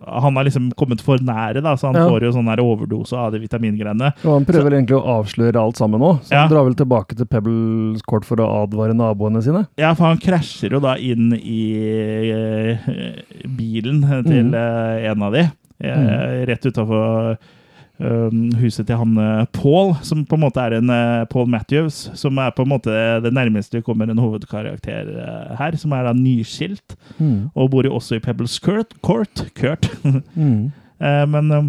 han 0.00 0.36
har 0.36 0.44
liksom 0.46 0.70
kommet 0.78 1.02
for 1.04 1.18
nære, 1.18 1.60
da, 1.62 1.74
så 1.76 1.90
han 1.92 1.94
Ja. 2.00 2.06
får 2.08 2.22
jo 2.22 2.32
sånn 2.32 2.48
her 2.48 2.62
overdose 2.62 3.12
av 3.18 3.32
de 3.32 3.38
vitamingreiene. 3.42 4.12
Og 4.24 4.32
han 4.38 4.44
prøver 4.48 4.70
egentlig 4.78 4.96
å 4.96 5.20
avsløre 5.20 5.56
alt 5.60 5.76
sammen 5.76 6.00
nå, 6.00 6.20
så 6.24 6.30
Ja. 6.32 6.40
han 6.46 6.50
drar 6.50 6.64
vel 6.64 6.74
tilbake 6.74 7.16
til 7.16 7.26
Pebbles 7.26 8.00
Court 8.08 8.24
for 8.24 8.36
å 8.36 8.48
advare 8.64 8.94
naboene 8.94 9.42
sine. 9.42 9.66
Ja, 9.76 9.92
for 9.94 10.04
han 10.06 10.18
krasjer 10.18 10.70
jo 10.72 10.80
da 10.80 10.94
inn 10.96 11.32
i 11.34 12.32
uh, 12.32 12.76
bilen 13.46 14.00
til 14.24 14.50
Mm. 14.50 14.54
uh, 14.54 15.10
en 15.10 15.22
av 15.22 15.32
de, 15.32 15.50
eh, 15.82 16.46
rett 16.46 16.62
utafor 16.66 17.36
huset 18.00 18.86
til 18.88 18.96
han 18.96 19.16
eh, 19.20 19.42
Paul, 19.52 19.94
som 20.06 20.22
på 20.24 20.34
en 20.38 20.40
måte 20.46 20.62
er 20.62 20.78
en 20.78 20.88
eh, 20.94 21.24
Paul 21.28 21.46
Matthews, 21.52 22.10
som 22.16 22.38
er 22.40 22.50
på 22.56 22.64
en 22.64 22.70
måte 22.72 22.94
det 23.24 23.32
nærmeste 23.36 23.82
kommer 23.84 24.08
en 24.08 24.18
hovedkarakter 24.22 25.10
eh, 25.20 25.50
her, 25.58 25.76
som 25.76 25.92
er 25.92 26.06
da 26.08 26.14
nyskilt, 26.16 26.96
Mm. 27.20 27.50
og 27.54 27.70
bor 27.70 27.84
jo 27.84 27.92
også 27.98 28.16
i 28.16 28.22
Pebbles 28.24 28.58
Court. 28.58 28.94
Court. 29.04 29.90
Mm. 30.36 30.70
Men 31.00 31.50
eh, 31.52 31.68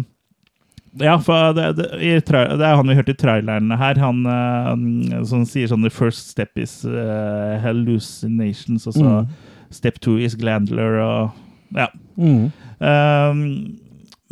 ja, 1.04 1.14
for 1.24 1.52
det, 1.56 1.70
det, 1.76 1.86
det 2.28 2.64
er 2.66 2.76
han 2.76 2.88
vi 2.88 2.94
hørte 2.98 3.14
i 3.14 3.20
traileren 3.20 3.70
her, 3.80 3.96
han 4.00 4.26
eh, 4.28 5.22
som 5.28 5.44
sier 5.48 5.68
sånn 5.70 5.84
The 5.84 5.90
first 5.92 6.28
step 6.34 6.56
is 6.60 6.82
uh, 6.84 7.56
hallucinations, 7.64 8.86
og 8.86 8.94
så 8.98 9.04
Mm. 9.22 9.28
step 9.70 10.00
two 10.00 10.18
is 10.20 10.34
glandler, 10.36 10.98
og 11.00 11.30
ja. 11.76 11.86
Mm. 12.16 12.50
Um, 12.80 13.78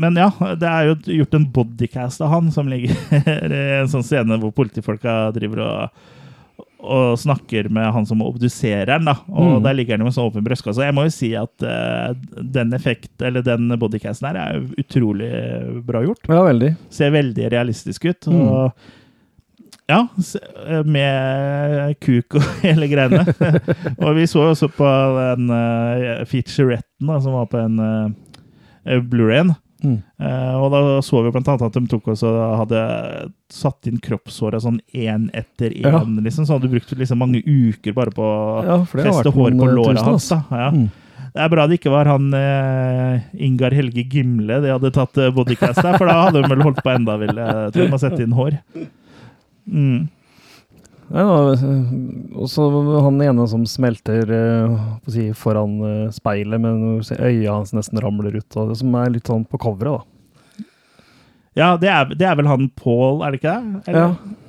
men 0.01 0.17
ja, 0.19 0.31
det 0.59 0.69
er 0.71 0.89
jo 0.91 0.95
gjort 1.21 1.37
en 1.39 1.45
bodycast 1.55 2.23
av 2.25 2.33
han, 2.33 2.49
som 2.55 2.69
ligger 2.71 2.97
i 3.53 3.61
en 3.83 3.91
sånn 3.93 4.05
scene 4.07 4.39
hvor 4.43 4.53
politifolka 4.57 5.19
driver 5.37 5.63
og, 5.67 6.05
og 6.81 7.19
snakker 7.21 7.69
med 7.73 7.91
han 7.93 8.07
som 8.09 8.23
obduserer 8.25 8.95
han, 8.97 9.09
da. 9.11 9.19
Og 9.29 9.51
Mm. 9.59 9.63
der 9.67 9.75
ligger 9.77 9.95
han 9.99 10.05
jo 10.05 10.09
med 10.09 10.17
sånn 10.17 10.31
åpen 10.31 10.45
brystkasse. 10.47 10.87
Jeg 10.87 10.97
må 10.97 11.05
jo 11.09 11.13
si 11.13 11.33
at 11.37 11.67
uh, 11.67 12.15
den 12.41 12.73
effekt, 12.77 13.13
eller 13.21 13.45
den 13.45 13.69
bodycasten 13.81 14.31
her 14.31 14.39
er 14.41 14.57
jo 14.59 14.81
utrolig 14.81 15.29
bra 15.85 16.01
gjort. 16.07 16.25
Ja, 16.31 16.41
veldig. 16.49 16.73
Ser 16.95 17.13
veldig 17.13 17.51
realistisk 17.53 18.09
ut. 18.09 18.31
Mm. 18.33 18.41
Og 18.49 18.89
ja, 19.91 20.05
med 20.87 21.97
kuk 22.01 22.37
og 22.39 22.45
hele 22.65 22.89
greiene. 22.93 23.25
og 24.05 24.13
vi 24.17 24.27
så 24.31 24.45
jo 24.47 24.53
også 24.55 24.69
på 24.77 24.91
den 25.19 25.51
uh, 25.53 26.23
featuretten 26.31 27.11
da, 27.11 27.19
som 27.25 27.35
var 27.37 27.49
på 27.51 27.59
en 27.61 27.81
uh, 27.83 29.01
Blu-rayen. 29.11 29.53
Mm. 29.81 29.99
Eh, 30.21 30.55
og 30.61 30.71
da 30.75 30.81
så 31.05 31.23
vi 31.25 31.33
blant 31.33 31.49
annet 31.49 31.67
at 31.67 31.77
de 31.77 31.83
tok 31.91 32.11
også 32.13 32.31
hadde 32.61 32.81
satt 33.53 33.89
inn 33.89 34.01
kroppshåra 34.03 34.61
sånn 34.63 34.81
én 34.93 35.29
etter 35.37 35.73
én. 35.73 35.87
Ja. 35.89 36.03
Liksom, 36.05 36.47
så 36.47 36.57
hadde 36.57 36.69
du 36.69 36.75
brukt 36.77 36.93
liksom 36.97 37.23
mange 37.23 37.43
uker 37.45 37.97
bare 37.97 38.15
på 38.15 38.25
å 38.25 38.81
feste 38.91 39.33
hår 39.33 39.57
på 39.57 39.69
eh, 39.69 39.75
låret 39.79 40.03
hans. 40.05 40.31
Ja. 40.33 40.69
Mm. 40.75 40.91
Det 41.31 41.43
er 41.45 41.51
bra 41.53 41.67
det 41.71 41.77
ikke 41.79 41.93
var 41.95 42.09
han 42.11 42.33
eh, 42.35 43.27
Ingar 43.47 43.75
Helge 43.77 44.03
Gimle 44.11 44.57
de 44.65 44.73
hadde 44.73 44.91
tatt 44.95 45.19
eh, 45.21 45.31
bodycast 45.35 45.79
der, 45.79 45.95
for 45.95 46.11
da 46.11 46.17
hadde 46.25 46.43
de 46.43 46.51
vel 46.51 46.65
holdt 46.67 46.81
på 46.83 46.91
enda, 46.91 47.15
vil 47.23 47.39
jeg 47.39 47.75
tro, 47.77 47.85
med 47.87 47.99
å 48.01 48.03
sette 48.03 48.25
inn 48.25 48.35
hår. 48.35 48.57
Mm. 49.71 50.09
Ja, 51.11 51.25
og 52.39 52.47
så 52.51 52.65
han 53.03 53.17
ene 53.25 53.47
som 53.51 53.65
smelter 53.67 54.31
eh, 54.31 54.75
si, 55.11 55.25
foran 55.35 55.73
eh, 55.83 56.11
speilet, 56.15 56.61
men 56.63 57.01
øya 57.03 57.57
hans 57.57 57.73
nesten 57.75 57.99
ramler 58.03 58.37
ut, 58.39 58.57
og 58.61 58.71
det 58.71 58.79
som 58.79 58.95
er 59.01 59.11
litt 59.17 59.27
sånn 59.27 59.43
på 59.51 59.59
coveret, 59.59 59.99
da. 59.99 60.65
Ja, 61.59 61.73
det 61.83 61.89
er, 61.91 62.13
det 62.15 62.27
er 62.31 62.37
vel 62.39 62.47
han 62.47 62.69
Paul, 62.79 63.25
er 63.27 63.35
det 63.35 63.41
ikke 63.41 63.57
det? 63.59 63.95
Ja. 63.97 64.05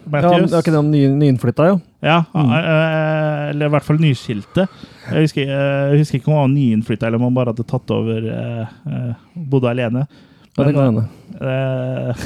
Matthews? 0.05 0.35
Ja, 0.37 0.45
det 0.45 0.53
er 0.53 0.61
ikke 0.61 0.73
det 0.75 0.81
han 0.83 0.91
ny, 0.93 1.01
nyinnflytta, 1.17 1.65
ja? 1.71 1.79
Ja, 2.01 2.19
Mm. 2.33 2.51
eh, 2.57 3.49
eller 3.51 3.65
i 3.67 3.73
hvert 3.73 3.85
fall 3.85 3.97
nyskilte. 4.01 4.67
Jeg 5.11 5.25
husker, 5.25 5.49
eh, 5.49 5.91
jeg 5.95 5.99
husker 6.03 6.19
ikke 6.21 6.29
om 6.29 6.37
han 6.37 6.45
var 6.45 6.53
nyinnflytta, 6.55 7.07
eller 7.09 7.17
om 7.21 7.25
han 7.29 7.35
bare 7.37 7.53
hadde 7.55 7.65
tatt 7.69 7.89
over 7.93 8.29
eh, 8.37 8.77
eh, 8.93 9.11
Bodde 9.49 9.69
alene. 9.73 10.05
Ja, 10.57 10.65
det 10.67 10.73
kan 10.75 10.87
hende. 10.89 11.05
Eh, 11.41 12.23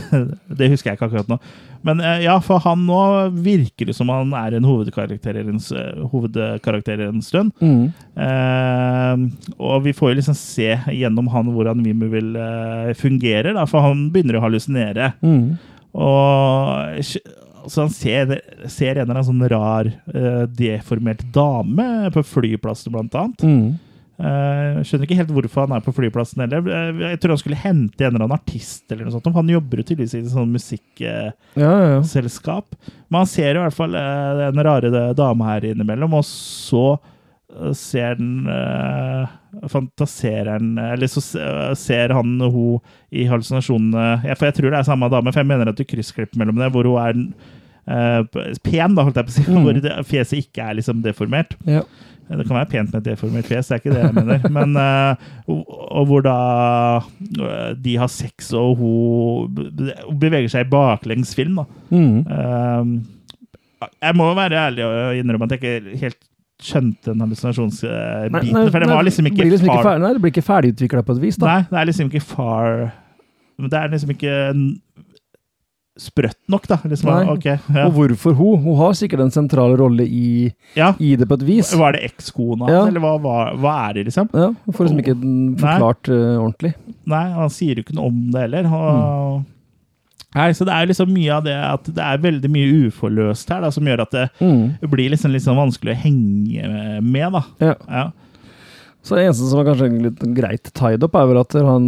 det 0.58 0.70
husker 0.72 0.92
jeg 0.92 0.98
ikke 0.98 1.10
akkurat 1.10 1.30
nå. 1.30 1.38
Men 1.86 2.02
eh, 2.02 2.24
ja, 2.26 2.40
for 2.42 2.64
han 2.64 2.88
nå 2.88 3.00
virker 3.46 3.90
det 3.90 3.96
som 3.98 4.10
han 4.10 4.34
er 4.38 4.58
en 4.58 4.66
hovedkarakter 4.66 5.38
en, 5.44 5.62
hovedkarakter 6.10 7.06
en 7.06 7.22
stund. 7.26 7.54
Mm. 7.62 7.94
Eh, 8.26 9.54
og 9.60 9.86
vi 9.86 9.94
får 9.94 10.14
jo 10.14 10.20
liksom 10.22 10.40
se 10.40 10.74
gjennom 10.90 11.30
han 11.34 11.54
hvordan 11.54 11.86
Vimu 11.86 12.10
vil 12.14 12.34
eh, 12.42 12.92
fungere, 12.98 13.54
da, 13.54 13.68
for 13.70 13.86
han 13.86 14.08
begynner 14.14 14.40
å 14.40 14.46
hallusinere. 14.48 15.14
Mm. 15.22 15.56
Og 15.96 17.06
så 17.70 17.82
han 17.86 17.94
ser, 17.94 18.40
ser 18.70 18.98
en 18.98 19.06
eller 19.06 19.16
annen 19.20 19.28
sånn 19.28 19.50
rar, 19.50 19.90
eh, 20.14 20.44
deformert 20.58 21.24
dame 21.34 22.10
på 22.14 22.26
flyplassen, 22.26 22.94
blant 22.94 23.16
annet. 23.18 23.46
Mm. 23.46 23.68
Eh, 24.16 24.78
skjønner 24.88 25.10
ikke 25.10 25.18
helt 25.20 25.32
hvorfor 25.36 25.66
han 25.66 25.76
er 25.76 25.84
på 25.84 25.94
flyplassen 25.96 26.46
heller. 26.46 26.68
Eh, 26.72 27.02
jeg 27.12 27.20
tror 27.20 27.34
han 27.34 27.42
skulle 27.42 27.60
hente 27.60 28.06
en 28.06 28.14
eller 28.14 28.24
annen 28.24 28.38
artist, 28.38 28.86
eller 28.88 29.08
noe 29.08 29.16
sånt. 29.16 29.28
Han 29.36 29.52
jobber 29.52 29.82
jo 29.82 29.88
tydeligvis 29.90 30.16
i 30.16 30.22
et 30.24 30.32
sånt 30.32 30.56
musikkselskap. 30.56 31.58
Ja, 31.60 31.74
ja, 31.84 31.98
ja. 31.98 32.94
Men 33.10 33.20
han 33.22 33.30
ser 33.30 33.58
i 33.58 33.62
hvert 33.62 33.76
fall 33.76 33.94
En 33.96 34.40
den 34.40 34.64
rare 34.66 35.12
dama 35.18 35.52
her 35.52 35.68
innimellom, 35.72 36.16
og 36.18 36.26
så 36.28 36.96
ser 37.76 38.18
den 38.20 38.48
eh, 38.52 39.36
Fantaserer 39.72 40.58
den 40.60 40.74
Eller 40.82 41.08
så 41.08 41.22
ser 41.78 42.12
han 42.12 42.34
hun 42.42 42.82
i 43.16 43.24
hallusinasjonene 43.30 44.34
For 44.36 44.50
jeg 44.50 44.58
tror 44.58 44.74
det 44.74 44.80
er 44.82 44.88
samme 44.90 45.08
dame, 45.14 45.32
for 45.32 45.40
jeg 45.40 45.52
mener 45.54 45.72
at 45.72 45.80
du 45.80 45.86
kryssklipper 45.88 46.42
mellom 46.42 46.60
det, 46.60 46.68
hvor 46.74 46.90
hun 46.90 47.00
er 47.00 47.16
eh, 47.16 47.62
pen, 47.86 48.98
da, 48.98 49.06
holdt 49.06 49.20
jeg 49.22 49.28
på 49.28 49.34
å 49.34 49.36
si. 49.36 49.46
Hvor 49.66 50.04
fjeset 50.10 50.44
ikke 50.44 50.70
er 50.70 50.78
liksom 50.80 51.02
deformert. 51.06 51.58
Ja. 51.70 51.86
Det 52.26 52.48
kan 52.48 52.58
være 52.58 52.70
pent 52.72 52.94
med 52.94 53.04
et 53.04 53.10
deformert 53.12 53.46
fjes, 53.46 53.68
det 53.70 53.76
er 53.76 53.82
ikke 53.84 53.94
det 53.94 54.02
jeg 54.02 54.16
mener. 54.16 54.46
Men, 54.58 54.78
eh, 54.82 55.26
og, 55.52 55.60
og 55.70 56.08
hvor 56.10 56.24
da 56.26 56.38
eh, 57.22 57.74
de 57.78 57.98
har 58.02 58.10
sex, 58.10 58.50
og 58.58 58.80
hun 58.80 59.60
beveger 60.22 60.50
seg 60.52 60.66
i 60.66 60.72
baklengsfilm. 60.72 61.62
da. 61.62 61.68
Mm. 61.94 62.24
Eh, 62.26 63.92
jeg 64.02 64.18
må 64.18 64.32
være 64.34 64.64
ærlig 64.72 64.86
og 64.88 65.20
innrømme 65.20 65.46
at 65.46 65.54
jeg 65.54 65.62
ikke 65.62 66.00
helt 66.02 66.22
skjønte 66.66 67.12
den 67.12 67.22
hallusinasjonsbiten. 67.22 68.58
For 68.74 68.82
den 68.82 68.94
var 68.96 69.06
liksom 69.06 69.30
ikke, 69.30 69.46
liksom 69.52 69.70
ikke 69.70 69.86
far 69.86 70.00
nei, 70.02 70.14
det 70.16 70.24
blir 70.24 70.34
ikke 70.34 70.46
ferdigutvikla 70.48 71.04
på 71.06 71.18
et 71.18 71.22
vis, 71.22 71.38
da. 71.38 71.52
Nei, 71.52 71.66
det 71.70 71.82
er 71.82 71.90
liksom 71.92 72.10
ikke 72.10 72.24
far 72.26 72.78
Det 73.60 73.78
er 73.78 73.92
liksom 73.92 74.14
ikke 74.16 74.38
sprøtt 75.96 76.38
nok, 76.52 76.66
da. 76.68 76.78
Liksom, 76.84 77.08
Nei. 77.08 77.32
ok, 77.32 77.46
ja. 77.48 77.86
Og 77.88 77.94
hvorfor 77.96 78.34
hun? 78.36 78.60
Hun 78.66 78.76
har 78.82 78.94
sikkert 79.00 79.22
en 79.24 79.32
sentral 79.32 79.78
rolle 79.80 80.04
i, 80.04 80.52
ja. 80.76 80.90
i 81.00 81.14
det 81.16 81.28
på 81.30 81.38
et 81.40 81.46
vis. 81.48 81.72
Var 81.80 81.96
det 81.96 82.02
ekskona 82.10 82.68
Ja. 82.72 82.82
eller 82.90 83.00
hva, 83.04 83.14
hva, 83.24 83.36
hva 83.56 83.76
er 83.88 83.94
det, 84.00 84.08
liksom? 84.10 84.28
Ja, 84.36 84.50
Hun 84.66 84.76
får 84.76 84.90
liksom 84.90 85.00
ikke 85.06 85.16
den 85.22 85.38
forklart 85.62 86.10
uh, 86.12 86.36
ordentlig. 86.44 86.74
Nei, 87.08 87.24
han 87.38 87.50
sier 87.54 87.80
jo 87.80 87.86
ikke 87.86 87.96
noe 87.96 88.12
om 88.12 88.20
det 88.36 88.44
heller. 88.48 88.68
Og... 88.76 89.44
Nei, 90.36 90.50
så 90.52 90.68
det 90.68 90.76
er 90.76 90.90
liksom 90.92 91.14
mye 91.16 91.32
av 91.32 91.46
det 91.48 91.56
at 91.56 91.88
det 91.96 92.04
er 92.04 92.24
veldig 92.28 92.50
mye 92.52 92.76
uforløst 92.90 93.56
her, 93.56 93.64
da, 93.64 93.72
som 93.72 93.88
gjør 93.88 94.04
at 94.04 94.12
det 94.18 94.26
Mm. 94.44 94.76
blir 94.92 95.14
liksom 95.16 95.32
sånn 95.40 95.56
vanskelig 95.64 95.96
å 95.96 96.02
henge 96.04 97.00
med, 97.02 97.32
da. 97.40 97.44
Ja. 97.64 97.76
Ja. 97.88 98.06
Så 99.06 99.16
det 99.16 99.28
eneste 99.30 99.48
som 99.48 99.62
er 99.62 99.68
kanskje 99.70 99.88
litt 100.10 100.24
greit 100.36 100.72
tied 100.76 101.04
up, 101.06 101.16
er 101.16 101.28
vel 101.30 101.40
at 101.40 101.54
han 101.54 101.86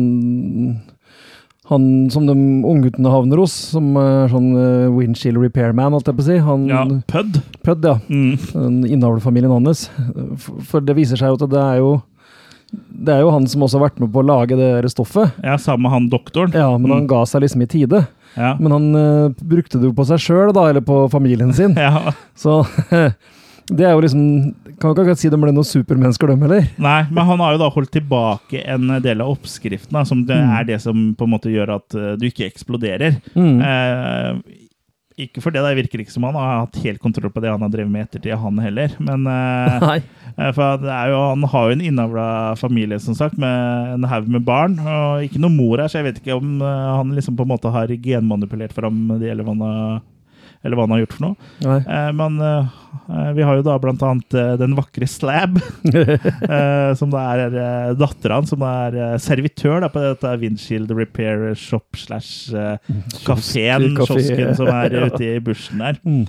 han 1.67 1.85
som 2.13 2.27
de 2.29 2.33
ungguttene 2.63 3.11
havner 3.11 3.41
hos, 3.41 3.53
som 3.73 3.89
er 3.99 4.29
sånn 4.31 4.51
uh, 4.55 4.91
windshield 4.95 5.41
repairman, 5.43 5.91
holdt 5.95 6.07
jeg 6.07 6.17
på 6.17 6.23
å 6.23 6.27
si. 6.29 6.37
Han, 6.45 6.67
ja. 6.71 6.83
Pødd. 7.11 7.41
Pødd, 7.67 7.87
ja. 7.89 7.97
Mm. 8.07 8.37
Den 8.53 8.77
innavlfamilien 8.87 9.51
hans. 9.51 9.87
For, 10.39 10.61
for 10.69 10.85
det 10.87 10.95
viser 10.95 11.19
seg 11.19 11.33
jo 11.33 11.39
at 11.41 11.51
det 11.51 11.63
er 11.63 11.81
jo 11.83 11.97
det 12.67 13.13
er 13.13 13.21
jo 13.23 13.31
han 13.31 13.45
som 13.47 13.63
også 13.63 13.79
har 13.79 13.85
vært 13.85 13.99
med 14.03 14.11
på 14.11 14.19
å 14.19 14.27
lage 14.27 14.57
det 14.59 14.91
stoffet. 14.91 15.35
Ja, 15.43 15.55
sammen 15.61 15.85
med 15.85 15.93
han 15.93 16.09
doktoren. 16.11 16.55
Ja, 16.55 16.73
men 16.75 16.91
han 16.91 17.07
ga 17.07 17.21
seg 17.29 17.45
liksom 17.45 17.63
i 17.63 17.69
tide. 17.71 18.03
Ja. 18.35 18.55
Men 18.59 18.75
han 18.75 18.87
uh, 18.95 19.35
brukte 19.39 19.79
det 19.79 19.87
jo 19.89 19.95
på 19.95 20.05
seg 20.07 20.21
sjøl, 20.23 20.51
da, 20.55 20.67
eller 20.71 20.83
på 20.85 21.05
familien 21.11 21.53
sin. 21.55 21.77
ja. 21.87 22.11
Så 22.37 22.61
det 23.67 23.83
er 23.87 23.91
jo 23.95 24.03
liksom 24.05 24.21
Kan 24.77 24.93
ikke 24.93 25.03
akkurat 25.03 25.19
si 25.19 25.29
de 25.33 25.37
ble 25.41 25.51
noen 25.51 25.65
supermennesker, 25.67 26.29
dem 26.29 26.43
heller. 26.45 26.67
Nei, 26.77 26.99
men 27.09 27.25
han 27.25 27.39
har 27.41 27.55
jo 27.55 27.61
da 27.63 27.69
holdt 27.73 27.91
tilbake 27.95 28.61
en 28.69 28.91
del 29.01 29.23
av 29.25 29.31
oppskriften, 29.33 29.91
da, 29.97 30.03
som 30.05 30.21
det 30.27 30.37
Mm. 30.37 30.51
er 30.59 30.63
det 30.69 30.77
som 30.83 31.15
på 31.17 31.25
en 31.25 31.33
måte 31.33 31.49
gjør 31.49 31.75
at 31.79 31.95
eh, 31.97 32.13
du 32.21 32.27
ikke 32.29 32.45
eksploderer. 32.45 33.17
Mm. 33.33 33.57
Eh, 33.59 34.57
ikke 35.17 35.41
for 35.41 35.49
det, 35.49 35.63
det 35.65 35.77
virker 35.79 36.03
ikke 36.03 36.13
som 36.13 36.27
han 36.27 36.35
har 36.37 36.59
hatt 36.67 36.75
helt 36.83 37.01
kontroll 37.01 37.31
på 37.33 37.41
det 37.41 37.49
han 37.49 37.63
har 37.65 37.71
drevet 37.73 37.89
med 37.89 38.05
ettertid, 38.05 38.35
han 38.37 38.59
heller. 38.61 38.93
Men 39.01 39.25
eh, 39.25 39.87
eh, 40.37 40.51
for 40.53 40.77
det 40.83 40.97
jo, 41.09 41.21
han 41.31 41.47
har 41.55 41.65
jo 41.71 41.77
en 41.79 41.81
innavla 41.89 42.27
familie, 42.61 42.99
som 43.01 43.17
sagt, 43.17 43.39
med 43.41 43.95
en 43.95 44.05
haug 44.11 44.27
med 44.29 44.45
barn. 44.45 44.77
Og 44.77 45.25
ikke 45.25 45.41
noe 45.41 45.49
mor 45.55 45.81
her, 45.81 45.89
så 45.89 46.03
jeg 46.03 46.11
vet 46.11 46.21
ikke 46.21 46.37
om 46.37 46.61
eh, 46.61 46.85
han 46.99 47.15
liksom 47.17 47.33
på 47.39 47.47
en 47.47 47.53
måte 47.55 47.73
har 47.73 47.89
genmanipulert 47.97 48.77
fram 48.77 49.07
de, 49.17 49.31
eller 49.33 49.41
hva 49.47 49.55
han 49.57 49.65
har, 49.65 49.97
eller 50.67 50.75
hva 50.75 50.83
han 50.83 50.93
har 50.97 51.05
gjort 51.05 51.15
for 51.15 51.25
noe. 51.29 51.77
Eh, 51.79 52.09
men 52.19 52.37
eh, 52.43 53.31
vi 53.37 53.45
har 53.47 53.57
jo 53.57 53.65
da 53.65 53.77
blant 53.81 54.03
annet 54.03 54.35
eh, 54.35 54.53
den 54.59 54.75
vakre 54.77 55.07
Slab, 55.07 55.57
eh, 55.95 56.91
som 56.99 57.13
da 57.13 57.23
er 57.31 57.45
eh, 57.47 57.95
dattera 57.97 58.41
hans, 58.41 58.51
som 58.51 58.65
er 58.67 58.99
eh, 58.99 59.15
servitør 59.23 59.79
da, 59.85 59.91
på 59.93 60.03
dette 60.03 60.35
Windshield 60.43 60.91
Repair 60.91 61.49
Shop 61.55 61.97
slash 61.97 62.51
kafeen, 63.23 63.93
kiosken 64.03 64.53
som 64.59 64.71
er 64.75 64.99
ute 65.07 65.23
i 65.23 65.33
bushen 65.43 65.83
der. 65.83 66.01
Mm. 66.03 66.25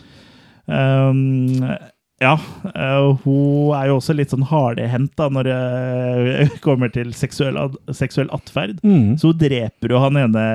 Um, 0.69 1.73
ja, 2.19 2.33
eh, 2.75 3.09
hun 3.23 3.75
er 3.79 3.91
jo 3.93 3.99
også 4.01 4.15
litt 4.19 4.33
sånn 4.35 4.47
hardhendt 4.51 5.21
når 5.31 5.49
det 5.49 6.49
kommer 6.67 6.91
til 6.95 7.13
seksuell, 7.15 7.59
seksuell 7.95 8.31
atferd. 8.35 8.81
Mm. 8.83 9.17
Så 9.21 9.31
hun 9.33 9.39
dreper 9.39 9.95
jo 9.95 10.01
han 10.03 10.19
ene 10.19 10.47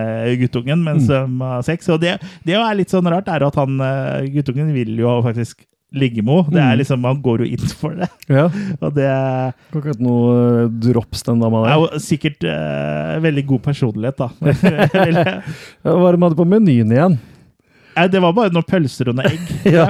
guttungen 0.42 0.84
mens 0.84 1.08
de 1.08 1.22
har 1.40 1.64
sex. 1.64 1.88
Og 1.94 2.02
det, 2.04 2.18
det 2.44 2.58
er 2.60 2.76
litt 2.80 2.92
sånn 2.92 3.08
rart, 3.08 3.32
er 3.32 3.46
at 3.48 3.60
han 3.62 3.80
eh, 3.80 4.28
guttungen 4.36 4.74
vil 4.76 4.98
jo 5.00 5.22
faktisk 5.24 5.64
ligge 5.94 6.24
med 6.26 6.48
henne. 6.48 6.54
Det 6.56 6.62
er 6.64 6.72
Mm. 6.74 6.78
liksom, 6.82 7.04
Han 7.06 7.20
går 7.22 7.44
jo 7.44 7.48
inn 7.54 7.68
for 7.80 7.94
det. 7.96 8.08
Ja. 8.28 8.48
Og 8.84 8.96
det 8.96 9.10
Kan 9.72 9.80
ikke 9.84 9.92
hete 9.94 10.02
noe 10.04 10.32
eh, 10.66 10.72
drops, 10.90 11.22
den 11.28 11.40
dama 11.44 11.62
der. 11.68 11.76
jo 11.78 12.00
sikkert 12.02 12.44
uh, 12.50 13.20
veldig 13.22 13.44
god 13.52 13.62
personlighet, 13.68 14.18
da. 14.18 14.30
Hva 14.42 15.04
er 15.06 15.14
det 15.14 16.18
de 16.18 16.26
hadde 16.26 16.40
på 16.40 16.48
menyen 16.50 16.92
igjen? 16.98 17.20
Nei, 17.96 18.08
det 18.14 18.22
var 18.24 18.34
bare 18.34 18.54
noen 18.54 18.66
pølser 18.68 19.10
og 19.12 19.16
noen 19.20 19.32
egg. 19.32 19.52
Ja. 19.78 19.88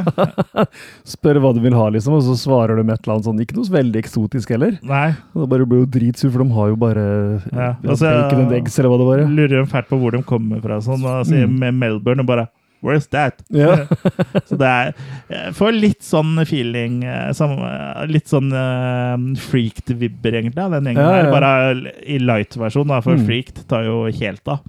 Spør 1.08 1.40
hva 1.44 1.54
du 1.56 1.62
vil 1.64 1.76
ha, 1.78 1.90
liksom, 1.94 2.16
og 2.18 2.24
så 2.26 2.36
svarer 2.40 2.80
de 2.80 2.86
et 2.88 3.04
eller 3.04 3.16
annet 3.18 3.28
sånn. 3.30 3.42
Ikke 3.44 3.58
noe 3.58 3.74
veldig 3.74 4.02
eksotisk 4.04 4.54
heller. 4.56 4.78
Nei. 4.86 5.10
Og 5.34 5.44
Da 5.46 5.50
bare 5.56 5.68
blir 5.70 5.84
jo 5.86 5.92
dritsur, 5.98 6.32
for 6.34 6.44
de 6.44 6.50
har 6.58 6.74
jo 6.74 6.76
bare 6.76 7.06
Ja, 7.52 7.70
altså- 7.84 8.12
bacon 8.12 8.46
and 8.48 8.58
eggs, 8.60 8.80
eller 8.80 8.90
hva 8.94 8.98
det 9.04 9.08
var. 9.12 9.18
ja. 9.24 9.28
Lurer 9.28 9.56
de 9.64 9.72
fælt 9.72 9.88
på 9.90 10.00
hvor 10.02 10.12
de 10.12 10.24
kommer 10.24 10.62
fra. 10.62 10.80
Sånn, 10.82 11.02
sier 11.26 11.48
Mm. 11.48 11.60
med 11.60 11.74
Melbourne 11.76 12.20
og 12.22 12.26
bare 12.28 12.48
Where's 12.84 13.08
that? 13.12 13.42
Ja. 13.50 13.86
Så 14.50 14.58
det 14.60 14.68
er 14.68 14.94
Jeg 15.32 15.54
får 15.56 15.72
litt 15.80 16.02
sånn 16.04 16.36
feeling 16.46 17.06
eh, 17.08 17.30
eh, 17.32 18.06
Litt 18.12 18.28
sånn 18.28 18.52
uh, 18.52 19.16
freaked-vibber, 19.40 20.36
egentlig, 20.42 20.58
av 20.60 20.72
den 20.76 20.90
gjengen 20.92 21.00
Ja, 21.00 21.16
ja, 21.16 21.24
ja. 21.24 21.32
Bare 21.32 21.92
i 22.04 22.18
light-versjon, 22.20 22.92
for 23.02 23.16
Mm. 23.16 23.26
freaked 23.26 23.66
tar 23.70 23.86
jo 23.86 24.04
helt 24.12 24.46
av. 24.48 24.60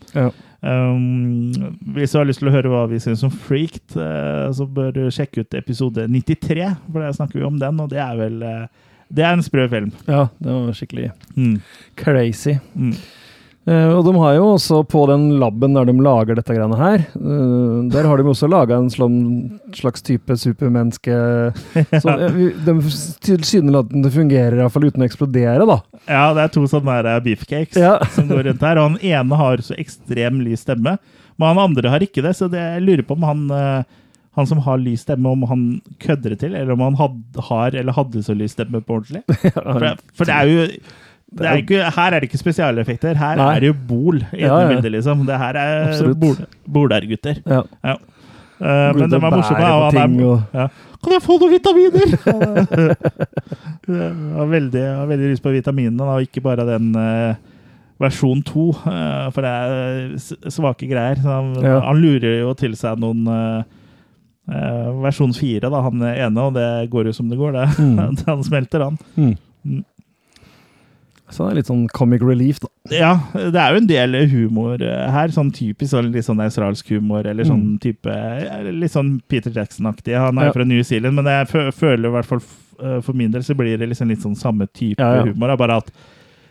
Um, 0.64 1.52
hvis 1.92 2.14
du 2.14 2.18
har 2.18 2.24
lyst 2.24 2.40
til 2.40 2.48
å 2.48 2.54
høre 2.54 2.70
hva 2.72 2.84
vi 2.88 2.96
syns 3.02 3.20
om 3.26 3.32
Freaked, 3.44 3.96
uh, 4.00 4.48
så 4.56 4.64
bør 4.64 4.94
du 4.96 5.02
sjekke 5.12 5.44
ut 5.44 5.56
episode 5.58 6.06
93, 6.08 6.70
for 6.90 7.04
der 7.04 7.12
snakker 7.12 7.42
vi 7.42 7.44
om 7.44 7.58
den, 7.60 7.82
og 7.84 7.90
det 7.92 8.00
er 8.00 8.16
vel 8.16 8.38
uh, 8.40 8.62
Det 9.12 9.26
er 9.26 9.36
en 9.36 9.44
sprø 9.44 9.66
film. 9.68 9.90
ja, 10.08 10.22
det 10.40 10.54
var 10.54 10.72
skikkelig 10.78 11.10
Mm. 11.36 11.58
crazy. 12.00 12.54
Mm. 12.74 12.94
Eh, 13.64 13.88
og 13.96 14.02
de 14.04 14.12
har 14.20 14.34
jo 14.36 14.48
også 14.58 14.82
på 14.92 15.06
den 15.08 15.22
laben 15.40 15.72
der 15.72 15.86
de 15.88 15.94
lager 16.04 16.36
dette 16.36 16.52
greiene 16.52 16.76
her, 16.76 17.04
uh, 17.16 17.78
der 17.88 18.04
har 18.04 18.20
de 18.20 18.26
også 18.28 18.44
laga 18.52 18.76
en 18.76 18.90
slags 19.72 20.02
type 20.04 20.36
supermenneske 20.36 21.14
som 22.04 22.20
uh, 22.20 22.26
vi- 22.36 22.50
De 22.66 22.74
tilsynelatende 23.24 24.10
fungerer 24.12 24.58
iallfall 24.60 24.90
uten 24.90 25.00
å 25.04 25.08
eksplodere, 25.08 25.64
da. 25.70 25.78
Ja, 26.04 26.26
det 26.36 26.42
er 26.44 26.52
to 26.52 26.66
sånne 26.68 26.98
der 27.06 27.22
beefcakes 27.24 27.78
Ja. 27.80 27.94
som 28.16 28.28
går 28.28 28.50
rundt 28.50 28.66
her. 28.68 28.80
Og 28.82 28.90
han 28.90 28.98
ene 29.00 29.38
har 29.40 29.62
så 29.64 29.76
ekstrem 29.80 30.42
lys 30.44 30.60
stemme, 30.66 30.98
men 31.40 31.48
han 31.54 31.62
andre 31.64 31.88
har 31.94 32.04
ikke 32.04 32.22
det. 32.26 32.34
Så 32.36 32.50
det, 32.52 32.60
jeg 32.60 32.84
lurer 32.84 33.06
på 33.08 33.16
om 33.16 33.24
han, 33.24 33.46
eh, 33.48 34.02
han 34.36 34.50
som 34.50 34.60
har 34.66 34.76
lys 34.82 35.06
stemme, 35.06 35.32
om 35.32 35.46
han 35.48 35.64
kødder 36.04 36.34
det 36.36 36.42
til, 36.44 36.52
eller 36.54 36.76
om 36.76 36.84
han 36.84 37.00
had, 37.00 37.16
har 37.48 37.80
eller 37.80 37.96
hadde 37.96 38.20
så 38.28 38.36
lys 38.36 38.52
stemme 38.58 38.84
på 38.84 38.98
ordentlig. 39.00 39.24
For, 39.56 39.88
for 40.20 40.28
det 40.28 40.36
er 40.36 40.52
jo 40.52 40.68
det 41.34 41.46
er 41.50 41.60
ikke, 41.62 41.82
her 41.96 42.14
er 42.14 42.20
det 42.22 42.28
ikke 42.30 42.38
spesialeffekter. 42.40 43.14
Her 43.18 43.36
Nei. 43.40 43.46
er 43.56 43.60
det 43.64 43.68
jo 43.72 43.76
Bol 43.88 44.20
i 44.32 44.42
Ja, 44.44 44.58
ja. 44.70 44.80
liksom. 44.94 45.24
Det 45.26 45.36
her 45.40 45.56
er 45.58 45.88
Absolutt. 45.88 46.20
bol, 46.20 46.36
Ja. 47.46 47.62
Ja. 47.84 47.96
Uh, 48.60 48.92
men 48.96 49.10
de 49.10 49.16
er 49.18 49.30
morsomme. 49.34 49.66
og 49.66 49.92
han 49.92 50.20
er, 50.20 50.26
og- 50.26 50.42
ja. 50.54 50.68
Kan 51.04 51.12
jeg 51.12 51.22
få 51.22 51.34
noen 51.40 51.50
vitaminer?! 51.52 52.08
Jeg 53.84 54.12
har 54.38 54.46
veldig, 54.48 54.84
har 54.96 55.06
veldig 55.10 55.30
lyst 55.34 55.42
på 55.44 55.52
vitaminene, 55.52 56.00
og 56.08 56.22
ikke 56.24 56.40
bare 56.40 56.64
den 56.64 56.94
uh, 56.96 57.34
versjon 58.00 58.40
to. 58.46 58.70
Uh, 58.86 59.26
for 59.34 59.44
det 59.44 59.50
er 59.52 60.50
svake 60.54 60.88
greier. 60.88 61.20
Han, 61.26 61.52
Ja. 61.60 61.80
han 61.84 62.00
lurer 62.00 62.38
jo 62.40 62.54
til 62.54 62.72
seg 62.78 62.98
noen 63.02 63.26
versjon 65.04 65.32
fire, 65.32 65.70
da, 65.72 65.78
han 65.80 66.02
ene, 66.04 66.40
og 66.42 66.52
det 66.56 66.90
går 66.92 67.06
jo 67.08 67.12
som 67.16 67.28
det 67.30 67.38
går, 67.40 67.52
det. 67.56 67.68
Mm. 67.80 68.16
han 68.26 68.42
smelter, 68.44 68.82
han. 68.84 68.98
Mm. 69.16 69.84
Så 71.34 71.48
det 71.48 71.50
er 71.50 71.56
litt 71.58 71.66
sånn 71.70 71.86
comic 71.90 72.22
relief, 72.22 72.60
da. 72.62 72.68
Ja, 72.94 73.12
det 73.34 73.58
er 73.58 73.72
jo 73.74 73.80
en 73.80 73.88
del 73.90 74.14
humor 74.30 74.82
eh, 74.84 75.10
her. 75.10 75.32
Sånn 75.34 75.50
typisk 75.56 75.90
sånn, 75.90 76.12
litt 76.14 76.26
sånn 76.28 76.38
australsk 76.44 76.92
humor, 76.94 77.26
eller 77.26 77.42
sånn 77.48 77.74
Mm. 77.74 77.78
type 77.82 78.12
Litt 78.78 78.92
sånn 78.94 79.16
Peter 79.28 79.50
Jackson-aktig. 79.50 80.14
Han 80.14 80.38
er 80.38 80.46
Ja. 80.46 80.52
fra 80.52 80.64
New 80.64 80.82
Zealand, 80.86 81.16
men 81.16 81.24
jeg 81.24 81.48
føler 81.74 82.06
i 82.06 82.12
hvert 82.12 82.24
fall 82.30 82.42
eh, 82.82 83.00
for 83.00 83.12
min 83.14 83.30
del 83.32 83.42
så 83.42 83.54
blir 83.56 83.76
det 83.78 83.88
liksom 83.88 84.08
litt 84.08 84.22
sånn 84.22 84.36
samme 84.36 84.66
type 84.72 84.98
Ja, 85.00 85.16
ja. 85.16 85.22
humor. 85.32 85.48
Da, 85.48 85.56
bare 85.56 85.76
at 85.78 85.90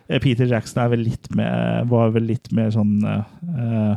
eh, 0.09 0.19
Peter 0.19 0.45
Jackson 0.45 0.89
vel 0.91 1.07
mer, 1.36 1.84
var 1.86 2.11
vel 2.11 2.23
litt 2.23 2.51
mer 2.51 2.69
sånn 2.71 3.03
uh, 3.05 3.95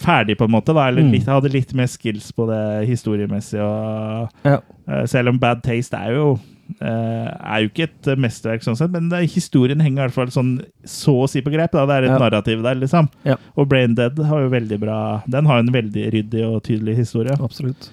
Ferdig, 0.00 0.38
på 0.38 0.44
en 0.46 0.50
måte. 0.54 0.72
da, 0.74 0.88
Eller 0.88 1.02
Mm. 1.02 1.10
litt, 1.12 1.26
hadde 1.26 1.52
litt 1.52 1.74
mer 1.74 1.86
skills 1.86 2.32
på 2.32 2.46
det 2.48 2.88
historiemessige. 2.88 3.60
og 3.60 4.30
Ja. 4.44 4.58
Eh, 4.88 5.04
Selv 5.06 5.28
om 5.28 5.38
Bad 5.38 5.62
Taste 5.62 5.94
er 5.94 6.14
jo 6.14 6.38
er 6.80 7.62
jo 7.64 7.70
ikke 7.70 7.86
et 7.88 8.08
eh, 8.12 8.18
mesterverk, 8.20 8.64
sånn 8.64 8.76
sett, 8.78 8.92
men 8.94 9.08
det, 9.12 9.22
historien 9.32 9.80
henger 9.80 10.04
i 10.04 10.06
hvert 10.08 10.16
fall 10.18 10.32
sånn 10.34 10.52
så 10.86 11.14
å 11.24 11.28
si 11.30 11.42
på 11.42 11.52
grep. 11.52 11.72
da, 11.72 11.86
Det 11.86 11.96
er 11.96 12.08
et 12.08 12.14
Ja. 12.14 12.18
narrativ 12.18 12.62
der, 12.62 12.74
liksom. 12.80 13.08
Ja. 13.24 13.36
Og 13.56 13.68
Brain 13.68 13.94
Dead 13.94 14.18
har 14.18 14.40
jo 14.40 14.48
veldig 14.50 14.80
bra 14.80 15.22
Den 15.28 15.46
har 15.46 15.60
jo 15.60 15.66
en 15.66 15.72
veldig 15.74 16.12
ryddig 16.12 16.44
og 16.46 16.62
tydelig 16.62 16.96
historie. 16.96 17.36
Absolutt. 17.40 17.90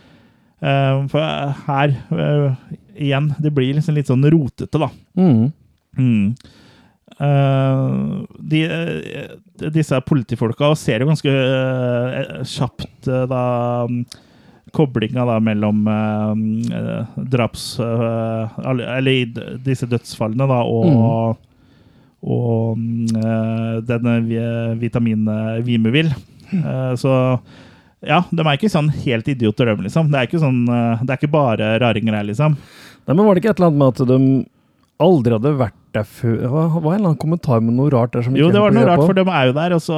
Eh, 0.61 1.07
for 1.07 1.21
her, 1.67 1.89
eh, 2.11 2.55
igjen, 2.97 3.35
det 3.39 3.53
blir 3.53 3.75
liksom 3.75 3.95
litt 3.95 4.07
sånn 4.07 4.25
rotete, 4.29 4.79
da. 4.79 4.89
Mm. 5.17 5.53
Mm. 5.97 6.35
Uh, 7.19 8.25
de, 8.37 8.59
eh, 8.69 9.69
disse 9.73 9.97
politifolka 10.05 10.75
ser 10.77 11.01
jo 11.01 11.07
ganske 11.09 11.31
uh, 11.31 12.43
kjapt 12.45 13.07
uh, 13.09 13.23
da 13.25 13.87
koblinga 14.77 15.25
da 15.27 15.39
mellom 15.43 15.83
eh, 15.89 16.77
eh, 16.77 17.19
draps... 17.33 17.65
eh, 17.81 18.61
eller 18.69 19.11
i 19.11 19.25
disse 19.65 19.89
dødsfallene, 19.89 20.47
da, 20.49 20.61
og 20.63 21.43
og 22.27 22.79
mm, 22.79 23.13
eh, 23.13 23.73
denne 23.85 24.15
vitaminet 24.25 24.81
vitaminen 24.81 25.63
Vimuvil. 25.67 26.09
Eh, 26.49 26.93
så 26.97 27.11
ja, 28.05 28.23
de 28.29 28.41
er 28.43 28.57
ikke 28.57 28.71
sånn 28.73 28.89
helt 29.03 29.29
idioter, 29.31 29.69
de, 29.69 29.85
liksom. 29.85 30.09
Det 30.11 30.19
er 30.19 30.27
ikke, 30.27 30.41
sånn, 30.41 30.63
eh, 30.65 31.03
det 31.03 31.13
er 31.13 31.21
ikke 31.21 31.33
bare 31.33 31.69
raringer 31.81 32.17
her, 32.17 32.27
liksom. 32.27 32.57
Nei, 32.57 33.13
men 33.13 33.23
var 33.23 33.37
det 33.37 33.43
ikke 33.43 33.53
et 33.53 33.61
eller 33.61 33.69
annet 33.69 33.81
med 33.83 33.93
at 33.93 34.09
de 34.09 34.17
aldri 34.99 35.35
hadde 35.37 35.51
vært 35.59 35.75
der 35.93 36.03
før? 36.03 36.35
Det 36.41 36.49
var, 36.51 36.67
var 36.73 36.79
en 36.93 36.97
eller 36.99 37.09
annen 37.11 37.19
kommentar 37.21 37.61
med 37.61 37.75
noe 37.77 37.89
rart 37.93 38.13
der 38.13 38.25
som 38.25 38.35
Jo, 38.37 38.49
det 38.53 38.61
var 38.61 38.71
noe 38.75 38.85
rart, 38.87 39.01
på. 39.01 39.07
for 39.11 39.17
de 39.17 39.25
er 39.29 39.45
jo 39.49 39.53
der, 39.57 39.75
og 39.77 39.81
så 39.85 39.97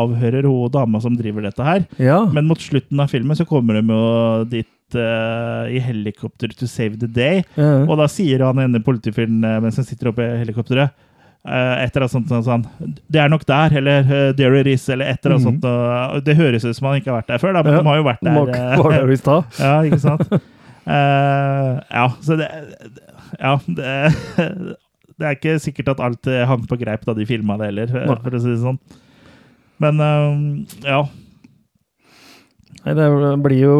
avhører 0.00 0.46
hun 0.48 0.70
dama 0.74 1.00
som 1.02 1.16
driver 1.18 1.46
dette 1.46 1.66
her. 1.66 1.84
Ja. 2.02 2.20
Men 2.34 2.48
mot 2.50 2.60
slutten 2.62 3.00
av 3.02 3.10
filmen 3.12 3.38
så 3.38 3.46
kommer 3.48 3.78
de 3.80 3.84
jo 3.86 4.44
dit 4.50 4.98
eh, 4.98 5.76
i 5.76 5.82
helikopter 5.84 6.52
to 6.58 6.66
save 6.70 6.98
the 7.00 7.06
day. 7.10 7.44
Ja. 7.56 7.84
Og 7.86 7.96
da 8.00 8.08
sier 8.10 8.42
han 8.46 8.58
ene 8.62 8.82
politifyren 8.84 9.42
eh, 9.46 9.60
mens 9.62 9.78
han 9.80 9.86
sitter 9.88 10.10
oppe 10.12 10.26
i 10.26 10.40
helikopteret 10.44 10.90
et 11.40 11.86
etter 11.88 12.02
annet 12.04 12.12
sånt, 12.12 12.28
sånn, 12.28 12.42
sånn, 12.44 12.64
Det 13.08 13.16
er 13.22 13.30
nok 13.32 13.46
der, 13.48 13.72
eller 13.78 14.02
eh, 14.12 14.32
there 14.36 14.58
it 14.60 14.66
is, 14.68 14.82
eller 14.92 15.08
et 15.08 15.24
eller 15.24 15.38
annet 15.38 15.54
Mhm. 15.54 15.60
sånt. 15.62 16.24
Det 16.26 16.34
høres 16.36 16.66
ut 16.68 16.76
som 16.76 16.90
han 16.90 16.98
ikke 17.00 17.08
har 17.14 17.22
vært 17.22 17.30
der 17.32 17.38
før, 17.40 17.54
da, 17.56 17.62
men 17.64 17.72
Ja, 17.72 17.78
de 17.80 17.88
har 17.88 17.96
jo 17.96 18.04
vært 18.04 18.20
der. 18.20 18.34
Mark 18.34 18.82
var 18.84 18.92
der 18.92 19.10
i 19.14 19.16
stad. 19.16 19.44
ja, 19.58 19.80
ikke 19.88 20.00
sant? 20.02 20.26
uh, 20.30 21.80
ja, 21.96 22.04
så 22.20 22.36
det 22.36 22.50
Ja, 23.38 23.56
det, 23.66 23.90
det 25.20 25.28
er 25.28 25.36
ikke 25.36 25.58
sikkert 25.62 25.94
at 25.94 26.04
alt 26.04 26.28
eh, 26.30 26.46
hang 26.48 26.66
på 26.68 26.78
greip 26.80 27.04
da 27.06 27.14
de 27.16 27.26
filma 27.28 27.58
det 27.60 27.70
heller, 27.70 27.90
eh, 27.92 28.06
Nei. 28.08 28.18
for 28.24 28.36
å 28.36 28.42
si 28.42 28.52
det 28.52 28.60
sånn. 28.62 28.78
Men 29.84 30.00
eh, 30.04 30.86
ja. 30.88 31.02
Nei, 32.80 32.94
det 32.96 33.10
blir 33.44 33.60
jo 33.60 33.76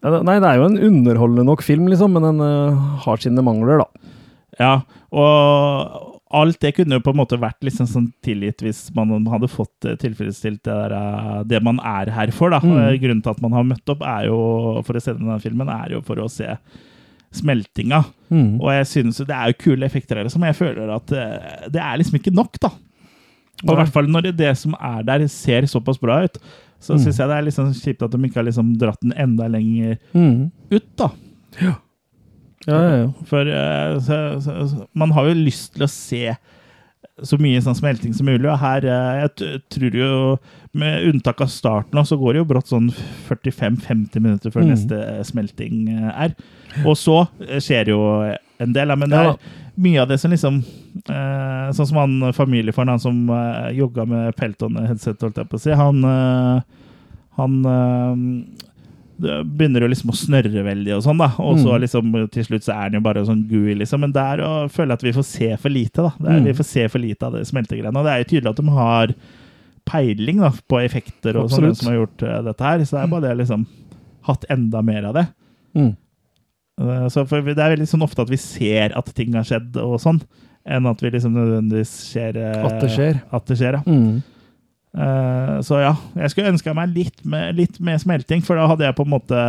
Nei, 0.00 0.38
det 0.40 0.48
er 0.48 0.56
jo 0.56 0.64
en 0.70 0.78
underholdende 0.80 1.44
nok 1.44 1.60
film, 1.60 1.90
liksom, 1.92 2.14
men 2.16 2.24
den 2.24 2.38
har 3.04 3.20
sine 3.20 3.42
mangler, 3.44 3.82
da. 3.82 4.14
Ja, 4.56 4.70
og 5.12 6.06
alt 6.40 6.60
det 6.62 6.70
kunne 6.78 6.96
jo 6.96 7.02
på 7.04 7.12
en 7.12 7.18
måte 7.18 7.36
vært 7.40 7.60
liksom 7.66 7.88
sånn 7.90 8.06
tilgitt 8.24 8.62
hvis 8.64 8.86
man 8.96 9.26
hadde 9.28 9.50
fått 9.50 9.88
tilfredsstilt 10.00 10.62
det, 10.64 10.72
der, 10.72 11.44
det 11.50 11.60
man 11.66 11.82
er 11.84 12.08
her 12.16 12.32
for. 12.32 12.54
da. 12.54 12.62
Mm. 12.64 12.96
Grunnen 13.02 13.20
til 13.26 13.34
at 13.34 13.42
man 13.44 13.56
har 13.58 13.66
møtt 13.66 13.92
opp 13.92 14.04
er 14.06 14.30
jo, 14.30 14.38
for 14.86 14.96
å 14.96 15.02
se 15.04 15.16
denne 15.18 15.36
filmen, 15.42 15.68
er 15.74 15.98
jo 15.98 16.00
for 16.06 16.22
å 16.22 16.30
se 16.32 16.54
smeltinga. 17.32 18.02
Mm. 18.30 18.60
Og 18.60 18.70
jeg 18.74 18.86
synes 18.90 19.20
det 19.26 19.34
er 19.34 19.50
jo 19.52 19.58
kule 19.60 19.86
effekter 19.86 20.18
her, 20.20 20.28
men 20.38 20.48
jeg 20.50 20.56
føler 20.58 20.90
at 20.94 21.12
eh, 21.12 21.68
det 21.70 21.80
er 21.82 21.96
liksom 22.00 22.18
ikke 22.20 22.34
nok, 22.34 22.58
da. 22.62 22.70
Og 23.66 23.74
i 23.74 23.76
hvert 23.76 23.92
fall 23.92 24.08
når 24.08 24.22
det, 24.28 24.36
det 24.38 24.54
som 24.56 24.74
er 24.80 25.02
der, 25.04 25.26
ser 25.28 25.66
såpass 25.68 25.98
bra 26.00 26.22
ut. 26.24 26.38
Så 26.80 26.94
Mm. 26.96 26.98
synes 27.04 27.18
jeg 27.20 27.28
det 27.28 27.36
er 27.36 27.50
sånn 27.52 27.74
kjipt 27.76 28.02
at 28.02 28.10
de 28.14 28.18
ikke 28.24 28.40
har 28.40 28.46
liksom 28.48 28.70
dratt 28.80 29.00
den 29.02 29.12
enda 29.12 29.46
lenger 29.52 29.98
Mm. 30.14 30.50
ut, 30.72 30.86
da. 30.96 31.10
Ja, 31.60 31.74
ja, 32.66 32.78
ja. 33.02 33.12
For 33.28 33.40
eh, 33.48 33.98
så, 34.00 34.40
så, 34.40 34.54
så, 34.68 34.86
man 34.94 35.10
har 35.12 35.28
jo 35.28 35.34
lyst 35.44 35.74
til 35.74 35.84
å 35.84 35.88
se 35.92 36.36
så 37.26 37.36
mye 37.40 37.60
sånn 37.62 37.76
smelting 37.78 38.14
som 38.16 38.26
mulig. 38.28 38.46
Og 38.50 38.58
her, 38.62 38.84
eh, 38.86 39.20
jeg 39.24 39.60
tror 39.72 39.96
jo, 39.98 40.38
med 40.72 41.06
unntak 41.08 41.40
av 41.42 41.50
starten, 41.50 41.98
så 42.06 42.16
går 42.18 42.32
det 42.34 42.42
jo 42.42 42.48
brått 42.52 42.70
sånn 42.70 42.90
45-50 43.28 44.20
minutter 44.20 44.50
før 44.54 44.62
Mm. 44.64 44.70
neste 44.70 44.98
eh, 45.00 45.22
smelting 45.26 45.88
eh, 45.88 46.24
er. 46.26 46.34
Og 46.84 46.96
så 46.96 47.26
skjer 47.58 47.88
jo 47.92 48.00
en 48.60 48.72
del, 48.72 48.94
men 48.96 49.10
det 49.10 49.18
er 49.18 49.36
mye 49.76 50.02
av 50.02 50.08
det 50.08 50.20
som 50.20 50.30
liksom 50.30 50.62
Sånn 51.06 51.86
som 51.86 51.96
han 51.96 52.32
familiefaren, 52.34 52.88
han 52.90 52.98
som 53.00 53.28
jogga 53.72 54.04
med 54.06 54.34
Pelton-headset, 54.36 55.20
holdt 55.22 55.36
jeg 55.38 55.48
på 55.48 55.56
å 55.56 55.60
si, 55.62 55.70
han 55.70 56.02
Han 57.38 57.62
begynner 59.20 59.84
jo 59.84 59.88
liksom 59.92 60.10
å 60.12 60.16
snørre 60.16 60.62
veldig 60.64 60.94
og 60.96 61.02
sånn, 61.04 61.18
da. 61.20 61.28
Og 61.38 61.58
så 61.60 61.74
Mm. 61.74 61.80
liksom 61.84 62.30
til 62.32 62.44
slutt 62.44 62.64
så 62.64 62.74
er 62.74 62.90
den 62.90 63.00
jo 63.00 63.04
bare 63.04 63.24
sånn 63.26 63.46
gooey, 63.48 63.74
liksom. 63.76 64.00
Men 64.00 64.12
der 64.12 64.40
og, 64.40 64.70
føler 64.72 64.94
jeg 64.94 64.98
at 64.98 65.02
vi 65.08 65.12
får 65.18 65.24
se 65.28 65.56
for 65.56 65.68
lite, 65.70 66.02
da. 66.02 66.12
Det 66.18 66.28
er, 66.28 66.40
Mm. 66.40 66.44
Vi 66.44 66.52
får 66.60 66.64
se 66.70 66.88
for 66.88 66.98
lite 66.98 67.22
av 67.26 67.32
det 67.32 67.46
smeltegreiene. 67.46 67.96
Og 67.96 68.04
det 68.04 68.12
er 68.12 68.22
jo 68.24 68.30
tydelig 68.32 68.50
at 68.50 68.56
de 68.56 68.68
har 68.70 69.14
peiling 69.90 70.40
da, 70.40 70.50
på 70.68 70.78
effekter 70.84 71.36
og 71.36 71.50
sånn, 71.50 71.74
som 71.76 71.88
har 71.92 71.98
gjort 72.06 72.22
uh, 72.22 72.42
dette 72.42 72.60
her. 72.60 72.78
Så 72.84 72.96
det 72.96 73.02
er 73.02 73.06
bare 73.08 73.28
det 73.28 73.36
liksom 73.46 73.66
Hatt 74.22 74.44
enda 74.50 74.82
mer 74.84 75.04
av 75.08 75.14
det. 75.14 75.26
Mm. 75.74 75.96
Uh, 76.80 77.08
Så 77.08 77.26
for 77.26 77.40
Det 77.42 77.56
er 77.58 77.76
veldig 77.76 77.88
sånn 77.88 78.02
ofte 78.04 78.20
at 78.20 78.28
vi 78.28 78.36
ser 78.36 78.92
at 78.96 79.06
ting 79.14 79.32
har 79.34 79.44
skjedd 79.48 79.76
og 79.76 79.98
sånn, 80.00 80.20
enn 80.66 80.86
at 80.86 81.00
vi 81.00 81.10
liksom 81.10 81.32
nødvendigvis 81.32 81.88
ser 82.12 82.36
uh, 82.36 82.66
At 82.66 82.80
det 82.80 82.90
skjer. 82.90 83.22
At 83.32 83.46
det 83.46 83.56
skjer, 83.58 83.72
ja. 83.80 83.82
Eh, 84.96 85.60
så 85.62 85.80
ja, 85.84 85.92
jeg 86.18 86.30
skulle 86.32 86.50
ønska 86.50 86.74
meg 86.74 86.94
litt 86.96 87.20
mer, 87.24 87.52
litt 87.54 87.76
mer 87.80 87.98
smelting, 88.02 88.42
for 88.42 88.58
da 88.58 88.66
hadde 88.66 88.88
jeg 88.88 88.96
på 88.98 89.04
en 89.06 89.12
måte 89.12 89.42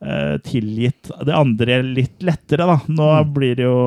uh, 0.00 0.36
tilgitt 0.44 1.10
det 1.24 1.34
andre 1.36 1.78
litt 1.84 2.22
lettere, 2.24 2.66
da. 2.68 2.78
Nå 2.88 3.08
Mm. 3.20 3.32
blir 3.36 3.54
det 3.56 3.64
jo 3.64 3.78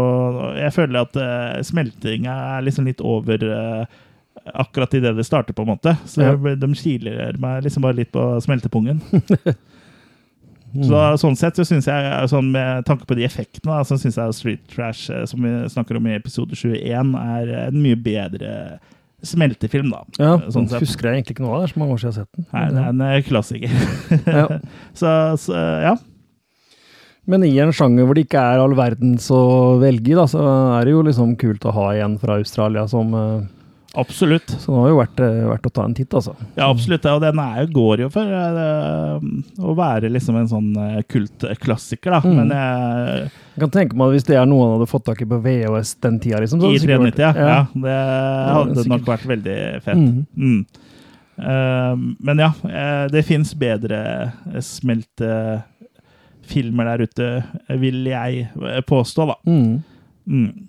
Jeg 0.58 0.74
føler 0.74 1.02
at 1.02 1.16
uh, 1.18 1.62
smelting 1.66 2.26
er 2.30 2.62
liksom 2.66 2.86
litt 2.86 3.02
over 3.02 3.44
uh, 3.50 3.86
akkurat 4.54 4.94
idet 4.94 5.16
det 5.18 5.26
starter, 5.26 5.54
på 5.54 5.62
en 5.64 5.72
måte. 5.76 5.96
Så 6.06 6.22
Ja. 6.22 6.36
de 6.56 6.74
kiler 6.76 7.38
meg 7.40 7.64
liksom 7.64 7.82
bare 7.86 7.96
litt 8.02 8.12
på 8.12 8.40
smeltepungen. 8.42 9.02
Mm. 10.74 10.88
Så 10.90 11.02
Sånn 11.22 11.36
sett 11.38 11.54
så 11.60 11.62
synes 11.70 11.86
jeg, 11.86 12.30
sånn 12.32 12.48
med 12.50 12.86
tanke 12.88 13.06
på 13.06 13.14
de 13.14 13.28
effektene, 13.28 13.76
da, 13.76 13.84
så 13.86 13.94
syns 14.02 14.16
jeg 14.18 14.34
Street 14.34 14.64
Trash, 14.72 15.04
eh, 15.14 15.26
som 15.30 15.44
vi 15.46 15.52
snakker 15.70 16.00
om 16.00 16.08
i 16.10 16.16
episode 16.18 16.56
21, 16.58 17.14
er 17.14 17.52
en 17.68 17.78
mye 17.78 17.94
bedre 18.02 18.80
smeltefilm, 19.24 19.92
da. 19.94 20.04
Ja, 20.20 20.34
sånn 20.44 20.54
sånn 20.56 20.72
sett. 20.74 20.84
husker 20.84 21.10
jeg 21.10 21.22
egentlig 21.22 21.38
ikke 21.38 21.46
noe 21.46 21.58
av. 21.58 21.64
Det 21.64 21.70
er 21.70 21.74
så 21.74 21.82
mange 21.82 21.96
år 21.96 22.02
siden 22.02 22.12
jeg 22.12 22.18
har 22.18 22.26
sett 22.26 22.40
den. 22.40 22.48
Nei, 22.54 22.66
det 22.70 22.82
er 22.82 22.90
en 22.92 23.06
eh, 23.08 23.22
klassiker. 23.28 23.78
Ja. 24.28 24.46
så, 25.00 25.14
så 25.40 25.64
ja. 25.88 25.96
Men 27.30 27.46
i 27.48 27.54
en 27.64 27.72
sjanger 27.76 28.08
hvor 28.08 28.18
det 28.18 28.26
ikke 28.28 28.44
er 28.44 28.60
all 28.60 28.76
verdens 28.76 29.30
å 29.32 29.44
velge 29.80 30.12
i, 30.12 30.18
da, 30.20 30.26
så 30.28 30.44
er 30.78 30.88
det 30.88 30.96
jo 30.96 31.04
liksom 31.08 31.38
kult 31.40 31.64
å 31.70 31.76
ha 31.78 31.90
en 32.04 32.18
fra 32.20 32.36
Australia 32.42 32.84
som 32.92 33.16
eh, 33.16 33.46
Absolutt. 33.96 34.50
Så 34.58 34.72
nå 34.74 34.80
har 34.82 34.88
jo 34.90 34.96
vært, 34.98 35.20
eh, 35.22 35.44
vært 35.52 35.68
å 35.70 35.72
ta 35.74 35.84
en 35.86 35.94
titt, 35.94 36.10
altså. 36.18 36.34
Ja, 36.58 36.66
absolutt. 36.72 37.06
Og 37.12 37.22
den 37.22 37.38
er, 37.40 37.60
jo- 37.62 37.74
går 37.76 38.00
jo 38.00 38.10
for 38.10 38.24
eh, 38.26 39.20
å 39.62 39.76
være 39.78 40.10
liksom 40.10 40.36
en 40.40 40.48
sånn 40.50 40.72
kultklassiker, 41.08 42.10
da. 42.16 42.22
Mm. 42.26 42.36
Men 42.40 42.50
jeg 42.58 43.32
Jeg 43.54 43.60
kan 43.62 43.70
tenke 43.70 43.94
meg 43.96 44.08
at 44.08 44.14
hvis 44.16 44.26
det 44.26 44.36
er 44.40 44.48
noe 44.50 44.64
han 44.66 44.80
hadde 44.80 44.90
fått 44.90 45.06
tak 45.06 45.22
i 45.22 45.26
på 45.30 45.38
VHS 45.44 45.96
den 46.02 46.18
tida, 46.20 46.40
liksom, 46.42 46.58
I 46.58 46.66
hadde 46.66 46.74
det 46.74 46.82
sikkert 46.82 47.02
vært- 47.04 47.14
93, 47.14 47.38
ja. 47.38 47.48
ja. 47.54 47.68
Det 47.76 48.00
hadde 48.56 48.76
sikkert. 48.76 48.90
nok 48.90 49.06
vært 49.12 49.28
veldig 49.30 49.84
fett. 49.84 50.02
Mm. 50.02 50.26
Mm. 50.38 50.66
Uh, 51.38 51.96
men 52.20 52.38
ja, 52.38 52.52
det 53.10 53.24
fins 53.26 53.54
bedre 53.54 54.34
smelte 54.62 55.64
filmer 56.46 56.86
der 56.98 57.06
ute, 57.06 57.30
vil 57.80 58.04
jeg 58.10 58.50
påstå, 58.90 59.28
da. 59.28 59.36
Mm. 59.46 60.68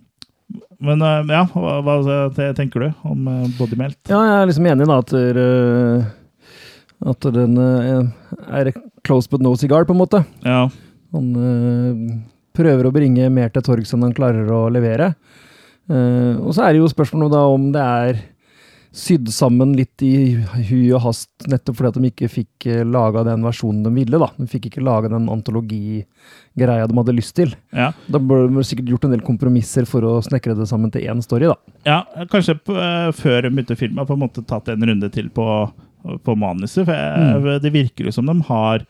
Men 0.84 1.02
eh, 1.02 1.32
ja, 1.34 1.44
hva, 1.54 1.78
hva 1.84 2.50
tenker 2.56 2.84
du 2.84 3.08
om 3.08 3.26
uh, 3.30 3.46
Bodymelt? 3.58 3.98
Ja, 4.10 4.20
jeg 4.22 4.36
er 4.42 4.50
liksom 4.50 4.68
enig 4.70 4.88
da 4.90 4.98
at, 5.02 5.14
eh, 5.18 6.04
at 7.14 7.28
den 7.34 7.58
eh, 7.58 8.04
er 8.60 8.72
close 9.04 9.30
but 9.30 9.42
no 9.44 9.54
cigar, 9.60 9.86
på 9.88 9.94
en 9.96 10.02
måte. 10.02 10.22
Ja. 10.46 10.66
Han 11.14 11.32
eh, 11.38 12.20
prøver 12.54 12.86
å 12.86 12.94
bringe 12.94 13.30
mer 13.32 13.50
til 13.54 13.64
torgs 13.66 13.94
enn 13.94 14.06
han 14.06 14.14
klarer 14.16 14.50
å 14.52 14.66
levere. 14.72 15.12
Eh, 15.90 16.34
og 16.38 16.54
så 16.56 16.64
er 16.64 16.74
det 16.74 16.82
jo 16.82 16.92
spørsmålet 16.92 17.34
da 17.34 17.42
om 17.50 17.68
det 17.74 17.84
er 17.84 18.22
sydd 18.94 19.26
sammen 19.34 19.72
litt 19.74 20.02
i 20.06 20.36
hui 20.68 20.84
og 20.94 21.00
hast, 21.02 21.28
nettopp 21.50 21.76
fordi 21.80 21.88
at 21.90 21.96
de 21.98 22.10
ikke 22.12 22.28
fikk 22.30 22.66
uh, 22.70 22.82
laga 22.86 23.24
den 23.26 23.42
versjonen 23.42 23.82
de 23.82 23.90
ville. 23.96 24.20
da. 24.22 24.28
De 24.38 24.46
fikk 24.46 24.68
ikke 24.70 24.84
laga 24.86 25.10
den 25.10 25.26
antologigreia 25.32 26.86
de 26.86 26.96
hadde 26.98 27.14
lyst 27.16 27.34
til. 27.38 27.54
Ja. 27.74 27.88
Da 28.06 28.20
ble 28.22 28.44
de 28.54 28.64
sikkert 28.66 28.90
gjort 28.92 29.06
en 29.08 29.14
del 29.16 29.24
kompromisser 29.26 29.86
for 29.90 30.06
å 30.06 30.12
snekre 30.24 30.54
det 30.58 30.68
sammen 30.70 30.92
til 30.94 31.06
én 31.10 31.22
story, 31.24 31.50
da. 31.50 31.56
Ja, 31.88 31.98
kanskje 32.30 32.56
eh, 32.70 33.10
før 33.18 33.42
de 33.42 33.50
begynte 33.50 33.76
filmen, 33.76 33.98
filme, 33.98 34.06
på 34.08 34.14
en 34.16 34.22
måte 34.24 34.44
tatt 34.48 34.70
en 34.72 34.86
runde 34.88 35.10
til 35.12 35.28
på, 35.34 35.46
på 36.24 36.36
manuset. 36.38 36.86
For 36.86 36.94
jeg, 36.94 37.60
det 37.64 37.74
virker 37.74 38.08
jo 38.08 38.14
som 38.14 38.26
de 38.30 38.36
har 38.48 38.84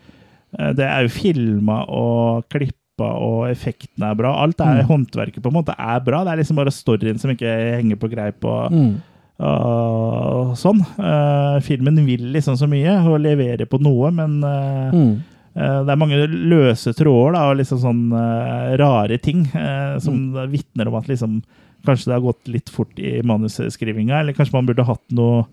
eh, 0.59 0.70
Det 0.76 0.84
er 0.86 1.07
jo 1.09 1.14
filma 1.16 1.80
og 1.88 2.44
klippa, 2.52 3.09
og 3.18 3.48
effektene 3.50 4.12
er 4.12 4.20
bra. 4.20 4.36
Alt 4.44 4.61
er 4.62 4.82
Mm. 4.84 4.86
håndverket 4.92 5.42
på 5.42 5.50
en 5.50 5.57
måte 5.57 5.74
er 5.78 5.98
bra. 6.07 6.22
Det 6.24 6.30
er 6.36 6.42
liksom 6.44 6.61
bare 6.61 6.70
storyen 6.70 7.18
som 7.18 7.32
ikke 7.32 7.57
henger 7.80 7.96
på 7.98 8.11
greip. 8.12 8.44
og, 8.44 8.70
Mm. 8.70 8.94
Og 9.43 10.55
sånn. 10.59 10.80
Eh, 10.99 11.61
filmen 11.66 11.99
vil 12.07 12.28
liksom 12.35 12.57
så 12.59 12.68
mye 12.70 12.97
og 13.09 13.20
leverer 13.24 13.66
på 13.70 13.80
noe, 13.82 14.11
men 14.14 14.43
eh, 14.45 14.91
Mm. 14.95 15.14
Eh, 15.57 15.85
Det 15.85 15.91
er 15.93 15.97
mange 16.01 16.16
løse 16.26 16.91
tråder 16.99 17.32
da, 17.37 17.43
og 17.51 17.57
liksom 17.61 17.78
sånn 17.78 18.01
uh, 18.12 18.74
rare 18.76 19.18
ting 19.22 19.45
uh, 19.55 19.99
som 20.03 20.32
Mm. 20.35 20.51
vitner 20.51 20.89
om 20.89 20.97
at 20.99 21.07
liksom, 21.07 21.43
kanskje 21.87 22.07
det 22.11 22.14
har 22.16 22.24
gått 22.24 22.49
litt 22.49 22.68
fort 22.70 22.99
i 22.99 23.20
manusskrivinga, 23.22 24.18
eller 24.20 24.32
kanskje 24.35 24.53
man 24.55 24.66
burde 24.66 24.85
hatt 24.85 25.03
noe 25.12 25.45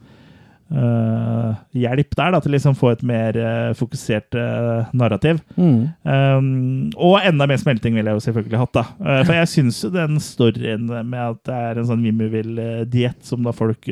eh, 0.72 1.60
hjelp 1.84 2.16
der, 2.18 2.34
da, 2.36 2.42
til 2.42 2.56
liksom 2.56 2.78
få 2.80 2.94
et 2.94 3.04
mer 3.08 3.38
uh, 3.38 3.72
fokusert 3.78 4.38
uh, 4.38 4.90
narrativ. 4.98 5.42
Mm. 5.56 5.92
Um, 6.04 6.50
og 6.96 7.20
enda 7.28 7.48
mer 7.50 7.62
smelting 7.62 7.98
ville 7.98 8.12
jeg 8.12 8.20
jo 8.20 8.26
selvfølgelig 8.28 8.62
hatt, 8.64 8.74
da. 8.80 8.86
For 9.26 9.36
jeg 9.38 9.52
syns 9.52 9.82
jo 9.86 9.92
den 9.94 10.20
storyen 10.24 10.88
med 10.90 11.20
at 11.22 11.42
det 11.48 11.60
er 11.68 11.82
en 11.82 11.90
sånn 11.92 12.06
Vimmervill-diett 12.06 13.22
som 13.28 13.44
da 13.46 13.56
folk 13.56 13.90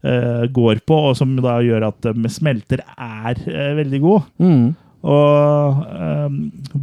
går 0.00 0.78
på, 0.88 0.96
og 1.10 1.16
som 1.18 1.34
da 1.44 1.58
gjør 1.60 1.90
at 1.90 2.06
de 2.16 2.30
smelter, 2.32 2.80
er 2.96 3.42
veldig 3.76 4.00
god. 4.00 4.30
Mm. 4.40 4.70
Og 5.00 5.78
um, 6.26 6.34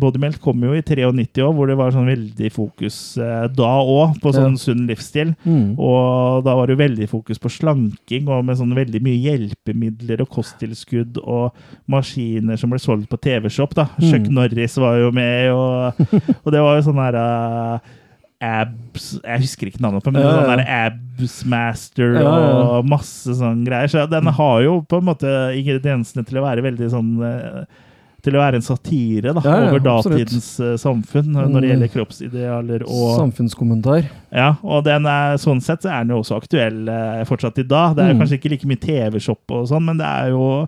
Bodymelt 0.02 0.40
kom 0.42 0.64
jo 0.66 0.74
i 0.74 0.82
93 0.82 1.44
år, 1.46 1.52
hvor 1.54 1.70
det 1.70 1.76
var 1.78 1.94
sånn 1.94 2.10
veldig 2.10 2.50
fokus 2.56 2.98
uh, 3.22 3.46
da 3.54 3.74
òg 3.84 4.18
på 4.24 4.34
sånn 4.34 4.58
sunn 4.62 4.88
livsstil. 4.90 5.36
Mm. 5.46 5.76
Og 5.78 6.42
da 6.48 6.56
var 6.58 6.72
det 6.72 6.80
veldig 6.82 7.10
fokus 7.12 7.42
på 7.42 7.52
slanking, 7.54 8.26
og 8.26 8.48
med 8.48 8.58
sånn 8.58 8.74
veldig 8.78 9.04
mye 9.06 9.22
hjelpemidler 9.28 10.26
og 10.26 10.32
kosttilskudd 10.34 11.22
og 11.22 11.54
maskiner 11.94 12.58
som 12.58 12.74
ble 12.74 12.82
solgt 12.82 13.12
på 13.14 13.22
TV-shop. 13.22 13.78
da. 13.78 13.90
Mm. 14.00 14.10
Chuck 14.10 14.28
Norris 14.34 14.82
var 14.82 14.98
jo 15.04 15.14
med, 15.14 15.54
og, 15.54 16.02
og 16.42 16.52
det 16.54 16.66
var 16.66 16.80
jo 16.80 16.88
sånn 16.90 17.06
herre 17.06 17.30
uh, 17.78 17.96
Abs 18.38 19.16
Jeg 19.24 19.42
husker 19.48 19.70
ikke 19.72 19.82
navnet 19.82 20.06
på 20.06 20.12
men 20.14 20.22
Ja, 20.22 20.30
ja. 20.30 20.38
sånn 20.38 20.52
der 20.52 20.68
Absmaster 20.78 22.18
Ja, 22.20 22.22
ja. 22.22 22.52
og 22.78 22.90
masse 22.90 23.34
sånn 23.40 23.64
greier. 23.66 23.90
Så 23.90 24.06
den 24.10 24.30
har 24.38 24.62
jo 24.62 24.80
på 24.86 25.00
en 25.02 25.08
måte 25.08 25.32
ingrediensene 25.58 26.26
til 26.28 26.38
å 26.42 26.46
være 26.46 26.66
veldig 26.66 26.90
sånn 26.94 27.16
eh, 27.26 27.86
til 28.28 28.36
å 28.38 28.42
være 28.44 28.60
en 28.60 28.66
satire 28.66 29.34
da, 29.38 29.42
Ja, 29.46 29.56
ja, 29.64 29.70
over 29.72 29.80
datidens 29.86 30.50
eh, 30.60 30.76
samfunn 30.82 31.32
når 31.34 31.48
det 31.48 31.62
Mm. 31.64 31.70
gjelder 31.72 31.92
kroppsidealer 31.96 32.84
og 32.88 33.16
Samfunnskommentar. 33.22 34.06
ja, 34.36 34.50
og 34.64 34.84
den 34.86 35.06
er, 35.08 35.38
sånn 35.42 35.62
sett 35.64 35.82
så 35.88 35.90
er 35.96 36.04
den 36.06 36.14
jo 36.16 36.20
også 36.22 36.38
aktuell 36.42 36.84
eh, 36.92 37.24
fortsatt 37.26 37.58
i 37.64 37.68
dag. 37.68 37.96
Det 37.96 38.04
er 38.06 38.14
Mm. 38.14 38.20
kanskje 38.22 38.38
ikke 38.42 38.52
like 38.54 38.68
mye 38.68 38.84
TV-shop 38.84 39.52
og 39.58 39.68
sånn, 39.72 39.86
men 39.86 39.98
det 39.98 40.06
er 40.06 40.30
jo 40.36 40.68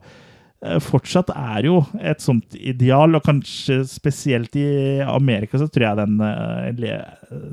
eh, 0.61 0.77
Fortsatt 0.83 1.29
er 1.31 1.63
jo 1.63 1.85
et 2.03 2.19
sånt 2.19 2.55
ideal, 2.59 3.13
og 3.15 3.23
kanskje 3.23 3.77
spesielt 3.87 4.55
i 4.59 4.99
Amerika 5.07 5.57
så 5.57 5.69
tror 5.71 5.85
jeg 5.87 5.95
den, 6.01 6.19
eh, 6.19 6.71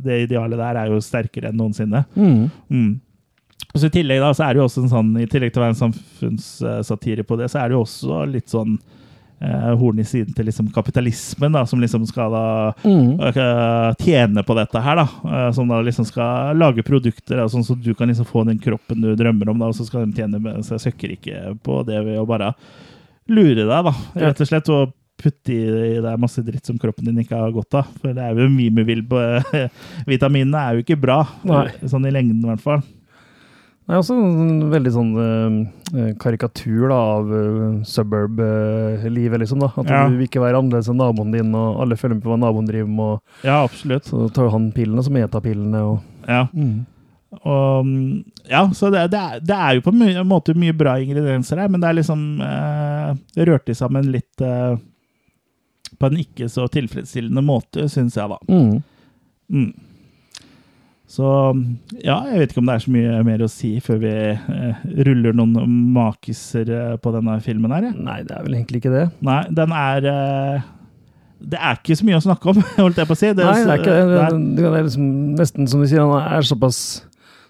det 0.02 0.16
idealet 0.28 0.58
der 0.58 0.76
er 0.80 0.86
jo 0.90 0.98
sterkere 0.98 1.50
enn 1.52 1.56
noensinne. 1.60 2.04
Mm. 2.16 2.50
Mm. 2.68 3.00
Og 3.74 3.80
så 3.80 3.86
I 3.86 3.94
tillegg 3.94 4.20
da, 4.20 4.32
så 4.34 4.44
er 4.48 4.54
det 4.54 4.60
jo 4.60 4.66
også 4.66 4.82
en 4.82 4.90
sånn, 4.90 5.12
i 5.22 5.26
tillegg 5.30 5.52
til 5.52 5.62
å 5.62 5.66
være 5.66 5.74
en 5.76 5.92
samfunnssatire 5.92 7.22
på 7.26 7.36
det, 7.38 7.48
så 7.50 7.60
er 7.62 7.68
det 7.70 7.76
jo 7.76 7.84
også 7.84 8.20
litt 8.30 8.48
sånn 8.52 8.76
eh, 8.78 9.05
horn 9.76 9.98
i 10.00 10.04
siden 10.08 10.32
til 10.34 10.46
liksom 10.48 10.70
kapitalismen, 10.72 11.52
da, 11.52 11.64
som 11.68 11.80
liksom 11.82 12.06
skal 12.08 12.30
da 12.32 12.44
Mm. 12.84 13.20
øh, 13.20 13.94
tjene 14.00 14.42
på 14.46 14.54
dette 14.56 14.80
her, 14.80 14.96
da. 14.96 15.06
øh, 15.24 15.52
Som 15.54 15.68
da 15.68 15.80
liksom 15.82 16.06
skal 16.08 16.56
lage 16.56 16.82
produkter, 16.82 17.36
da, 17.36 17.44
sånn 17.48 17.64
så 17.64 17.74
du 17.80 17.92
kan 17.94 18.08
liksom 18.08 18.24
få 18.26 18.46
den 18.46 18.58
kroppen 18.58 19.00
du 19.02 19.14
drømmer 19.16 19.50
om, 19.50 19.58
da, 19.58 19.66
og 19.66 19.74
så 19.74 19.84
skal 19.86 20.06
de 20.06 20.16
tjene 20.22 20.40
med 20.40 20.64
seg 20.64 20.80
søkkrike 20.80 21.58
på 21.62 21.82
det 21.86 22.00
ved 22.04 22.18
å 22.18 22.26
bare 22.26 22.54
lure 23.28 23.66
deg, 23.66 23.84
da, 23.90 23.92
rett 24.14 24.40
og 24.40 24.46
slett. 24.48 24.68
Og 24.72 24.92
putte 25.16 25.48
i 25.48 26.00
deg 26.04 26.18
masse 26.20 26.42
dritt 26.44 26.66
som 26.68 26.76
kroppen 26.78 27.06
din 27.08 27.22
ikke 27.22 27.38
har 27.40 27.52
godt 27.54 27.74
av. 27.80 27.86
For 28.02 28.12
det 28.12 28.20
er 28.22 28.34
jo 28.36 28.50
mye 28.52 28.70
med 28.70 28.84
vil 28.86 29.00
på 29.08 29.16
Vitaminene 30.10 30.60
er 30.60 30.74
jo 30.76 30.82
ikke 30.84 30.98
bra, 31.00 31.22
Nei. 31.44 31.70
sånn 31.88 32.04
i 32.06 32.12
lengden 32.12 32.42
i 32.44 32.50
hvert 32.50 32.60
fall. 32.64 32.82
Det 33.86 33.94
er 33.94 34.00
også 34.00 34.16
en 34.18 34.64
veldig 34.72 34.90
sånn 34.90 35.10
uh, 35.14 36.08
karikatur 36.18 36.88
da, 36.90 36.96
av 37.18 37.28
uh, 37.30 37.76
suburb-livet, 37.86 39.38
liksom. 39.44 39.60
da. 39.62 39.68
At 39.78 39.86
Ja. 39.92 40.00
du 40.10 40.16
vil 40.18 40.26
ikke 40.26 40.42
være 40.42 40.58
annerledes 40.58 40.88
enn 40.90 40.98
naboen 40.98 41.30
din, 41.32 41.54
og 41.54 41.80
alle 41.84 41.94
følger 42.00 42.16
med 42.18 42.24
på 42.24 42.32
hva 42.32 42.38
naboen 42.42 42.66
driver 42.66 42.90
med. 42.90 43.04
og 43.06 43.46
Ja, 43.46 43.60
absolutt. 43.62 44.04
Så 44.10 44.26
tar 44.34 44.50
han 44.50 44.72
pillene, 44.74 45.02
så 45.06 45.12
meter 45.14 45.40
pillene. 45.40 45.84
og... 45.86 46.00
Ja. 46.26 46.48
Og, 47.44 47.86
mm, 47.86 48.24
ja, 48.50 48.64
så 48.74 48.90
det, 48.90 49.10
det, 49.12 49.18
er, 49.20 49.40
det 49.44 49.54
er 49.54 49.74
jo 49.78 49.80
på 49.86 49.92
en 49.92 49.98
mye- 50.02 50.26
måte 50.26 50.54
mye 50.58 50.72
bra 50.74 50.96
ingredienser 51.02 51.58
her, 51.62 51.68
men 51.68 51.80
det 51.82 51.88
er 51.90 51.98
liksom 52.00 52.40
uh, 52.42 53.14
rørt 53.46 53.68
i 53.70 53.74
sammen 53.76 54.10
litt 54.10 54.42
uh, 54.42 54.74
på 56.00 56.06
en 56.10 56.16
ikke 56.22 56.48
så 56.50 56.66
tilfredsstillende 56.72 57.42
måte, 57.44 57.86
syns 57.92 58.16
jeg, 58.18 58.30
da. 58.30 58.38
Mm. 58.50 58.82
Mm. 59.52 59.72
Så 61.06 61.24
ja, 62.02 62.16
jeg 62.26 62.40
vet 62.40 62.50
ikke 62.52 62.60
om 62.64 62.66
det 62.66 62.74
er 62.74 62.82
så 62.82 62.90
mye 62.92 63.18
mer 63.28 63.44
å 63.46 63.50
si 63.50 63.68
før 63.84 64.00
vi 64.02 64.10
eh, 64.10 64.80
ruller 65.06 65.36
noen 65.38 65.54
makiser 65.94 66.66
eh, 66.74 66.94
på 66.98 67.12
denne 67.14 67.36
filmen 67.44 67.70
her. 67.76 67.86
Ja. 67.92 67.94
Nei, 68.08 68.16
det 68.26 68.34
er 68.34 68.42
vel 68.48 68.56
egentlig 68.58 68.82
ikke 68.82 68.94
det. 68.96 69.04
Nei, 69.26 69.38
den 69.54 69.70
er 69.76 70.08
eh, 70.10 70.66
Det 71.46 71.60
er 71.62 71.78
ikke 71.78 71.98
så 72.00 72.08
mye 72.08 72.18
å 72.18 72.24
snakke 72.26 72.50
om, 72.50 72.58
holdt 72.82 72.98
jeg 72.98 73.06
på 73.06 73.14
å 73.14 73.20
si. 73.22 73.30
Nei, 73.30 73.36
det 73.38 73.76
er 73.76 73.84
ikke 73.84 73.94
det. 73.94 74.06
det 74.10 74.22
er- 74.24 74.34
Det, 74.40 74.56
det 74.64 74.72
er 74.72 74.88
liksom 74.88 75.12
nesten 75.38 75.70
som 75.70 75.84
du 75.84 75.86
sier, 75.86 76.02
han 76.02 76.32
er 76.40 76.48
såpass 76.50 76.80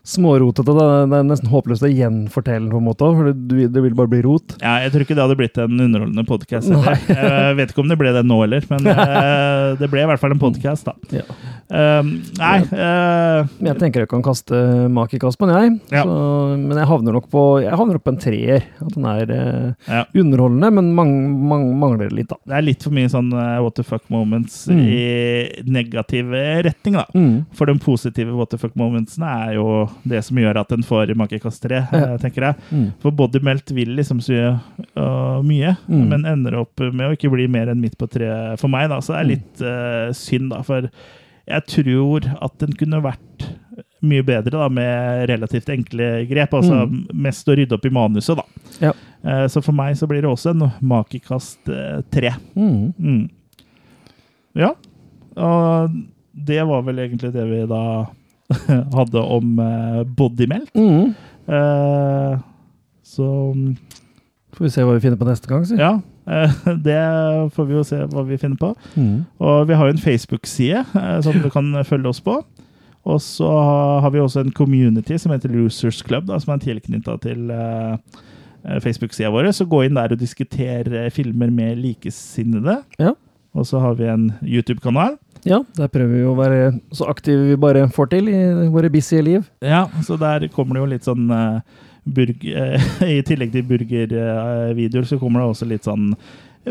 smårotete. 0.07 0.71
Det 0.77 1.17
er 1.19 1.25
nesten 1.27 1.49
håpløst 1.51 1.83
å 1.83 1.89
gjenfortelle 1.91 2.61
den, 2.69 2.71
på 2.71 2.79
en 2.79 2.85
måte, 2.87 3.09
for 3.17 3.33
det, 3.33 3.65
det 3.75 3.83
vil 3.83 3.97
bare 3.99 4.13
bli 4.13 4.21
rot. 4.23 4.53
Ja, 4.61 4.77
jeg 4.85 4.93
tror 4.95 5.03
ikke 5.03 5.17
det 5.19 5.25
hadde 5.25 5.39
blitt 5.41 5.59
en 5.59 5.81
underholdende 5.83 6.23
podkast. 6.29 6.71
Jeg 7.11 7.57
vet 7.59 7.73
ikke 7.73 7.83
om 7.83 7.91
det 7.91 7.97
ble 7.99 8.13
det 8.15 8.23
nå 8.29 8.37
heller, 8.45 8.69
men 8.71 8.87
eh, 8.93 9.73
det 9.81 9.89
ble 9.91 10.05
i 10.05 10.11
hvert 10.13 10.23
fall 10.23 10.37
en 10.37 10.45
podkast, 10.45 10.87
da. 10.93 10.95
Ja. 11.11 11.25
Um, 11.67 12.11
nei 12.39 12.61
uh, 12.63 13.43
Men 13.59 13.73
jeg 13.73 13.79
tenker 13.81 14.05
jeg 14.05 14.09
kan 14.13 14.23
kaste 14.23 14.55
makikast 14.93 15.39
på 15.41 15.49
den, 15.51 15.57
jeg. 15.57 15.73
Ja. 15.97 16.03
Så, 16.07 16.57
men 16.61 16.79
jeg 16.79 16.87
havner 16.87 17.17
nok 17.17 17.27
på 17.33 17.43
jeg 17.65 17.75
havner 17.75 17.99
opp 17.99 18.07
en 18.13 18.19
treer. 18.23 18.63
At 18.81 18.93
den 18.95 19.07
er 19.11 19.33
uh, 19.33 19.73
ja. 19.89 20.05
underholdende, 20.15 20.71
men 20.79 20.93
mang, 20.95 21.13
mang, 21.51 21.67
mangler 21.81 22.13
litt, 22.15 22.29
da. 22.31 22.39
Det 22.47 22.55
er 22.61 22.67
litt 22.69 22.87
for 22.87 22.95
mye 22.95 23.11
sånn 23.11 23.33
uh, 23.35 23.59
what 23.65 23.75
the 23.79 23.87
fuck 23.87 24.05
moments 24.13 24.67
Mm. 24.67 24.81
i 24.87 25.63
negativ 25.71 26.31
retning, 26.67 26.97
da. 26.99 27.05
Mm. 27.15 27.45
For 27.55 27.67
de 27.71 27.75
positive 27.83 28.35
what 28.35 28.51
the 28.51 28.59
fuck 28.59 28.75
momentsene 28.79 29.27
er 29.47 29.55
jo 29.59 29.67
det 30.09 30.23
som 30.27 30.39
gjør 30.41 30.59
at 30.63 30.71
den 30.75 30.83
får 30.87 31.13
makikast 31.19 31.63
tre, 31.63 31.83
Ja. 31.93 32.17
tenker 32.23 32.49
jeg. 32.49 32.57
Mm. 32.71 32.87
For 33.03 33.11
Bodymelt 33.15 33.71
vil 33.75 33.95
liksom 33.99 34.21
sy 34.23 34.39
mye, 35.47 35.77
Mm. 35.89 36.09
men 36.09 36.25
ender 36.27 36.57
opp 36.61 36.81
med 36.81 37.07
å 37.11 37.13
ikke 37.17 37.31
bli 37.33 37.47
mer 37.51 37.69
enn 37.73 37.81
midt 37.81 37.97
på 37.99 38.09
treet 38.11 38.59
for 38.61 38.69
meg. 38.73 38.89
Da. 38.91 38.99
Så 39.01 39.15
det 39.15 39.17
Mm. 39.17 39.21
er 39.21 39.31
litt 39.35 39.63
øh, 39.63 40.15
synd, 40.15 40.51
da. 40.51 40.63
For 40.63 40.91
jeg 41.47 41.67
tror 41.71 42.27
at 42.43 42.57
den 42.63 42.73
kunne 42.79 43.03
vært 43.05 43.47
mye 44.07 44.23
bedre 44.27 44.53
da, 44.59 44.67
med 44.71 45.25
relativt 45.31 45.69
enkle 45.73 46.09
grep. 46.31 46.53
Altså 46.55 46.85
mest 47.17 47.49
å 47.49 47.55
rydde 47.59 47.75
opp 47.79 47.87
i 47.89 47.93
manuset, 47.95 48.39
da. 48.39 48.45
Mm. 48.47 48.77
Ja. 48.85 48.93
Eh, 49.27 49.47
Så 49.51 49.63
for 49.65 49.75
meg 49.77 49.97
så 49.99 50.07
blir 50.11 50.23
det 50.23 50.31
også 50.31 50.53
en 50.53 50.67
makekast 50.87 51.71
eh, 51.73 52.01
tre. 52.13 52.35
Mm. 52.55 52.93
Mm. 52.99 53.23
Ja. 54.57 54.73
Og 55.37 55.97
det 56.47 56.61
var 56.69 56.83
vel 56.87 56.99
egentlig 57.07 57.33
det 57.35 57.47
vi 57.49 57.63
da 57.71 57.83
hadde 58.99 59.23
om 59.39 59.59
eh, 59.65 60.03
bodymelt. 60.19 60.71
Mm. 60.77 61.15
Eh, 61.49 62.37
så 63.07 63.31
Får 64.57 64.65
vi 64.65 64.71
se 64.73 64.85
hva 64.87 64.95
vi 64.97 65.03
finner 65.05 65.19
på 65.21 65.27
neste 65.29 65.51
gang, 65.51 65.65
si. 65.69 65.77
ja, 65.77 65.95
det 66.87 67.01
får 67.55 67.69
vi 67.69 67.77
jo 67.77 67.85
se 67.87 68.03
hva 68.11 68.25
vi 68.27 68.39
finner 68.41 68.59
på. 68.61 68.73
Mm. 68.97 69.25
Og 69.39 69.67
vi 69.69 69.79
har 69.79 69.89
jo 69.89 69.95
en 69.95 70.03
Facebook-side 70.03 70.83
eh, 70.83 71.19
som 71.23 71.39
du 71.43 71.51
kan 71.55 71.71
følge 71.87 72.11
oss 72.11 72.23
på. 72.25 72.41
Og 73.07 73.21
så 73.23 73.49
har 74.03 74.11
vi 74.11 74.23
også 74.23 74.43
en 74.43 74.55
community 74.55 75.19
som 75.23 75.31
heter 75.35 75.53
Losers 75.53 76.01
Club, 76.03 76.27
da, 76.27 76.41
som 76.43 76.57
er 76.57 76.65
tilknytta 76.65 77.15
til 77.23 77.53
eh, 77.55 77.93
eh, 78.67 78.81
Facebook-sida 78.83 79.31
vår. 79.31 79.53
Så 79.55 79.69
gå 79.71 79.85
inn 79.87 79.99
der 79.99 80.15
og 80.15 80.21
diskuter 80.21 80.91
eh, 80.91 81.13
filmer 81.15 81.53
med 81.55 81.79
likesinnede. 81.85 82.81
Ja. 82.99 83.15
Og 83.57 83.69
så 83.71 83.81
har 83.81 83.95
vi 84.01 84.11
en 84.11 84.33
YouTube-kanal. 84.43 85.17
Ja, 85.47 85.61
der 85.79 85.91
prøver 85.93 86.17
vi 86.17 86.25
å 86.27 86.35
være 86.35 86.63
så 86.97 87.07
aktive 87.13 87.53
vi 87.53 87.59
bare 87.61 87.85
får 87.95 88.11
til 88.17 88.31
i 88.33 88.39
våre 88.73 88.91
busy 88.91 89.21
liv. 89.23 89.47
Ja, 89.63 89.85
så 90.03 90.19
der 90.19 90.49
kommer 90.51 90.75
det 90.75 90.83
jo 90.83 90.91
litt 90.91 91.07
sånn 91.07 91.31
eh, 91.31 91.61
burg, 92.07 92.45
eh, 92.47 92.91
I 93.19 93.23
tillegg 93.27 93.53
til 93.55 93.67
burgervideoer, 93.69 95.09
så 95.09 95.19
kommer 95.21 95.43
det 95.43 95.53
også 95.53 95.69
litt 95.71 95.89
sånn 95.89 96.13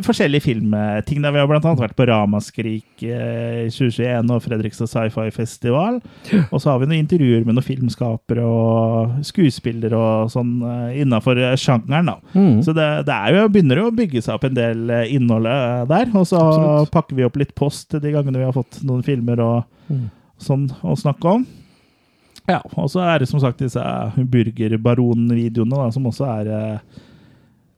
forskjellige 0.03 0.43
filmting. 0.43 1.21
Vi 1.23 1.39
har 1.39 1.51
annet 1.55 1.79
vært 1.79 1.95
på 1.95 2.05
Ramaskrik 2.09 3.03
eh, 3.07 3.61
i 3.65 3.69
2021 3.71 4.33
og 4.35 4.41
Fredrikstad 4.43 4.89
Sci-Fi 4.91 5.29
Festival. 5.31 6.01
Og 6.49 6.59
så 6.59 6.71
har 6.73 6.81
vi 6.81 6.89
noen 6.89 7.03
intervjuer 7.05 7.45
med 7.47 7.55
noen 7.55 7.63
filmskapere 7.65 8.43
og 8.43 9.21
skuespillere 9.25 9.95
og 9.95 10.33
sånn 10.33 10.57
uh, 10.65 10.91
innafor 10.99 11.39
sjangeren. 11.59 12.11
da. 12.11 12.17
Mm. 12.35 12.59
Så 12.65 12.75
det, 12.75 12.89
det 13.07 13.19
jo, 13.37 13.45
begynner 13.53 13.83
jo 13.83 13.87
å 13.91 13.95
bygge 13.95 14.25
seg 14.25 14.35
opp 14.35 14.49
en 14.49 14.57
del 14.57 14.83
eh, 14.91 15.13
innhold 15.15 15.47
eh, 15.51 15.85
der. 15.91 16.11
Og 16.11 16.27
så 16.27 16.41
Absolutt. 16.43 16.91
pakker 16.95 17.21
vi 17.21 17.27
opp 17.29 17.39
litt 17.39 17.55
post 17.55 17.95
de 17.95 18.15
gangene 18.15 18.41
vi 18.41 18.49
har 18.49 18.55
fått 18.55 18.81
noen 18.83 19.05
filmer 19.05 19.43
og 19.45 19.71
Mm. 19.85 20.07
sånn 20.41 20.63
å 20.81 20.95
snakke 20.97 21.29
om. 21.29 21.43
Ja, 22.49 22.59
og 22.77 22.89
så 22.93 23.01
er 23.01 23.21
det 23.21 23.29
som 23.29 23.41
sagt 23.41 23.63
disse 23.63 23.81
burgerbaron-videoene, 24.15 25.89
som 25.93 26.09
også 26.09 26.27
er 26.29 26.51
eh, 26.53 27.03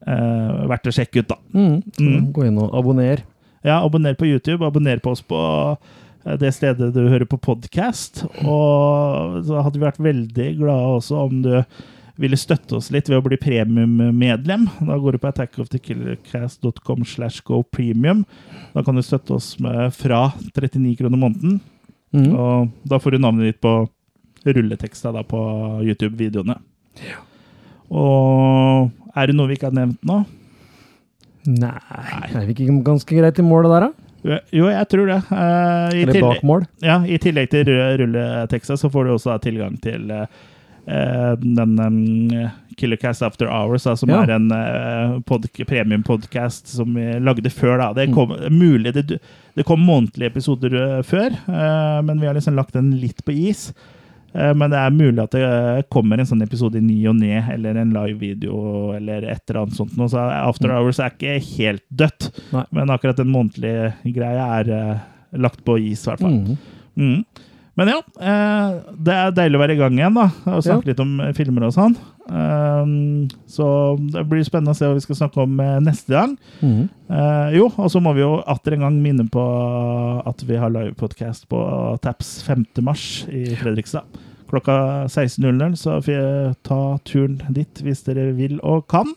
eh, 0.07 0.63
verdt 0.72 0.89
å 0.91 0.95
sjekke 0.95 1.24
ut, 1.24 1.30
da. 1.32 1.38
Mm. 1.55 1.78
Mm. 1.95 2.32
Gå 2.36 2.47
inn 2.49 2.59
og 2.61 2.76
abonner. 2.76 3.24
Ja, 3.63 3.80
abonner 3.80 4.18
på 4.20 4.28
YouTube, 4.28 4.65
abonner 4.68 4.99
på 5.03 5.15
oss 5.15 5.24
på 5.24 5.39
eh, 5.39 6.36
det 6.41 6.51
stedet 6.57 6.91
du 6.95 7.05
hører 7.05 7.28
på 7.30 7.39
podkast. 7.39 8.26
Og 8.43 9.39
så 9.47 9.63
hadde 9.63 9.80
vi 9.80 9.88
vært 9.88 10.03
veldig 10.03 10.49
glade 10.59 10.97
også 10.99 11.24
om 11.30 11.39
du 11.45 11.53
ville 12.18 12.38
støtte 12.39 12.80
oss 12.80 12.89
litt 12.93 13.09
ved 13.11 13.20
å 13.20 13.26
bli 13.26 13.38
premiummedlem. 13.39 14.68
Da 14.89 14.97
går 14.99 15.15
du 15.15 15.22
på 15.22 15.30
attackofthekillercast.com 15.32 17.05
slash 17.05 17.43
go 17.45 17.61
premium. 17.63 18.26
Da 18.74 18.84
kan 18.84 18.97
du 18.97 19.05
støtte 19.05 19.38
oss 19.38 19.53
med 19.63 19.93
fra 19.95 20.32
39 20.57 20.97
kroner 20.99 21.22
måneden. 21.22 21.59
Mm. 22.15 22.32
Og 22.34 22.74
da 22.88 22.99
får 22.99 23.15
du 23.15 23.22
navnet 23.22 23.51
ditt 23.51 23.61
på 23.63 23.84
rulleteksta 24.55 25.11
da 25.15 25.23
på 25.27 25.39
YouTube-videoene. 25.83 26.57
Ja. 27.03 27.19
Og 27.93 28.89
er 29.17 29.29
det 29.29 29.35
noe 29.37 29.49
vi 29.49 29.57
ikke 29.57 29.69
har 29.69 29.77
nevnt 29.77 30.01
nå? 30.07 30.23
Nei, 31.47 31.77
er 32.35 32.43
vi 32.49 32.55
ikke 32.55 32.81
ganske 32.83 33.15
greit 33.15 33.39
i 33.39 33.45
mål 33.45 33.69
der, 33.71 33.87
da? 33.87 34.07
Jo, 34.51 34.67
jeg 34.67 34.87
tror 34.91 35.07
det. 35.07 35.21
Uh, 35.29 35.37
i, 35.95 36.01
Eller 36.03 36.17
tillegg, 36.17 36.25
bak 36.41 36.45
mål? 36.47 36.67
ja, 36.83 36.99
I 37.07 37.19
tillegg 37.21 37.51
til 37.53 37.69
rulleteksta, 38.01 38.75
så 38.79 38.91
får 38.91 39.07
du 39.07 39.13
også 39.13 39.31
da 39.31 39.37
tilgang 39.45 39.77
til 39.79 40.11
eh, 40.11 41.33
den 41.39 41.77
um, 41.79 42.49
Killercast 42.77 43.23
After 43.23 43.47
Hours, 43.47 43.85
da, 43.87 43.95
som 43.95 44.11
Ja. 44.11 44.23
er 44.25 44.35
en 44.35 44.51
uh, 44.51 45.63
premiumpodkast 45.69 46.67
som 46.67 46.93
vi 46.97 47.07
lagde 47.23 47.49
før. 47.49 47.77
da. 47.77 47.89
Mm. 47.91 47.95
Det 47.95 48.07
kom, 48.13 48.35
mulig 48.51 48.93
det, 48.93 49.19
det 49.55 49.65
kom 49.65 49.79
månedlige 49.79 50.33
episoder 50.33 50.75
uh, 50.75 51.03
før, 51.03 51.37
men 52.03 52.19
vi 52.19 52.27
har 52.27 52.35
liksom 52.35 52.55
lagt 52.55 52.73
den 52.75 52.97
litt 52.99 53.23
på 53.23 53.31
is. 53.31 53.71
Eh, 54.38 54.53
Men 54.53 54.69
det 54.73 54.77
er 54.79 54.93
mulig 54.93 55.23
at 55.23 55.33
det 55.33 55.41
eh, 55.43 55.81
kommer 55.93 56.21
en 56.21 56.29
sånn 56.29 56.45
episode 56.45 56.77
i 56.79 56.85
ny 56.85 56.99
og 57.09 57.17
ne, 57.19 57.39
eller 57.55 57.81
en 57.81 57.95
live-video, 57.95 58.93
eller 58.97 59.25
et 59.25 59.41
eller 59.49 59.63
annet 59.63 59.79
sånt. 59.79 59.97
Så 59.97 60.21
After 60.21 60.73
Hours 60.75 61.01
er 61.01 61.15
ikke 61.15 61.39
helt 61.57 61.83
dødt, 61.89 62.29
Nei. 62.53 62.65
men 62.77 62.93
akkurat 62.93 63.19
den 63.19 63.33
månedlige 63.33 63.93
greia 64.15 64.47
er 64.61 64.73
eh, 64.77 65.05
lagt 65.41 65.63
på 65.67 65.79
is, 65.81 66.05
i 66.05 66.11
hvert 66.11 66.23
fall. 66.23 66.38
Mm. 66.38 66.57
Mm. 66.97 67.45
Men 67.77 67.91
ja, 67.91 67.97
eh, 68.25 68.77
det 69.05 69.13
er 69.13 69.33
deilig 69.38 69.57
å 69.59 69.61
være 69.61 69.73
i 69.75 69.81
gang 69.81 69.97
igjen 69.99 70.15
da, 70.17 70.29
og 70.49 70.63
snakke 70.65 70.89
litt 70.89 71.01
om 71.03 71.11
eh, 71.21 71.33
filmer 71.38 71.67
og 71.67 71.75
sånn. 71.75 71.97
Um, 72.27 73.27
så 73.47 73.65
det 74.11 74.25
blir 74.27 74.41
spennende 74.43 74.73
å 74.73 74.75
se 74.75 74.88
hva 74.89 74.97
vi 74.97 75.03
skal 75.05 75.19
snakke 75.19 75.43
om 75.45 75.53
eh, 75.63 75.75
neste 75.85 76.11
gang. 76.15 76.33
Mm. 76.59 76.88
Eh, 77.07 77.53
jo, 77.59 77.67
og 77.77 77.91
så 77.93 78.01
må 78.03 78.15
vi 78.17 78.23
jo 78.25 78.39
atter 78.49 78.75
en 78.75 78.88
gang 78.88 78.97
minne 79.03 79.27
på 79.31 79.43
at 80.27 80.41
vi 80.49 80.57
har 80.59 80.73
livepodkast 80.73 81.45
på 81.53 81.61
Taps 82.03 82.39
5. 82.49 82.65
mars 82.83 83.05
i 83.29 83.45
Fredrikstad. 83.61 84.09
Klokka 84.47 85.07
16.00, 85.11 85.75
så 85.75 85.97
ta 86.63 86.79
turen 87.07 87.41
dit 87.53 87.83
hvis 87.83 88.05
dere 88.07 88.31
vil 88.37 88.61
og 88.63 88.87
kan. 88.91 89.11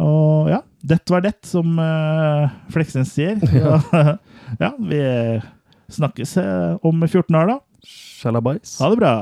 Og 0.00 0.50
ja, 0.50 0.60
dette 0.82 1.12
var 1.12 1.24
det, 1.24 1.36
som 1.46 1.78
uh, 1.78 2.50
Fleksnes 2.72 3.12
sier. 3.14 3.38
ja, 4.64 4.72
vi 4.78 5.00
snakkes 5.90 6.36
eh, 6.36 6.76
om 6.86 7.02
14 7.06 7.34
år, 7.34 7.46
da. 7.46 7.58
Shalabais. 7.86 8.78
Ha 8.80 8.90
det 8.90 8.96
bra! 9.00 9.14